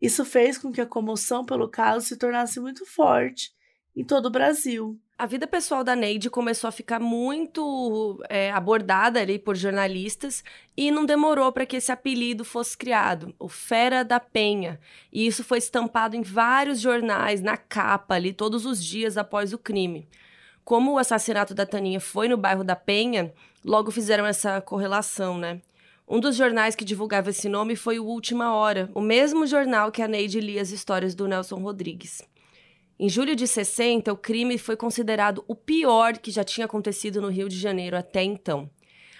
Isso 0.00 0.24
fez 0.24 0.56
com 0.56 0.72
que 0.72 0.80
a 0.80 0.86
comoção 0.86 1.44
pelo 1.44 1.68
caso 1.68 2.06
se 2.06 2.16
tornasse 2.16 2.58
muito 2.58 2.86
forte 2.86 3.52
em 3.94 4.04
todo 4.04 4.26
o 4.26 4.30
Brasil. 4.30 4.98
A 5.20 5.26
vida 5.26 5.46
pessoal 5.46 5.84
da 5.84 5.94
Neide 5.94 6.30
começou 6.30 6.66
a 6.66 6.72
ficar 6.72 6.98
muito 6.98 8.24
é, 8.26 8.50
abordada 8.52 9.20
ali 9.20 9.38
por 9.38 9.54
jornalistas 9.54 10.42
e 10.74 10.90
não 10.90 11.04
demorou 11.04 11.52
para 11.52 11.66
que 11.66 11.76
esse 11.76 11.92
apelido 11.92 12.42
fosse 12.42 12.74
criado, 12.74 13.34
o 13.38 13.46
Fera 13.46 14.02
da 14.02 14.18
Penha. 14.18 14.80
E 15.12 15.26
isso 15.26 15.44
foi 15.44 15.58
estampado 15.58 16.16
em 16.16 16.22
vários 16.22 16.80
jornais, 16.80 17.42
na 17.42 17.58
capa 17.58 18.14
ali, 18.14 18.32
todos 18.32 18.64
os 18.64 18.82
dias 18.82 19.18
após 19.18 19.52
o 19.52 19.58
crime. 19.58 20.08
Como 20.64 20.92
o 20.92 20.98
assassinato 20.98 21.52
da 21.52 21.66
Taninha 21.66 22.00
foi 22.00 22.26
no 22.26 22.38
bairro 22.38 22.64
da 22.64 22.74
Penha, 22.74 23.30
logo 23.62 23.90
fizeram 23.90 24.24
essa 24.24 24.58
correlação, 24.62 25.36
né? 25.36 25.60
Um 26.08 26.18
dos 26.18 26.34
jornais 26.34 26.74
que 26.74 26.82
divulgava 26.82 27.28
esse 27.28 27.46
nome 27.46 27.76
foi 27.76 27.98
o 27.98 28.06
Última 28.06 28.54
Hora, 28.54 28.88
o 28.94 29.02
mesmo 29.02 29.46
jornal 29.46 29.92
que 29.92 30.00
a 30.00 30.08
Neide 30.08 30.40
lia 30.40 30.62
as 30.62 30.70
histórias 30.70 31.14
do 31.14 31.28
Nelson 31.28 31.56
Rodrigues. 31.56 32.22
Em 33.02 33.08
julho 33.08 33.34
de 33.34 33.46
60, 33.46 34.12
o 34.12 34.16
crime 34.16 34.58
foi 34.58 34.76
considerado 34.76 35.42
o 35.48 35.54
pior 35.54 36.18
que 36.18 36.30
já 36.30 36.44
tinha 36.44 36.66
acontecido 36.66 37.18
no 37.18 37.28
Rio 37.28 37.48
de 37.48 37.58
Janeiro 37.58 37.96
até 37.96 38.22
então. 38.22 38.68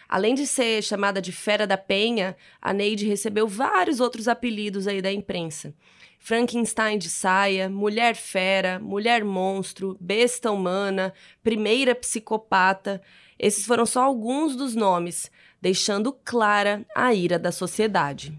Além 0.06 0.34
de 0.34 0.46
ser 0.46 0.82
chamada 0.82 1.18
de 1.18 1.32
Fera 1.32 1.66
da 1.66 1.78
Penha, 1.78 2.36
a 2.60 2.74
Neide 2.74 3.06
recebeu 3.06 3.48
vários 3.48 3.98
outros 3.98 4.28
apelidos 4.28 4.86
aí 4.86 5.00
da 5.00 5.10
imprensa. 5.10 5.72
Frankenstein 6.18 6.98
de 6.98 7.08
saia, 7.08 7.70
Mulher 7.70 8.16
Fera, 8.16 8.78
Mulher 8.78 9.24
Monstro, 9.24 9.96
Besta 9.98 10.50
Humana, 10.50 11.14
Primeira 11.42 11.94
Psicopata. 11.94 13.00
Esses 13.38 13.64
foram 13.64 13.86
só 13.86 14.02
alguns 14.02 14.54
dos 14.56 14.74
nomes, 14.74 15.30
deixando 15.58 16.12
clara 16.12 16.84
a 16.94 17.14
ira 17.14 17.38
da 17.38 17.50
sociedade. 17.50 18.38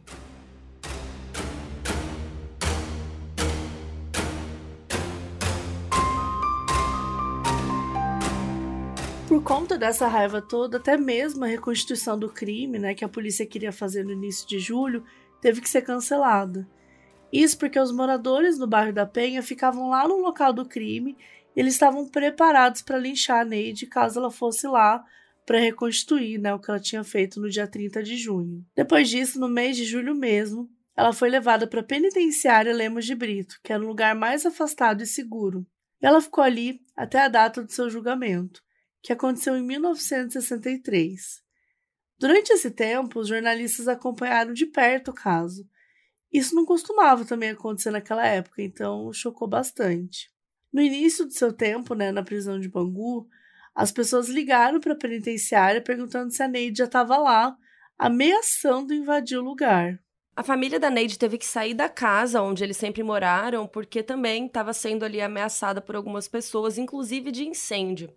Por 9.31 9.41
conta 9.41 9.77
dessa 9.77 10.09
raiva 10.09 10.41
toda, 10.41 10.75
até 10.75 10.97
mesmo 10.97 11.45
a 11.45 11.47
reconstituição 11.47 12.19
do 12.19 12.27
crime, 12.27 12.77
né, 12.77 12.93
que 12.93 13.05
a 13.05 13.07
polícia 13.07 13.45
queria 13.45 13.71
fazer 13.71 14.03
no 14.03 14.11
início 14.11 14.45
de 14.45 14.59
julho, 14.59 15.05
teve 15.39 15.61
que 15.61 15.69
ser 15.69 15.83
cancelada. 15.83 16.67
Isso 17.31 17.57
porque 17.57 17.79
os 17.79 17.93
moradores 17.93 18.59
no 18.59 18.67
bairro 18.67 18.91
da 18.91 19.05
Penha 19.05 19.41
ficavam 19.41 19.89
lá 19.89 20.05
no 20.05 20.17
local 20.17 20.51
do 20.51 20.65
crime 20.65 21.15
e 21.55 21.61
eles 21.61 21.75
estavam 21.75 22.09
preparados 22.09 22.81
para 22.81 22.97
linchar 22.97 23.39
a 23.39 23.45
Neide 23.45 23.85
caso 23.85 24.19
ela 24.19 24.29
fosse 24.29 24.67
lá 24.67 25.01
para 25.45 25.59
reconstituir 25.59 26.37
né, 26.37 26.53
o 26.53 26.59
que 26.59 26.69
ela 26.69 26.77
tinha 26.81 27.01
feito 27.01 27.39
no 27.39 27.49
dia 27.49 27.65
30 27.65 28.03
de 28.03 28.17
junho. 28.17 28.65
Depois 28.75 29.07
disso, 29.07 29.39
no 29.39 29.47
mês 29.47 29.77
de 29.77 29.85
julho 29.85 30.13
mesmo, 30.13 30.69
ela 30.93 31.13
foi 31.13 31.29
levada 31.29 31.65
para 31.65 31.79
a 31.79 31.85
penitenciária 31.85 32.75
Lemos 32.75 33.05
de 33.05 33.15
Brito, 33.15 33.61
que 33.63 33.71
era 33.71 33.81
um 33.81 33.87
lugar 33.87 34.13
mais 34.13 34.45
afastado 34.45 35.01
e 35.01 35.07
seguro. 35.07 35.65
E 36.01 36.05
ela 36.05 36.19
ficou 36.19 36.43
ali 36.43 36.81
até 36.97 37.21
a 37.21 37.29
data 37.29 37.63
do 37.63 37.71
seu 37.71 37.89
julgamento 37.89 38.61
que 39.01 39.11
aconteceu 39.11 39.55
em 39.57 39.63
1963. 39.63 41.41
Durante 42.19 42.53
esse 42.53 42.69
tempo, 42.69 43.19
os 43.19 43.27
jornalistas 43.27 43.87
acompanharam 43.87 44.53
de 44.53 44.65
perto 44.65 45.09
o 45.09 45.13
caso. 45.13 45.67
Isso 46.31 46.55
não 46.55 46.65
costumava 46.65 47.25
também 47.25 47.49
acontecer 47.49 47.91
naquela 47.91 48.25
época, 48.25 48.61
então 48.61 49.11
chocou 49.11 49.47
bastante. 49.47 50.31
No 50.71 50.81
início 50.81 51.25
do 51.25 51.33
seu 51.33 51.51
tempo 51.51 51.93
né, 51.93 52.11
na 52.11 52.23
prisão 52.23 52.59
de 52.59 52.69
Bangu, 52.69 53.27
as 53.75 53.91
pessoas 53.91 54.29
ligaram 54.29 54.79
para 54.79 54.93
a 54.93 54.97
penitenciária 54.97 55.81
perguntando 55.81 56.31
se 56.31 56.41
a 56.43 56.47
Neide 56.47 56.77
já 56.77 56.85
estava 56.85 57.17
lá, 57.17 57.57
ameaçando 57.97 58.93
invadir 58.93 59.37
o 59.37 59.43
lugar. 59.43 59.99
A 60.35 60.43
família 60.43 60.79
da 60.79 60.89
Neide 60.89 61.19
teve 61.19 61.37
que 61.37 61.45
sair 61.45 61.73
da 61.73 61.89
casa 61.89 62.41
onde 62.41 62.63
eles 62.63 62.77
sempre 62.77 63.03
moraram, 63.03 63.67
porque 63.67 64.01
também 64.01 64.45
estava 64.45 64.73
sendo 64.73 65.03
ali 65.03 65.19
ameaçada 65.19 65.81
por 65.81 65.95
algumas 65.95 66.27
pessoas, 66.27 66.77
inclusive 66.77 67.31
de 67.31 67.45
incêndio. 67.45 68.09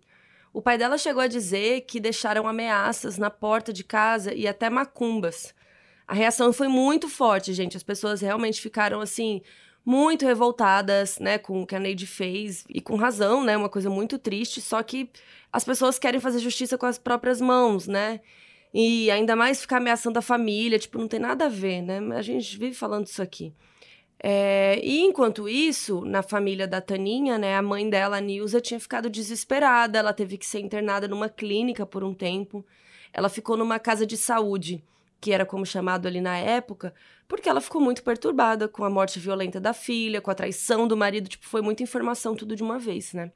O 0.55 0.61
pai 0.61 0.77
dela 0.77 0.97
chegou 0.97 1.21
a 1.21 1.27
dizer 1.27 1.81
que 1.81 1.99
deixaram 1.99 2.47
ameaças 2.47 3.17
na 3.17 3.29
porta 3.29 3.73
de 3.73 3.83
casa 3.83 4.33
e 4.33 4.47
até 4.47 4.69
macumbas. 4.69 5.53
A 6.07 6.13
reação 6.13 6.53
foi 6.53 6.69
muito 6.69 7.09
forte, 7.09 7.53
gente. 7.53 7.75
As 7.75 7.83
pessoas 7.83 8.21
realmente 8.21 8.61
ficaram 8.61 9.01
assim 9.01 9.41
muito 9.85 10.25
revoltadas, 10.25 11.19
né, 11.19 11.37
com 11.37 11.61
o 11.61 11.67
que 11.67 11.75
a 11.75 11.79
Neide 11.79 12.07
fez 12.07 12.63
e 12.69 12.79
com 12.79 12.95
razão, 12.95 13.43
né, 13.43 13.57
uma 13.57 13.67
coisa 13.67 13.89
muito 13.89 14.17
triste. 14.17 14.61
Só 14.61 14.81
que 14.81 15.09
as 15.51 15.65
pessoas 15.65 15.99
querem 15.99 16.21
fazer 16.21 16.39
justiça 16.39 16.77
com 16.77 16.85
as 16.85 16.97
próprias 16.97 17.41
mãos, 17.41 17.85
né? 17.85 18.21
E 18.73 19.11
ainda 19.11 19.35
mais 19.35 19.59
ficar 19.59 19.77
ameaçando 19.77 20.19
a 20.19 20.21
família, 20.21 20.79
tipo, 20.79 20.97
não 20.97 21.09
tem 21.09 21.19
nada 21.19 21.47
a 21.47 21.49
ver, 21.49 21.81
né? 21.81 21.99
A 22.15 22.21
gente 22.21 22.57
vive 22.57 22.73
falando 22.75 23.07
isso 23.07 23.21
aqui. 23.21 23.53
É, 24.19 24.79
e 24.83 25.01
enquanto 25.01 25.47
isso, 25.47 26.01
na 26.05 26.23
família 26.23 26.67
da 26.67 26.81
Taninha, 26.81 27.37
né, 27.37 27.55
a 27.55 27.61
mãe 27.61 27.89
dela, 27.89 28.17
a 28.17 28.21
Nilza, 28.21 28.61
tinha 28.61 28.79
ficado 28.79 29.09
desesperada. 29.09 29.99
Ela 29.99 30.13
teve 30.13 30.37
que 30.37 30.45
ser 30.45 30.59
internada 30.59 31.07
numa 31.07 31.29
clínica 31.29 31.85
por 31.85 32.03
um 32.03 32.13
tempo. 32.13 32.65
Ela 33.13 33.29
ficou 33.29 33.55
numa 33.57 33.79
casa 33.79 34.05
de 34.05 34.17
saúde, 34.17 34.83
que 35.21 35.31
era 35.31 35.45
como 35.45 35.65
chamado 35.65 36.07
ali 36.07 36.21
na 36.21 36.37
época, 36.37 36.93
porque 37.27 37.49
ela 37.49 37.61
ficou 37.61 37.81
muito 37.81 38.03
perturbada 38.03 38.67
com 38.67 38.83
a 38.83 38.89
morte 38.89 39.19
violenta 39.19 39.59
da 39.59 39.73
filha, 39.73 40.21
com 40.21 40.31
a 40.31 40.35
traição 40.35 40.87
do 40.87 40.97
marido. 40.97 41.29
Tipo, 41.29 41.45
foi 41.47 41.61
muita 41.61 41.83
informação 41.83 42.35
tudo 42.35 42.55
de 42.55 42.63
uma 42.63 42.79
vez, 42.79 43.13
né? 43.13 43.31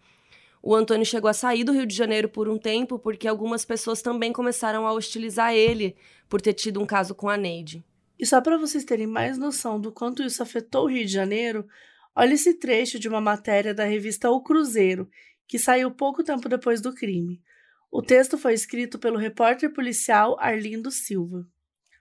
O 0.62 0.76
Antônio 0.76 1.06
chegou 1.06 1.30
a 1.30 1.34
sair 1.34 1.64
do 1.64 1.72
Rio 1.72 1.86
de 1.86 1.96
Janeiro 1.96 2.28
por 2.28 2.50
um 2.50 2.58
tempo 2.58 3.00
porque 3.00 3.28
algumas 3.28 3.64
pessoas 3.64 4.02
também 4.02 4.34
começaram 4.34 4.86
a 4.86 4.92
hostilizar 4.92 5.54
ele 5.54 5.96
por 6.28 6.42
ter 6.42 6.54
tido 6.54 6.82
um 6.82 6.86
caso 6.86 7.16
com 7.16 7.30
a 7.30 7.38
Neide. 7.38 7.84
E 8.20 8.26
só 8.26 8.42
para 8.42 8.58
vocês 8.58 8.84
terem 8.84 9.08
mais 9.08 9.38
noção 9.38 9.80
do 9.80 9.94
quanto 9.94 10.22
isso 10.22 10.44
afetou 10.44 10.86
o 10.86 10.90
Rio 10.90 11.06
de 11.06 11.12
Janeiro, 11.14 11.66
olha 12.14 12.34
esse 12.34 12.56
trecho 12.56 13.00
de 13.00 13.08
uma 13.08 13.22
matéria 13.22 13.74
da 13.74 13.86
revista 13.86 14.30
O 14.30 14.44
Cruzeiro, 14.44 15.10
que 15.48 15.58
saiu 15.58 15.90
pouco 15.90 16.24
tempo 16.24 16.50
depois 16.50 16.82
do 16.82 16.94
crime. 16.94 17.42
O 17.90 18.02
texto 18.02 18.38
foi 18.38 18.54
escrito 18.54 19.00
pelo 19.00 19.18
repórter 19.18 19.74
policial 19.74 20.38
Arlindo 20.40 20.92
Silva. 20.92 21.48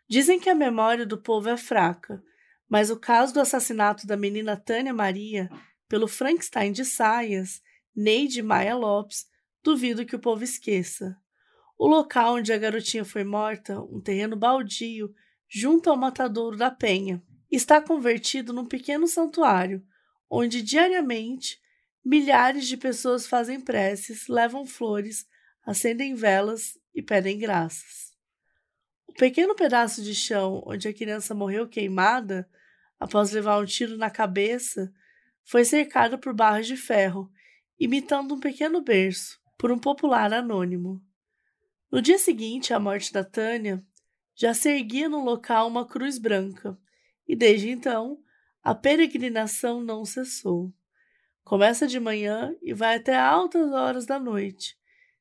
Dizem 0.08 0.40
que 0.40 0.50
a 0.50 0.54
memória 0.54 1.06
do 1.06 1.16
povo 1.16 1.48
é 1.48 1.56
fraca, 1.56 2.22
mas 2.68 2.90
o 2.90 2.98
caso 2.98 3.32
do 3.32 3.40
assassinato 3.40 4.06
da 4.06 4.16
menina 4.16 4.56
Tânia 4.56 4.92
Maria 4.92 5.48
pelo 5.88 6.08
Frankenstein 6.08 6.72
de 6.72 6.84
saias, 6.84 7.62
Neide 7.94 8.42
Maia 8.42 8.74
Lopes, 8.74 9.26
duvido 9.62 10.04
que 10.04 10.16
o 10.16 10.18
povo 10.18 10.44
esqueça. 10.44 11.16
O 11.78 11.86
local 11.86 12.34
onde 12.34 12.52
a 12.52 12.58
garotinha 12.58 13.04
foi 13.04 13.24
morta, 13.24 13.80
um 13.80 14.00
terreno 14.00 14.36
baldio, 14.36 15.14
junto 15.48 15.88
ao 15.88 15.96
matadouro 15.96 16.56
da 16.56 16.70
Penha. 16.70 17.22
Está 17.50 17.80
convertido 17.80 18.52
num 18.52 18.66
pequeno 18.66 19.06
santuário, 19.06 19.82
onde 20.30 20.60
diariamente 20.60 21.58
milhares 22.04 22.66
de 22.66 22.76
pessoas 22.76 23.26
fazem 23.26 23.60
preces, 23.60 24.28
levam 24.28 24.66
flores, 24.66 25.26
acendem 25.64 26.14
velas 26.14 26.78
e 26.94 27.02
pedem 27.02 27.38
graças. 27.38 28.12
O 29.06 29.12
pequeno 29.12 29.54
pedaço 29.54 30.02
de 30.02 30.14
chão 30.14 30.62
onde 30.66 30.86
a 30.86 30.94
criança 30.94 31.34
morreu 31.34 31.66
queimada, 31.66 32.48
após 33.00 33.32
levar 33.32 33.58
um 33.58 33.64
tiro 33.64 33.96
na 33.96 34.10
cabeça, 34.10 34.92
foi 35.44 35.64
cercado 35.64 36.18
por 36.18 36.34
barras 36.34 36.66
de 36.66 36.76
ferro, 36.76 37.30
imitando 37.80 38.34
um 38.34 38.40
pequeno 38.40 38.82
berço, 38.82 39.40
por 39.56 39.72
um 39.72 39.78
popular 39.78 40.32
anônimo. 40.32 41.02
No 41.90 42.02
dia 42.02 42.18
seguinte 42.18 42.74
à 42.74 42.78
morte 42.78 43.12
da 43.12 43.24
Tânia, 43.24 43.82
já 44.38 44.54
se 44.54 44.70
erguia 44.70 45.08
no 45.08 45.24
local 45.24 45.66
uma 45.66 45.86
cruz 45.86 46.18
branca, 46.18 46.78
e 47.26 47.34
desde 47.34 47.70
então 47.70 48.18
a 48.62 48.74
peregrinação 48.74 49.82
não 49.82 50.04
cessou. 50.04 50.72
Começa 51.42 51.86
de 51.86 51.98
manhã 51.98 52.54
e 52.62 52.72
vai 52.72 52.96
até 52.96 53.16
altas 53.16 53.72
horas 53.72 54.06
da 54.06 54.18
noite. 54.18 54.76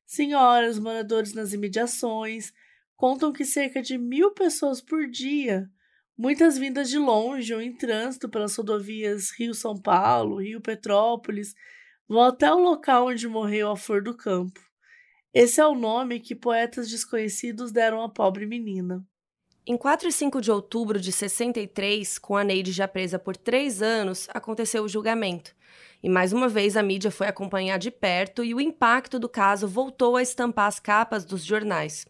Senhoras, 0.06 0.78
moradores 0.78 1.32
nas 1.32 1.52
imediações, 1.52 2.52
contam 2.94 3.32
que 3.32 3.44
cerca 3.44 3.82
de 3.82 3.98
mil 3.98 4.32
pessoas 4.32 4.80
por 4.80 5.08
dia 5.08 5.70
Muitas 6.18 6.58
vindas 6.58 6.90
de 6.90 6.98
longe 6.98 7.54
ou 7.54 7.60
em 7.60 7.72
trânsito 7.72 8.28
pelas 8.28 8.56
rodovias 8.56 9.30
Rio-São 9.38 9.80
Paulo, 9.80 10.40
Rio-Petrópolis, 10.40 11.54
vão 12.08 12.22
até 12.22 12.52
o 12.52 12.58
local 12.58 13.06
onde 13.06 13.28
morreu 13.28 13.70
a 13.70 13.76
Flor 13.76 14.02
do 14.02 14.16
Campo. 14.16 14.60
Esse 15.32 15.60
é 15.60 15.66
o 15.66 15.74
nome 15.74 16.20
que 16.20 16.34
poetas 16.34 16.88
desconhecidos 16.88 17.70
deram 17.70 18.02
à 18.02 18.08
pobre 18.08 18.46
menina. 18.46 19.04
Em 19.66 19.76
4 19.76 20.08
e 20.08 20.12
5 20.12 20.40
de 20.40 20.50
outubro 20.50 20.98
de 20.98 21.12
63, 21.12 22.18
com 22.18 22.34
a 22.34 22.42
Neide 22.42 22.72
já 22.72 22.88
presa 22.88 23.18
por 23.18 23.36
três 23.36 23.82
anos, 23.82 24.26
aconteceu 24.32 24.82
o 24.82 24.88
julgamento. 24.88 25.54
E 26.02 26.08
mais 26.08 26.32
uma 26.32 26.48
vez 26.48 26.74
a 26.74 26.82
mídia 26.82 27.10
foi 27.10 27.26
acompanhar 27.26 27.78
de 27.78 27.90
perto 27.90 28.42
e 28.42 28.54
o 28.54 28.60
impacto 28.60 29.18
do 29.18 29.28
caso 29.28 29.68
voltou 29.68 30.16
a 30.16 30.22
estampar 30.22 30.66
as 30.66 30.80
capas 30.80 31.26
dos 31.26 31.44
jornais. 31.44 32.06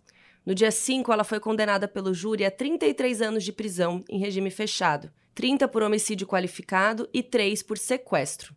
No 0.47 0.55
dia 0.55 0.71
5, 0.71 1.13
ela 1.13 1.25
foi 1.25 1.41
condenada 1.41 1.89
pelo 1.89 2.15
júri 2.15 2.45
a 2.45 2.51
33 2.53 3.21
anos 3.21 3.43
de 3.43 3.53
prisão 3.53 4.05
em 4.09 4.21
regime 4.21 4.51
fechado, 4.51 5.11
30 5.35 5.67
por 5.67 5.83
homicídio 5.83 6.27
qualificado 6.27 7.09
e 7.13 7.23
3 7.25 7.65
por 7.65 7.79
sequestro. 7.79 8.55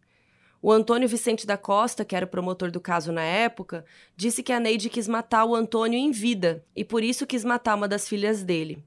O 0.61 0.71
Antônio 0.71 1.09
Vicente 1.09 1.47
da 1.47 1.57
Costa, 1.57 2.05
que 2.05 2.15
era 2.15 2.25
o 2.25 2.29
promotor 2.29 2.69
do 2.69 2.79
caso 2.79 3.11
na 3.11 3.23
época, 3.23 3.83
disse 4.15 4.43
que 4.43 4.53
a 4.53 4.59
Neide 4.59 4.89
quis 4.89 5.07
matar 5.07 5.43
o 5.45 5.55
Antônio 5.55 5.97
em 5.97 6.11
vida 6.11 6.63
e 6.75 6.85
por 6.85 7.03
isso 7.03 7.25
quis 7.25 7.43
matar 7.43 7.73
uma 7.75 7.87
das 7.87 8.07
filhas 8.07 8.43
dele. 8.43 8.83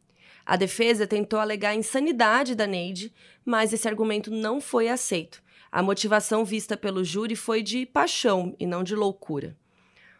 A 0.46 0.54
defesa 0.54 1.04
tentou 1.04 1.40
alegar 1.40 1.70
a 1.70 1.74
insanidade 1.74 2.54
da 2.54 2.66
Neide, 2.66 3.12
mas 3.44 3.72
esse 3.72 3.88
argumento 3.88 4.30
não 4.30 4.60
foi 4.60 4.88
aceito. 4.88 5.42
A 5.72 5.82
motivação 5.82 6.44
vista 6.44 6.76
pelo 6.76 7.02
júri 7.02 7.34
foi 7.34 7.60
de 7.60 7.84
paixão 7.86 8.54
e 8.60 8.66
não 8.66 8.84
de 8.84 8.94
loucura. 8.94 9.56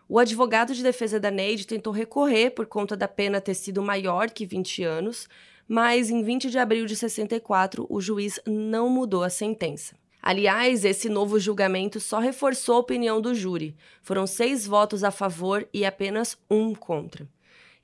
O 0.09 0.19
advogado 0.19 0.75
de 0.75 0.83
defesa 0.83 1.21
da 1.21 1.31
Neide 1.31 1.69
tentou 1.69 1.93
recorrer 1.93 2.51
por 2.51 2.67
conta 2.67 2.97
da 2.97 3.07
pena 3.07 3.41
ter 3.41 3.55
sido 3.55 3.81
maior 3.81 4.29
que 4.29 4.45
20 4.45 4.83
anos, 4.83 5.29
mas 5.69 6.11
em 6.11 6.21
20 6.23 6.51
de 6.51 6.59
abril 6.59 6.85
de 6.85 6.97
64 6.97 7.87
o 7.89 8.01
juiz 8.01 8.41
não 8.45 8.89
mudou 8.89 9.23
a 9.23 9.31
sentença. 9.31 9.95
Aliás, 10.27 10.87
esse 10.87 11.11
novo 11.11 11.39
julgamento 11.39 12.01
só 12.01 12.19
reforçou 12.19 12.77
a 12.77 12.79
opinião 12.79 13.21
do 13.21 13.35
júri. 13.35 13.77
Foram 14.01 14.27
seis 14.27 14.67
votos 14.67 15.05
a 15.05 15.11
favor 15.11 15.69
e 15.71 15.85
apenas 15.85 16.35
um 16.51 16.75
contra. 16.75 17.29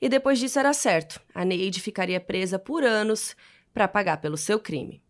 E 0.00 0.08
depois 0.08 0.38
disso 0.38 0.58
era 0.58 0.72
certo: 0.72 1.20
a 1.34 1.44
Neide 1.44 1.82
ficaria 1.82 2.18
presa 2.18 2.58
por 2.58 2.82
anos 2.82 3.36
para 3.74 3.86
pagar 3.86 4.22
pelo 4.22 4.38
seu 4.38 4.58
crime. 4.58 5.02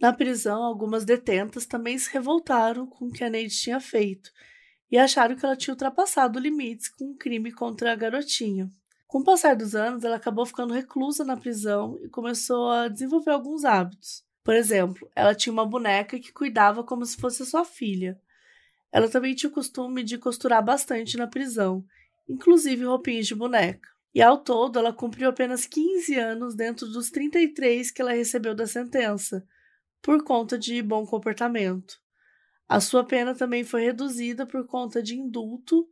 Na 0.00 0.12
prisão, 0.12 0.64
algumas 0.64 1.04
detentas 1.04 1.66
também 1.66 1.96
se 1.96 2.12
revoltaram 2.12 2.84
com 2.84 3.04
o 3.06 3.12
que 3.12 3.22
a 3.22 3.30
Neide 3.30 3.54
tinha 3.54 3.78
feito 3.78 4.32
e 4.90 4.98
acharam 4.98 5.36
que 5.36 5.46
ela 5.46 5.56
tinha 5.56 5.72
ultrapassado 5.72 6.40
limites 6.40 6.88
com 6.88 7.12
um 7.12 7.16
crime 7.16 7.52
contra 7.52 7.92
a 7.92 7.94
garotinha. 7.94 8.68
Com 9.06 9.20
o 9.20 9.24
passar 9.24 9.54
dos 9.54 9.76
anos, 9.76 10.02
ela 10.02 10.16
acabou 10.16 10.44
ficando 10.44 10.74
reclusa 10.74 11.24
na 11.24 11.36
prisão 11.36 11.96
e 12.02 12.08
começou 12.08 12.68
a 12.70 12.88
desenvolver 12.88 13.30
alguns 13.30 13.64
hábitos. 13.64 14.25
Por 14.46 14.54
exemplo, 14.54 15.10
ela 15.16 15.34
tinha 15.34 15.52
uma 15.52 15.66
boneca 15.66 16.20
que 16.20 16.32
cuidava 16.32 16.84
como 16.84 17.04
se 17.04 17.16
fosse 17.16 17.44
sua 17.44 17.64
filha. 17.64 18.16
Ela 18.92 19.08
também 19.08 19.34
tinha 19.34 19.50
o 19.50 19.52
costume 19.52 20.04
de 20.04 20.18
costurar 20.18 20.64
bastante 20.64 21.16
na 21.16 21.26
prisão, 21.26 21.84
inclusive 22.28 22.84
roupinhas 22.84 23.26
de 23.26 23.34
boneca. 23.34 23.88
E 24.14 24.22
ao 24.22 24.38
todo, 24.38 24.78
ela 24.78 24.92
cumpriu 24.92 25.28
apenas 25.28 25.66
15 25.66 26.14
anos 26.14 26.54
dentro 26.54 26.86
dos 26.86 27.10
33 27.10 27.90
que 27.90 28.00
ela 28.00 28.12
recebeu 28.12 28.54
da 28.54 28.68
sentença, 28.68 29.44
por 30.00 30.22
conta 30.22 30.56
de 30.56 30.80
bom 30.80 31.04
comportamento. 31.04 32.00
A 32.68 32.78
sua 32.78 33.02
pena 33.02 33.34
também 33.34 33.64
foi 33.64 33.82
reduzida 33.82 34.46
por 34.46 34.64
conta 34.64 35.02
de 35.02 35.16
indulto, 35.18 35.88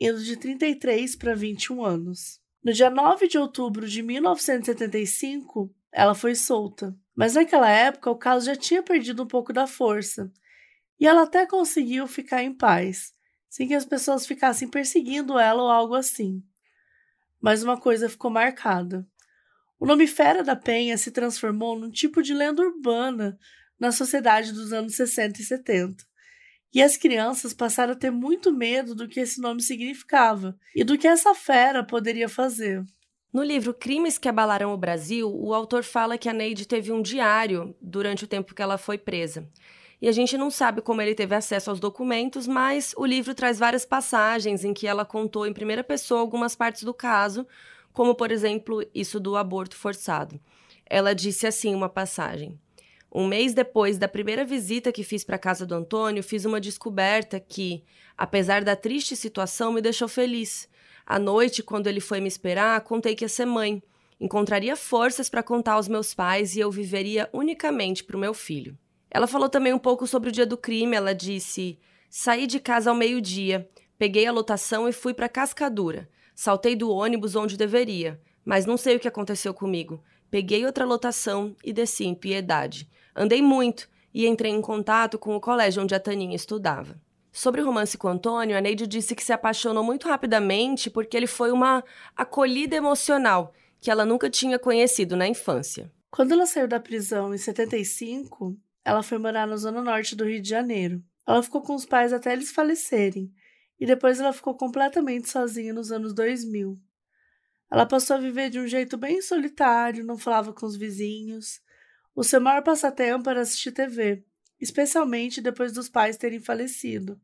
indo 0.00 0.24
de 0.24 0.38
33 0.38 1.16
para 1.16 1.34
21 1.34 1.84
anos. 1.84 2.40
No 2.64 2.72
dia 2.72 2.88
9 2.88 3.28
de 3.28 3.36
outubro 3.36 3.86
de 3.86 4.02
1975, 4.02 5.70
ela 5.92 6.14
foi 6.14 6.34
solta. 6.34 6.96
Mas 7.14 7.34
naquela 7.34 7.68
época 7.68 8.10
o 8.10 8.16
caso 8.16 8.46
já 8.46 8.56
tinha 8.56 8.82
perdido 8.82 9.22
um 9.22 9.26
pouco 9.26 9.52
da 9.52 9.66
força. 9.66 10.32
E 10.98 11.06
ela 11.06 11.22
até 11.22 11.46
conseguiu 11.46 12.06
ficar 12.06 12.42
em 12.42 12.52
paz, 12.52 13.12
sem 13.48 13.66
que 13.66 13.74
as 13.74 13.84
pessoas 13.84 14.26
ficassem 14.26 14.68
perseguindo 14.68 15.38
ela 15.38 15.62
ou 15.62 15.70
algo 15.70 15.94
assim. 15.94 16.42
Mas 17.40 17.62
uma 17.62 17.78
coisa 17.78 18.08
ficou 18.08 18.30
marcada. 18.30 19.06
O 19.78 19.86
nome 19.86 20.06
Fera 20.06 20.44
da 20.44 20.54
Penha 20.54 20.98
se 20.98 21.10
transformou 21.10 21.78
num 21.78 21.90
tipo 21.90 22.22
de 22.22 22.34
lenda 22.34 22.62
urbana 22.62 23.38
na 23.78 23.90
sociedade 23.90 24.52
dos 24.52 24.74
anos 24.74 24.94
60 24.94 25.40
e 25.40 25.44
70. 25.44 26.04
E 26.72 26.82
as 26.82 26.96
crianças 26.96 27.54
passaram 27.54 27.94
a 27.94 27.96
ter 27.96 28.10
muito 28.10 28.52
medo 28.52 28.94
do 28.94 29.08
que 29.08 29.18
esse 29.18 29.40
nome 29.40 29.62
significava 29.62 30.56
e 30.76 30.84
do 30.84 30.98
que 30.98 31.08
essa 31.08 31.34
fera 31.34 31.82
poderia 31.82 32.28
fazer. 32.28 32.84
No 33.32 33.44
livro 33.44 33.72
Crimes 33.72 34.18
que 34.18 34.28
Abalaram 34.28 34.74
o 34.74 34.76
Brasil, 34.76 35.32
o 35.32 35.54
autor 35.54 35.84
fala 35.84 36.18
que 36.18 36.28
a 36.28 36.32
Neide 36.32 36.66
teve 36.66 36.90
um 36.90 37.00
diário 37.00 37.76
durante 37.80 38.24
o 38.24 38.26
tempo 38.26 38.52
que 38.52 38.60
ela 38.60 38.76
foi 38.76 38.98
presa. 38.98 39.48
E 40.02 40.08
a 40.08 40.12
gente 40.12 40.36
não 40.36 40.50
sabe 40.50 40.82
como 40.82 41.00
ele 41.00 41.14
teve 41.14 41.32
acesso 41.36 41.70
aos 41.70 41.78
documentos, 41.78 42.48
mas 42.48 42.92
o 42.96 43.06
livro 43.06 43.32
traz 43.32 43.56
várias 43.56 43.84
passagens 43.84 44.64
em 44.64 44.74
que 44.74 44.84
ela 44.84 45.04
contou 45.04 45.46
em 45.46 45.52
primeira 45.52 45.84
pessoa 45.84 46.20
algumas 46.20 46.56
partes 46.56 46.82
do 46.82 46.92
caso, 46.92 47.46
como 47.92 48.16
por 48.16 48.32
exemplo 48.32 48.84
isso 48.92 49.20
do 49.20 49.36
aborto 49.36 49.76
forçado. 49.76 50.40
Ela 50.84 51.14
disse 51.14 51.46
assim 51.46 51.72
uma 51.72 51.88
passagem: 51.88 52.58
um 53.12 53.28
mês 53.28 53.54
depois 53.54 53.96
da 53.96 54.08
primeira 54.08 54.44
visita 54.44 54.90
que 54.90 55.04
fiz 55.04 55.22
para 55.22 55.36
a 55.36 55.38
casa 55.38 55.64
do 55.64 55.74
Antônio, 55.76 56.20
fiz 56.20 56.44
uma 56.44 56.60
descoberta 56.60 57.38
que, 57.38 57.84
apesar 58.18 58.64
da 58.64 58.74
triste 58.74 59.14
situação, 59.14 59.72
me 59.72 59.80
deixou 59.80 60.08
feliz. 60.08 60.68
À 61.10 61.18
noite, 61.18 61.60
quando 61.60 61.88
ele 61.88 61.98
foi 61.98 62.20
me 62.20 62.28
esperar, 62.28 62.80
contei 62.82 63.16
que 63.16 63.24
ia 63.24 63.28
ser 63.28 63.44
mãe. 63.44 63.82
Encontraria 64.20 64.76
forças 64.76 65.28
para 65.28 65.42
contar 65.42 65.72
aos 65.72 65.88
meus 65.88 66.14
pais 66.14 66.54
e 66.54 66.60
eu 66.60 66.70
viveria 66.70 67.28
unicamente 67.32 68.04
para 68.04 68.16
o 68.16 68.20
meu 68.20 68.32
filho. 68.32 68.78
Ela 69.10 69.26
falou 69.26 69.48
também 69.48 69.72
um 69.72 69.78
pouco 69.78 70.06
sobre 70.06 70.28
o 70.28 70.32
dia 70.32 70.46
do 70.46 70.56
crime. 70.56 70.94
Ela 70.94 71.12
disse: 71.12 71.80
Saí 72.08 72.46
de 72.46 72.60
casa 72.60 72.90
ao 72.90 72.96
meio-dia, 72.96 73.68
peguei 73.98 74.24
a 74.24 74.30
lotação 74.30 74.88
e 74.88 74.92
fui 74.92 75.12
para 75.12 75.28
Cascadura. 75.28 76.08
Saltei 76.32 76.76
do 76.76 76.88
ônibus 76.88 77.34
onde 77.34 77.56
deveria, 77.56 78.20
mas 78.44 78.64
não 78.64 78.76
sei 78.76 78.94
o 78.94 79.00
que 79.00 79.08
aconteceu 79.08 79.52
comigo. 79.52 80.00
Peguei 80.30 80.64
outra 80.64 80.84
lotação 80.84 81.56
e 81.64 81.72
desci 81.72 82.04
em 82.04 82.14
Piedade. 82.14 82.88
Andei 83.16 83.42
muito 83.42 83.88
e 84.14 84.28
entrei 84.28 84.52
em 84.52 84.62
contato 84.62 85.18
com 85.18 85.34
o 85.34 85.40
colégio 85.40 85.82
onde 85.82 85.92
a 85.92 85.98
Taninha 85.98 86.36
estudava. 86.36 87.00
Sobre 87.32 87.60
o 87.60 87.64
romance 87.64 87.96
com 87.96 88.08
Antônio, 88.08 88.56
a 88.56 88.60
Neide 88.60 88.86
disse 88.86 89.14
que 89.14 89.22
se 89.22 89.32
apaixonou 89.32 89.84
muito 89.84 90.08
rapidamente 90.08 90.90
porque 90.90 91.16
ele 91.16 91.26
foi 91.26 91.52
uma 91.52 91.84
acolhida 92.16 92.74
emocional 92.74 93.52
que 93.80 93.90
ela 93.90 94.04
nunca 94.04 94.28
tinha 94.28 94.58
conhecido 94.58 95.16
na 95.16 95.26
infância. 95.26 95.90
Quando 96.10 96.32
ela 96.32 96.44
saiu 96.44 96.66
da 96.66 96.80
prisão 96.80 97.32
em 97.32 97.38
75, 97.38 98.58
ela 98.84 99.02
foi 99.02 99.16
morar 99.18 99.46
na 99.46 99.56
zona 99.56 99.80
norte 99.80 100.16
do 100.16 100.24
Rio 100.24 100.42
de 100.42 100.48
Janeiro. 100.48 101.02
Ela 101.26 101.42
ficou 101.42 101.62
com 101.62 101.74
os 101.74 101.86
pais 101.86 102.12
até 102.12 102.32
eles 102.32 102.50
falecerem, 102.50 103.32
e 103.78 103.86
depois 103.86 104.18
ela 104.18 104.32
ficou 104.32 104.54
completamente 104.54 105.28
sozinha 105.28 105.72
nos 105.72 105.92
anos 105.92 106.12
2000. 106.12 106.76
Ela 107.70 107.86
passou 107.86 108.16
a 108.16 108.20
viver 108.20 108.50
de 108.50 108.58
um 108.58 108.66
jeito 108.66 108.98
bem 108.98 109.22
solitário, 109.22 110.04
não 110.04 110.18
falava 110.18 110.52
com 110.52 110.66
os 110.66 110.76
vizinhos, 110.76 111.60
o 112.14 112.24
seu 112.24 112.40
maior 112.40 112.62
passatempo 112.62 113.30
era 113.30 113.40
assistir 113.40 113.70
TV, 113.70 114.24
especialmente 114.60 115.40
depois 115.40 115.72
dos 115.72 115.88
pais 115.88 116.16
terem 116.16 116.40
falecido. 116.40 117.20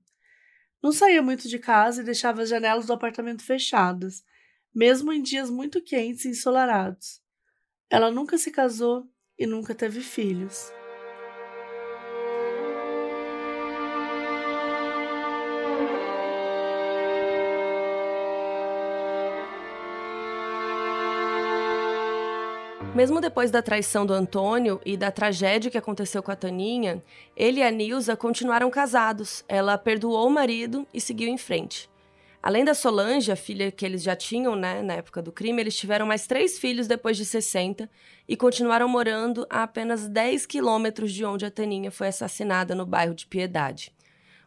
Não 0.83 0.93
saía 0.93 1.23
muito 1.23 1.49
de 1.49 1.59
casa 1.59 2.01
e 2.01 2.05
deixava 2.05 2.43
as 2.43 2.49
janelas 2.49 2.87
do 2.87 2.93
apartamento 2.93 3.43
fechadas, 3.43 4.25
mesmo 4.75 5.13
em 5.13 5.23
dias 5.23 5.51
muito 5.51 5.83
quentes 5.83 6.25
e 6.25 6.29
ensolarados. 6.29 7.21
Ela 7.91 8.11
nunca 8.11 8.39
se 8.39 8.51
casou 8.51 9.11
e 9.39 9.47
nunca 9.47 9.75
teve 9.75 10.01
filhos. 10.01 10.71
Mesmo 22.97 23.21
depois 23.21 23.51
da 23.51 23.61
traição 23.61 24.07
do 24.07 24.15
Antônio 24.15 24.81
e 24.83 24.97
da 24.97 25.11
tragédia 25.11 25.71
que 25.71 25.77
aconteceu 25.77 26.23
com 26.23 26.31
a 26.31 26.35
Taninha, 26.35 27.05
ele 27.37 27.61
e 27.61 27.63
a 27.63 27.71
Nilza 27.71 28.17
continuaram 28.17 28.71
casados. 28.71 29.45
Ela 29.47 29.77
perdoou 29.77 30.27
o 30.27 30.31
marido 30.31 30.87
e 30.95 30.99
seguiu 30.99 31.29
em 31.29 31.37
frente. 31.37 31.91
Além 32.43 32.65
da 32.65 32.73
Solange, 32.73 33.31
a 33.31 33.37
filha 33.37 33.71
que 33.71 33.85
eles 33.85 34.03
já 34.03 34.17
tinham 34.17 34.57
né, 34.57 34.81
na 34.81 34.95
época 34.95 35.21
do 35.21 35.31
crime, 35.31 35.61
eles 35.61 35.77
tiveram 35.77 36.07
mais 36.07 36.27
três 36.27 36.59
filhos 36.59 36.87
depois 36.87 37.19
de 37.19 37.27
60 37.27 37.87
e 38.27 38.35
continuaram 38.35 38.89
morando 38.89 39.47
a 39.51 39.65
apenas 39.65 40.09
10 40.09 40.47
quilômetros 40.47 41.13
de 41.13 41.23
onde 41.23 41.45
a 41.45 41.51
Taninha 41.51 41.91
foi 41.91 42.07
assassinada 42.07 42.75
no 42.75 42.87
bairro 42.87 43.15
de 43.15 43.27
Piedade. 43.27 43.93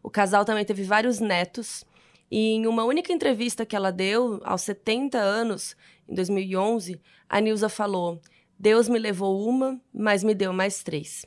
O 0.02 0.10
casal 0.10 0.43
também 0.43 0.66
teve 0.66 0.82
vários 0.82 1.20
netos 1.20 1.86
e 2.32 2.54
em 2.54 2.66
uma 2.66 2.84
única 2.84 3.14
entrevista 3.14 3.64
que 3.64 3.76
ela 3.76 3.91
deu, 3.91 4.41
aos 4.43 4.64
70 4.64 5.20
anos, 5.20 5.76
em 6.08 6.16
2011, 6.16 7.00
a 7.30 7.39
Nilza 7.39 7.70
falou: 7.70 8.20
Deus 8.60 8.89
me 8.89 8.99
levou 8.99 9.47
uma, 9.47 9.80
mas 9.93 10.22
me 10.22 10.36
deu 10.36 10.51
mais 10.51 10.84
três. 10.84 11.26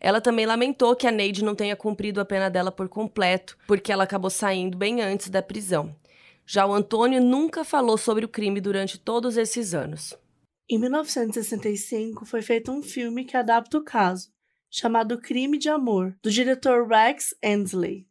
Ela 0.00 0.20
também 0.20 0.44
lamentou 0.44 0.96
que 0.96 1.06
a 1.06 1.12
Neide 1.12 1.44
não 1.44 1.54
tenha 1.54 1.76
cumprido 1.76 2.20
a 2.20 2.24
pena 2.24 2.50
dela 2.50 2.72
por 2.72 2.88
completo, 2.88 3.56
porque 3.66 3.92
ela 3.92 4.02
acabou 4.02 4.28
saindo 4.28 4.76
bem 4.76 5.00
antes 5.00 5.30
da 5.30 5.40
prisão. 5.40 5.94
Já 6.44 6.66
o 6.66 6.74
Antônio 6.74 7.22
nunca 7.22 7.64
falou 7.64 7.96
sobre 7.96 8.24
o 8.24 8.28
crime 8.28 8.60
durante 8.60 8.98
todos 8.98 9.36
esses 9.36 9.72
anos. 9.72 10.18
Em 10.68 10.78
1965 10.78 12.26
foi 12.26 12.42
feito 12.42 12.72
um 12.72 12.82
filme 12.82 13.24
que 13.24 13.36
adapta 13.36 13.78
o 13.78 13.84
caso, 13.84 14.30
chamado 14.68 15.20
Crime 15.20 15.56
de 15.56 15.68
Amor, 15.68 16.16
do 16.22 16.30
diretor 16.30 16.88
Rex 16.88 17.34
Endley. 17.42 18.06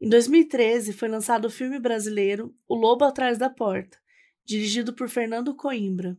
Em 0.00 0.08
2013 0.08 0.92
foi 0.92 1.08
lançado 1.08 1.46
o 1.46 1.50
filme 1.50 1.80
brasileiro 1.80 2.54
O 2.68 2.74
Lobo 2.74 3.04
Atrás 3.04 3.38
da 3.38 3.48
Porta, 3.48 3.96
dirigido 4.44 4.92
por 4.92 5.08
Fernando 5.08 5.54
Coimbra. 5.54 6.16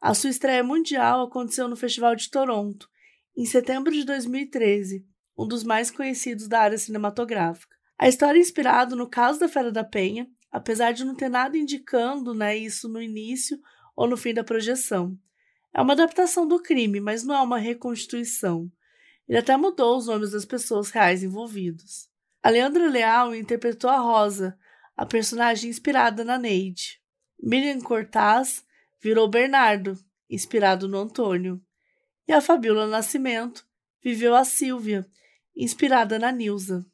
A 0.00 0.14
sua 0.14 0.30
estreia 0.30 0.62
mundial 0.62 1.22
aconteceu 1.22 1.66
no 1.66 1.76
Festival 1.76 2.14
de 2.14 2.30
Toronto, 2.30 2.88
em 3.36 3.44
setembro 3.44 3.92
de 3.92 4.04
2013, 4.04 5.04
um 5.36 5.46
dos 5.46 5.64
mais 5.64 5.90
conhecidos 5.90 6.46
da 6.46 6.60
área 6.60 6.78
cinematográfica. 6.78 7.76
A 7.98 8.08
história 8.08 8.38
é 8.38 8.40
inspirada 8.40 8.94
no 8.94 9.08
caso 9.08 9.40
da 9.40 9.48
Fera 9.48 9.72
da 9.72 9.82
Penha, 9.82 10.28
apesar 10.52 10.92
de 10.92 11.04
não 11.04 11.16
ter 11.16 11.28
nada 11.28 11.58
indicando 11.58 12.32
né, 12.32 12.56
isso 12.56 12.88
no 12.88 13.02
início 13.02 13.58
ou 13.96 14.06
no 14.06 14.16
fim 14.16 14.32
da 14.32 14.44
projeção. 14.44 15.18
É 15.74 15.82
uma 15.82 15.94
adaptação 15.94 16.46
do 16.46 16.62
crime, 16.62 17.00
mas 17.00 17.24
não 17.24 17.34
é 17.34 17.40
uma 17.40 17.58
reconstituição. 17.58 18.70
Ele 19.28 19.38
até 19.38 19.56
mudou 19.56 19.98
os 19.98 20.06
nomes 20.06 20.30
das 20.30 20.44
pessoas 20.44 20.90
reais 20.90 21.22
envolvidos. 21.24 22.08
A 22.42 22.50
Leandra 22.50 22.88
Leal 22.88 23.34
interpretou 23.34 23.90
a 23.90 23.98
Rosa, 23.98 24.56
a 24.96 25.04
personagem 25.04 25.68
inspirada 25.68 26.24
na 26.24 26.38
Neide. 26.38 27.00
Miriam 27.40 27.80
Cortaz 27.80 28.64
virou 29.00 29.28
Bernardo, 29.28 29.98
inspirado 30.28 30.88
no 30.88 30.98
Antônio. 30.98 31.60
E 32.26 32.32
a 32.32 32.40
Fabiola 32.40 32.86
Nascimento 32.86 33.64
viveu 34.02 34.34
a 34.34 34.44
Silvia, 34.44 35.06
inspirada 35.56 36.18
na 36.18 36.30
Nilza. 36.30 36.84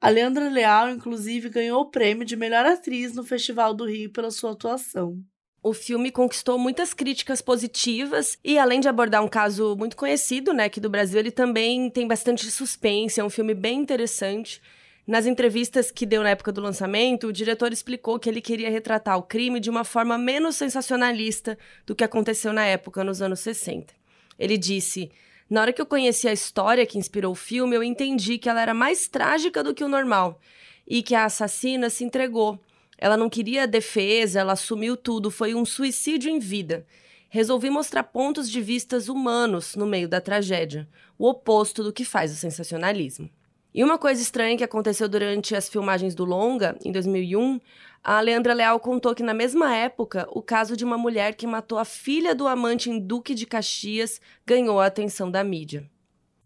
A 0.00 0.08
Leandra 0.08 0.48
Leal, 0.48 0.90
inclusive, 0.90 1.48
ganhou 1.48 1.80
o 1.82 1.90
prêmio 1.90 2.24
de 2.24 2.36
melhor 2.36 2.66
atriz 2.66 3.14
no 3.14 3.24
Festival 3.24 3.74
do 3.74 3.86
Rio 3.86 4.12
pela 4.12 4.30
sua 4.30 4.52
atuação. 4.52 5.22
O 5.62 5.72
filme 5.72 6.12
conquistou 6.12 6.58
muitas 6.58 6.94
críticas 6.94 7.40
positivas 7.40 8.38
e, 8.44 8.56
além 8.56 8.78
de 8.78 8.88
abordar 8.88 9.24
um 9.24 9.28
caso 9.28 9.74
muito 9.76 9.96
conhecido, 9.96 10.52
né, 10.52 10.64
aqui 10.64 10.78
do 10.78 10.90
Brasil, 10.90 11.18
ele 11.18 11.32
também 11.32 11.90
tem 11.90 12.06
bastante 12.06 12.48
suspense. 12.50 13.18
É 13.18 13.24
um 13.24 13.30
filme 13.30 13.52
bem 13.52 13.80
interessante. 13.80 14.62
Nas 15.06 15.24
entrevistas 15.24 15.92
que 15.92 16.04
deu 16.04 16.24
na 16.24 16.30
época 16.30 16.50
do 16.50 16.60
lançamento, 16.60 17.28
o 17.28 17.32
diretor 17.32 17.72
explicou 17.72 18.18
que 18.18 18.28
ele 18.28 18.40
queria 18.40 18.68
retratar 18.68 19.16
o 19.16 19.22
crime 19.22 19.60
de 19.60 19.70
uma 19.70 19.84
forma 19.84 20.18
menos 20.18 20.56
sensacionalista 20.56 21.56
do 21.86 21.94
que 21.94 22.02
aconteceu 22.02 22.52
na 22.52 22.64
época, 22.64 23.04
nos 23.04 23.22
anos 23.22 23.38
60. 23.38 23.94
Ele 24.36 24.58
disse: 24.58 25.08
Na 25.48 25.60
hora 25.60 25.72
que 25.72 25.80
eu 25.80 25.86
conheci 25.86 26.26
a 26.26 26.32
história 26.32 26.84
que 26.84 26.98
inspirou 26.98 27.30
o 27.30 27.36
filme, 27.36 27.76
eu 27.76 27.84
entendi 27.84 28.36
que 28.36 28.48
ela 28.48 28.60
era 28.60 28.74
mais 28.74 29.06
trágica 29.06 29.62
do 29.62 29.72
que 29.72 29.84
o 29.84 29.88
normal 29.88 30.40
e 30.84 31.04
que 31.04 31.14
a 31.14 31.26
assassina 31.26 31.88
se 31.88 32.02
entregou. 32.02 32.58
Ela 32.98 33.16
não 33.16 33.30
queria 33.30 33.64
defesa, 33.64 34.40
ela 34.40 34.54
assumiu 34.54 34.96
tudo, 34.96 35.30
foi 35.30 35.54
um 35.54 35.64
suicídio 35.64 36.32
em 36.32 36.40
vida. 36.40 36.84
Resolvi 37.28 37.70
mostrar 37.70 38.02
pontos 38.02 38.50
de 38.50 38.60
vistas 38.60 39.08
humanos 39.08 39.76
no 39.76 39.86
meio 39.86 40.08
da 40.08 40.20
tragédia, 40.20 40.88
o 41.16 41.28
oposto 41.28 41.84
do 41.84 41.92
que 41.92 42.04
faz 42.04 42.32
o 42.32 42.36
sensacionalismo. 42.36 43.30
E 43.76 43.84
uma 43.84 43.98
coisa 43.98 44.22
estranha 44.22 44.56
que 44.56 44.64
aconteceu 44.64 45.06
durante 45.06 45.54
as 45.54 45.68
filmagens 45.68 46.14
do 46.14 46.24
Longa, 46.24 46.78
em 46.82 46.90
2001, 46.90 47.60
a 48.02 48.18
Leandra 48.22 48.54
Leal 48.54 48.80
contou 48.80 49.14
que 49.14 49.22
na 49.22 49.34
mesma 49.34 49.76
época, 49.76 50.26
o 50.30 50.40
caso 50.40 50.74
de 50.74 50.82
uma 50.82 50.96
mulher 50.96 51.34
que 51.34 51.46
matou 51.46 51.76
a 51.76 51.84
filha 51.84 52.34
do 52.34 52.48
amante 52.48 52.88
em 52.88 52.98
Duque 52.98 53.34
de 53.34 53.44
Caxias 53.44 54.18
ganhou 54.46 54.80
a 54.80 54.86
atenção 54.86 55.30
da 55.30 55.44
mídia. 55.44 55.86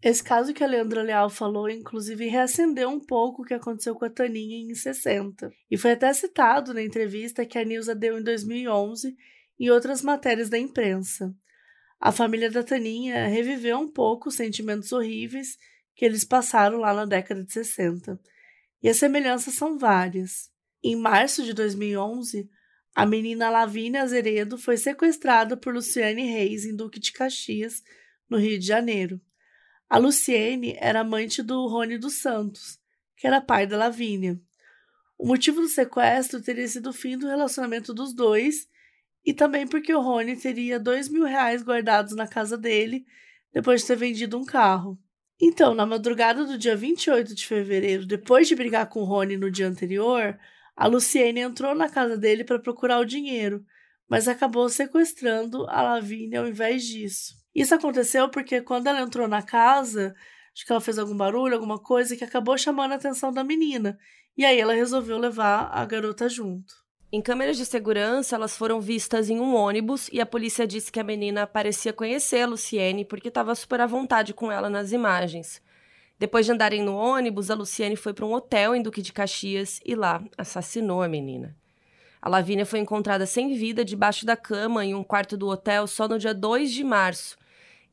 Esse 0.03 0.21
caso 0.21 0.53
que 0.53 0.61
a 0.61 0.67
Leandra 0.67 1.03
Leal 1.03 1.29
falou, 1.29 1.69
inclusive, 1.69 2.27
reacendeu 2.27 2.89
um 2.89 2.99
pouco 2.99 3.43
o 3.43 3.45
que 3.45 3.53
aconteceu 3.53 3.95
com 3.95 4.03
a 4.03 4.09
Taninha 4.09 4.57
em 4.69 4.75
60. 4.75 5.53
E 5.69 5.77
foi 5.77 5.91
até 5.91 6.11
citado 6.11 6.73
na 6.73 6.83
entrevista 6.83 7.45
que 7.45 7.57
a 7.57 7.63
Nilza 7.63 7.95
deu 7.95 8.19
em 8.19 8.23
2011 8.23 9.15
e 9.57 9.71
outras 9.71 10.01
matérias 10.01 10.49
da 10.49 10.57
imprensa. 10.57 11.33
A 11.97 12.11
família 12.11 12.51
da 12.51 12.61
Taninha 12.61 13.27
reviveu 13.27 13.77
um 13.77 13.87
pouco 13.87 14.27
os 14.27 14.35
sentimentos 14.35 14.91
horríveis 14.91 15.57
que 15.95 16.05
eles 16.05 16.23
passaram 16.23 16.77
lá 16.77 16.93
na 16.93 17.05
década 17.05 17.43
de 17.43 17.51
60. 17.51 18.19
E 18.81 18.89
as 18.89 18.97
semelhanças 18.97 19.53
são 19.53 19.77
várias. 19.77 20.49
Em 20.83 20.95
março 20.95 21.43
de 21.43 21.53
2011, 21.53 22.49
a 22.95 23.05
menina 23.05 23.49
Lavínia 23.49 24.01
Azeredo 24.01 24.57
foi 24.57 24.77
sequestrada 24.77 25.55
por 25.55 25.73
Luciane 25.73 26.23
Reis 26.23 26.65
em 26.65 26.75
Duque 26.75 26.99
de 26.99 27.11
Caxias, 27.11 27.83
no 28.29 28.37
Rio 28.37 28.57
de 28.57 28.65
Janeiro. 28.65 29.21
A 29.89 29.97
Luciene 29.97 30.75
era 30.79 31.01
amante 31.01 31.43
do 31.43 31.67
Rony 31.67 31.97
dos 31.97 32.21
Santos, 32.21 32.79
que 33.15 33.27
era 33.27 33.41
pai 33.41 33.67
da 33.67 33.77
Lavínia. 33.77 34.39
O 35.17 35.27
motivo 35.27 35.61
do 35.61 35.67
sequestro 35.67 36.41
teria 36.41 36.67
sido 36.67 36.89
o 36.89 36.93
fim 36.93 37.17
do 37.17 37.27
relacionamento 37.27 37.93
dos 37.93 38.13
dois 38.13 38.67
e 39.23 39.33
também 39.33 39.67
porque 39.67 39.93
o 39.93 40.01
Rony 40.01 40.35
teria 40.35 40.79
dois 40.79 41.07
mil 41.07 41.25
reais 41.25 41.61
guardados 41.61 42.15
na 42.15 42.27
casa 42.27 42.57
dele 42.57 43.05
depois 43.53 43.81
de 43.81 43.87
ter 43.87 43.95
vendido 43.95 44.37
um 44.37 44.45
carro. 44.45 44.97
Então, 45.43 45.73
na 45.73 45.87
madrugada 45.87 46.45
do 46.45 46.55
dia 46.55 46.75
28 46.75 47.33
de 47.33 47.47
fevereiro, 47.47 48.05
depois 48.05 48.47
de 48.47 48.55
brigar 48.55 48.87
com 48.87 49.01
o 49.01 49.05
Rony 49.05 49.37
no 49.37 49.49
dia 49.49 49.67
anterior, 49.67 50.37
a 50.75 50.85
Luciene 50.85 51.39
entrou 51.39 51.73
na 51.73 51.89
casa 51.89 52.15
dele 52.15 52.43
para 52.43 52.59
procurar 52.59 52.99
o 52.99 53.05
dinheiro, 53.05 53.65
mas 54.07 54.27
acabou 54.27 54.69
sequestrando 54.69 55.65
a 55.67 55.81
Lavínia 55.81 56.41
ao 56.41 56.47
invés 56.47 56.83
disso. 56.83 57.33
Isso 57.55 57.73
aconteceu 57.73 58.29
porque 58.29 58.61
quando 58.61 58.85
ela 58.85 59.01
entrou 59.01 59.27
na 59.27 59.41
casa, 59.41 60.13
acho 60.53 60.63
que 60.63 60.71
ela 60.71 60.79
fez 60.79 60.99
algum 60.99 61.17
barulho, 61.17 61.55
alguma 61.55 61.79
coisa 61.79 62.15
que 62.15 62.23
acabou 62.23 62.55
chamando 62.55 62.91
a 62.91 62.95
atenção 62.95 63.33
da 63.33 63.43
menina. 63.43 63.97
E 64.37 64.45
aí 64.45 64.59
ela 64.59 64.73
resolveu 64.73 65.17
levar 65.17 65.71
a 65.73 65.83
garota 65.85 66.29
junto. 66.29 66.80
Em 67.13 67.21
câmeras 67.21 67.57
de 67.57 67.65
segurança, 67.65 68.37
elas 68.37 68.55
foram 68.55 68.79
vistas 68.79 69.29
em 69.29 69.37
um 69.37 69.53
ônibus 69.53 70.07
e 70.13 70.21
a 70.21 70.25
polícia 70.25 70.65
disse 70.65 70.89
que 70.89 70.99
a 70.99 71.03
menina 71.03 71.45
parecia 71.45 71.91
conhecer 71.91 72.39
a 72.39 72.47
Luciene 72.47 73.03
porque 73.03 73.27
estava 73.27 73.53
super 73.53 73.81
à 73.81 73.85
vontade 73.85 74.33
com 74.33 74.49
ela 74.49 74.69
nas 74.69 74.93
imagens. 74.93 75.61
Depois 76.17 76.45
de 76.45 76.53
andarem 76.53 76.81
no 76.81 76.95
ônibus, 76.95 77.51
a 77.51 77.55
Luciene 77.55 77.97
foi 77.97 78.13
para 78.13 78.25
um 78.25 78.31
hotel 78.31 78.73
em 78.73 78.81
Duque 78.81 79.01
de 79.01 79.11
Caxias 79.11 79.81
e 79.85 79.93
lá 79.93 80.23
assassinou 80.37 81.01
a 81.01 81.09
menina. 81.09 81.53
A 82.21 82.29
Lavínia 82.29 82.65
foi 82.65 82.79
encontrada 82.79 83.25
sem 83.25 83.55
vida 83.55 83.83
debaixo 83.83 84.25
da 84.25 84.37
cama 84.37 84.85
em 84.85 84.95
um 84.95 85.03
quarto 85.03 85.35
do 85.35 85.49
hotel 85.49 85.87
só 85.87 86.07
no 86.07 86.17
dia 86.17 86.33
2 86.33 86.71
de 86.71 86.83
março. 86.85 87.35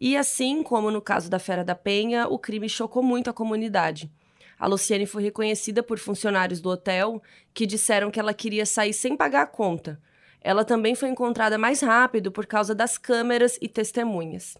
E 0.00 0.16
assim 0.16 0.62
como 0.62 0.92
no 0.92 1.02
caso 1.02 1.28
da 1.28 1.40
Fera 1.40 1.64
da 1.64 1.74
Penha, 1.74 2.28
o 2.28 2.38
crime 2.38 2.68
chocou 2.68 3.02
muito 3.02 3.28
a 3.28 3.32
comunidade. 3.32 4.12
A 4.58 4.66
Luciane 4.66 5.06
foi 5.06 5.22
reconhecida 5.22 5.82
por 5.82 5.98
funcionários 5.98 6.60
do 6.60 6.68
hotel 6.68 7.22
que 7.54 7.66
disseram 7.66 8.10
que 8.10 8.18
ela 8.18 8.34
queria 8.34 8.66
sair 8.66 8.92
sem 8.92 9.16
pagar 9.16 9.42
a 9.42 9.46
conta. 9.46 10.00
Ela 10.40 10.64
também 10.64 10.94
foi 10.94 11.08
encontrada 11.08 11.56
mais 11.56 11.80
rápido 11.80 12.32
por 12.32 12.46
causa 12.46 12.74
das 12.74 12.98
câmeras 12.98 13.58
e 13.60 13.68
testemunhas. 13.68 14.56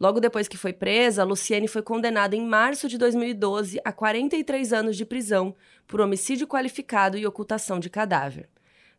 Logo 0.00 0.20
depois 0.20 0.46
que 0.46 0.56
foi 0.56 0.72
presa, 0.72 1.24
Luciane 1.24 1.66
foi 1.66 1.82
condenada 1.82 2.36
em 2.36 2.46
março 2.46 2.88
de 2.88 2.96
2012 2.96 3.80
a 3.84 3.92
43 3.92 4.72
anos 4.72 4.96
de 4.96 5.04
prisão 5.04 5.54
por 5.86 6.00
homicídio 6.00 6.46
qualificado 6.46 7.18
e 7.18 7.26
ocultação 7.26 7.80
de 7.80 7.90
cadáver. 7.90 8.48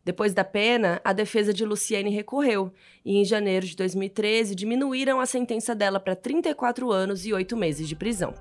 Depois 0.04 0.34
da 0.34 0.44
pena, 0.44 1.00
a 1.04 1.12
defesa 1.12 1.52
de 1.52 1.64
Luciane 1.64 2.10
recorreu 2.10 2.72
e, 3.04 3.18
em 3.18 3.24
janeiro 3.24 3.66
de 3.66 3.76
2013, 3.76 4.54
diminuíram 4.54 5.20
a 5.20 5.26
sentença 5.26 5.74
dela 5.74 6.00
para 6.00 6.16
34 6.16 6.90
anos 6.90 7.24
e 7.26 7.32
8 7.32 7.56
meses 7.56 7.88
de 7.88 7.96
prisão. 7.96 8.34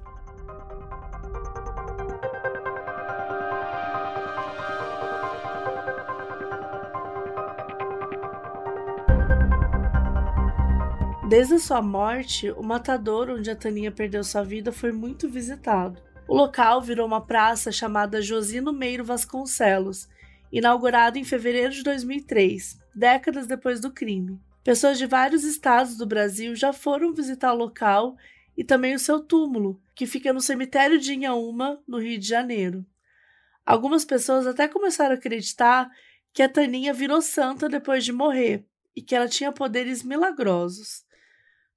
Desde 11.29 11.59
sua 11.59 11.79
morte, 11.79 12.49
o 12.49 12.63
matador 12.63 13.29
onde 13.29 13.51
a 13.51 13.55
Taninha 13.55 13.91
perdeu 13.91 14.23
sua 14.23 14.41
vida 14.41 14.71
foi 14.71 14.91
muito 14.91 15.29
visitado. 15.29 16.01
O 16.27 16.35
local 16.35 16.81
virou 16.81 17.05
uma 17.05 17.23
praça 17.23 17.71
chamada 17.71 18.19
Josino 18.19 18.73
Meiro 18.73 19.05
Vasconcelos, 19.05 20.09
inaugurada 20.51 21.19
em 21.19 21.23
fevereiro 21.23 21.71
de 21.71 21.83
2003, 21.83 22.79
décadas 22.95 23.45
depois 23.45 23.79
do 23.79 23.91
crime. 23.91 24.39
Pessoas 24.63 24.97
de 24.97 25.05
vários 25.05 25.43
estados 25.43 25.95
do 25.95 26.07
Brasil 26.07 26.55
já 26.55 26.73
foram 26.73 27.13
visitar 27.13 27.53
o 27.53 27.57
local 27.57 28.17
e 28.57 28.63
também 28.63 28.95
o 28.95 28.99
seu 28.99 29.19
túmulo, 29.19 29.79
que 29.93 30.07
fica 30.07 30.33
no 30.33 30.41
cemitério 30.41 30.97
de 30.97 31.13
Inhaúma, 31.13 31.79
no 31.87 31.99
Rio 31.99 32.17
de 32.17 32.27
Janeiro. 32.27 32.83
Algumas 33.63 34.03
pessoas 34.03 34.47
até 34.47 34.67
começaram 34.67 35.11
a 35.11 35.17
acreditar 35.19 35.91
que 36.33 36.41
a 36.41 36.49
Taninha 36.49 36.91
virou 36.91 37.21
santa 37.21 37.69
depois 37.69 38.03
de 38.03 38.11
morrer 38.11 38.65
e 38.95 39.01
que 39.03 39.15
ela 39.15 39.27
tinha 39.27 39.51
poderes 39.51 40.01
milagrosos. 40.01 41.07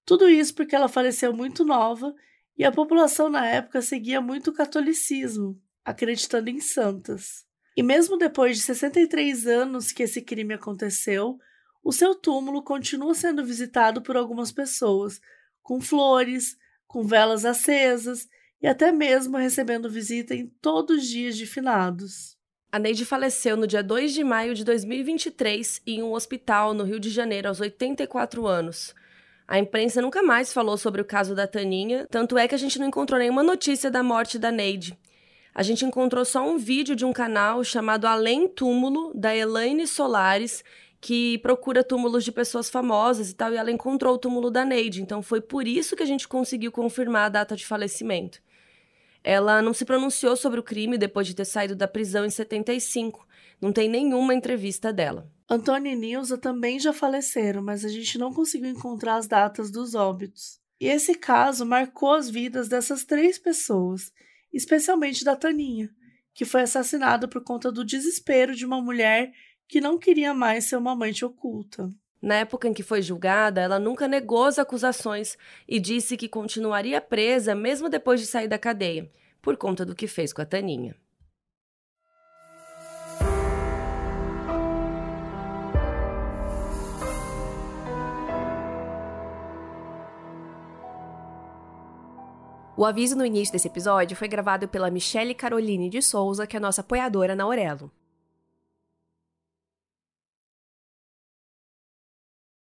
Tudo 0.05 0.29
isso 0.29 0.55
porque 0.55 0.75
ela 0.75 0.89
faleceu 0.89 1.33
muito 1.33 1.65
nova 1.65 2.15
e 2.57 2.65
a 2.65 2.73
população 2.73 3.29
na 3.29 3.47
época 3.47 3.81
seguia 3.81 4.21
muito 4.21 4.51
o 4.51 4.53
catolicismo, 4.53 5.61
acreditando 5.85 6.51
em 6.51 6.61
santas. 6.61 7.45
E 7.77 7.83
mesmo 7.83 8.19
depois 8.19 8.57
de 8.57 8.63
63 8.65 9.47
anos 9.47 9.93
que 9.93 10.03
esse 10.03 10.21
crime 10.21 10.55
aconteceu, 10.55 11.39
o 11.83 11.93
seu 11.93 12.15
túmulo 12.15 12.63
continua 12.63 13.15
sendo 13.15 13.45
visitado 13.45 14.03
por 14.03 14.17
algumas 14.17 14.53
pessoas, 14.53 15.21
com 15.63 15.81
flores, 15.81 16.57
com 16.87 17.03
velas 17.03 17.45
acesas 17.45 18.29
e 18.61 18.67
até 18.67 18.93
mesmo 18.93 19.37
recebendo 19.37 19.91
visita 19.91 20.35
em 20.35 20.47
todos 20.47 20.99
os 20.99 21.09
dias 21.09 21.37
de 21.37 21.47
finados. 21.47 22.37
A 22.71 22.79
Neide 22.79 23.05
faleceu 23.05 23.57
no 23.57 23.67
dia 23.67 23.83
2 23.83 24.15
de 24.15 24.23
maio 24.23 24.55
de 24.55 24.65
2023 24.65 25.83
em 25.87 26.03
um 26.03 26.13
hospital 26.13 26.73
no 26.73 26.85
Rio 26.85 27.01
de 27.01 27.11
Janeiro, 27.11 27.49
aos 27.49 27.61
84 27.61 28.47
anos. 28.47 28.95
A 29.53 29.59
imprensa 29.59 30.01
nunca 30.01 30.23
mais 30.23 30.51
falou 30.51 30.79
sobre 30.79 31.03
o 31.03 31.05
caso 31.05 31.35
da 31.35 31.47
Taninha, 31.47 32.07
tanto 32.11 32.39
é 32.39 32.49
que 32.49 32.55
a 32.55 32.59
gente 32.59 32.79
não 32.79 32.87
encontrou 32.87 33.21
nenhuma 33.21 33.43
notícia 33.43 33.91
da 33.91 34.03
morte 34.03 34.39
da 34.39 34.51
Neide. 34.51 34.99
A 35.55 35.63
gente 35.63 35.85
encontrou 35.85 36.25
só 36.25 36.43
um 36.43 36.57
vídeo 36.57 36.97
de 36.97 37.05
um 37.05 37.13
canal 37.13 37.63
chamado 37.63 38.07
Além 38.07 38.49
Túmulo, 38.49 39.13
da 39.15 39.37
Elaine 39.37 39.87
Solares, 39.87 40.65
que 41.03 41.37
procura 41.41 41.85
túmulos 41.85 42.25
de 42.25 42.33
pessoas 42.33 42.71
famosas 42.71 43.29
e 43.29 43.35
tal, 43.35 43.53
e 43.53 43.59
ela 43.59 43.71
encontrou 43.71 44.15
o 44.15 44.19
túmulo 44.19 44.51
da 44.51 44.65
Neide. 44.65 45.03
Então 45.03 45.21
foi 45.21 45.43
por 45.43 45.69
isso 45.69 45.95
que 45.95 46.03
a 46.03 46.07
gente 46.07 46.27
conseguiu 46.27 46.73
confirmar 46.73 47.27
a 47.27 47.29
data 47.29 47.55
de 47.55 47.67
falecimento. 47.67 48.41
Ela 49.23 49.61
não 49.61 49.75
se 49.75 49.85
pronunciou 49.85 50.35
sobre 50.35 50.61
o 50.61 50.63
crime 50.63 50.97
depois 50.97 51.27
de 51.27 51.35
ter 51.35 51.45
saído 51.45 51.77
da 51.77 51.87
prisão 51.87 52.25
em 52.25 52.31
75. 52.31 53.29
Não 53.63 53.73
tem 53.73 53.89
nenhuma 53.89 54.35
entrevista 54.35 54.93
dela. 54.93 55.31
Antônio 55.49 55.93
e 55.93 55.95
Nilza 55.95 56.37
também 56.37 56.81
já 56.81 56.93
faleceram, 56.93 57.63
mas 57.63 57.85
a 57.85 57.89
gente 57.89 58.19
não 58.19 58.33
conseguiu 58.33 58.69
encontrar 58.69 59.15
as 59.15 59.29
datas 59.29 59.71
dos 59.71 59.95
óbitos. 59.95 60.59
E 60.81 60.89
esse 60.89 61.15
caso 61.15 61.65
marcou 61.65 62.13
as 62.13 62.29
vidas 62.29 62.69
dessas 62.69 63.05
três 63.05 63.39
pessoas, 63.39 64.13
especialmente 64.53 65.25
da 65.25 65.37
Taninha, 65.37 65.89
que 66.35 66.45
foi 66.45 66.63
assassinada 66.63 67.29
por 67.29 67.45
conta 67.45 67.71
do 67.71 67.85
desespero 67.85 68.57
de 68.57 68.67
uma 68.67 68.83
mulher 68.83 69.31
que 69.69 69.81
não 69.81 69.97
queria 69.97 70.35
mais 70.35 70.65
ser 70.65 70.75
uma 70.75 70.91
amante 70.91 71.25
oculta. 71.25 71.89
Na 72.21 72.35
época 72.35 72.67
em 72.67 72.75
que 72.75 72.83
foi 72.83 73.01
julgada, 73.01 73.61
ela 73.61 73.79
nunca 73.79 74.09
negou 74.09 74.45
as 74.45 74.59
acusações 74.59 75.39
e 75.69 75.79
disse 75.79 76.17
que 76.17 76.29
continuaria 76.29 77.01
presa 77.01 77.55
mesmo 77.55 77.89
depois 77.89 78.21
de 78.21 78.27
sair 78.27 78.49
da 78.49 78.59
cadeia, 78.59 79.09
por 79.41 79.57
conta 79.57 79.87
do 79.87 79.95
que 79.95 80.09
fez 80.09 80.33
com 80.33 80.43
a 80.43 80.47
Taninha. 80.47 80.97
O 92.75 92.87
aviso 92.87 93.15
no 93.15 93.27
início 93.27 93.53
desse 93.53 93.69
episódio 93.69 94.17
foi 94.17 94.27
gravado 94.27 94.67
pela 94.67 94.91
Michele 94.91 95.35
Caroline 95.35 95.91
de 95.91 96.01
Souza, 96.01 96.47
que 96.47 96.57
é 96.57 96.61
nossa 96.61 96.81
apoiadora 96.81 97.37
na 97.37 97.45
Aurelo. 97.45 97.91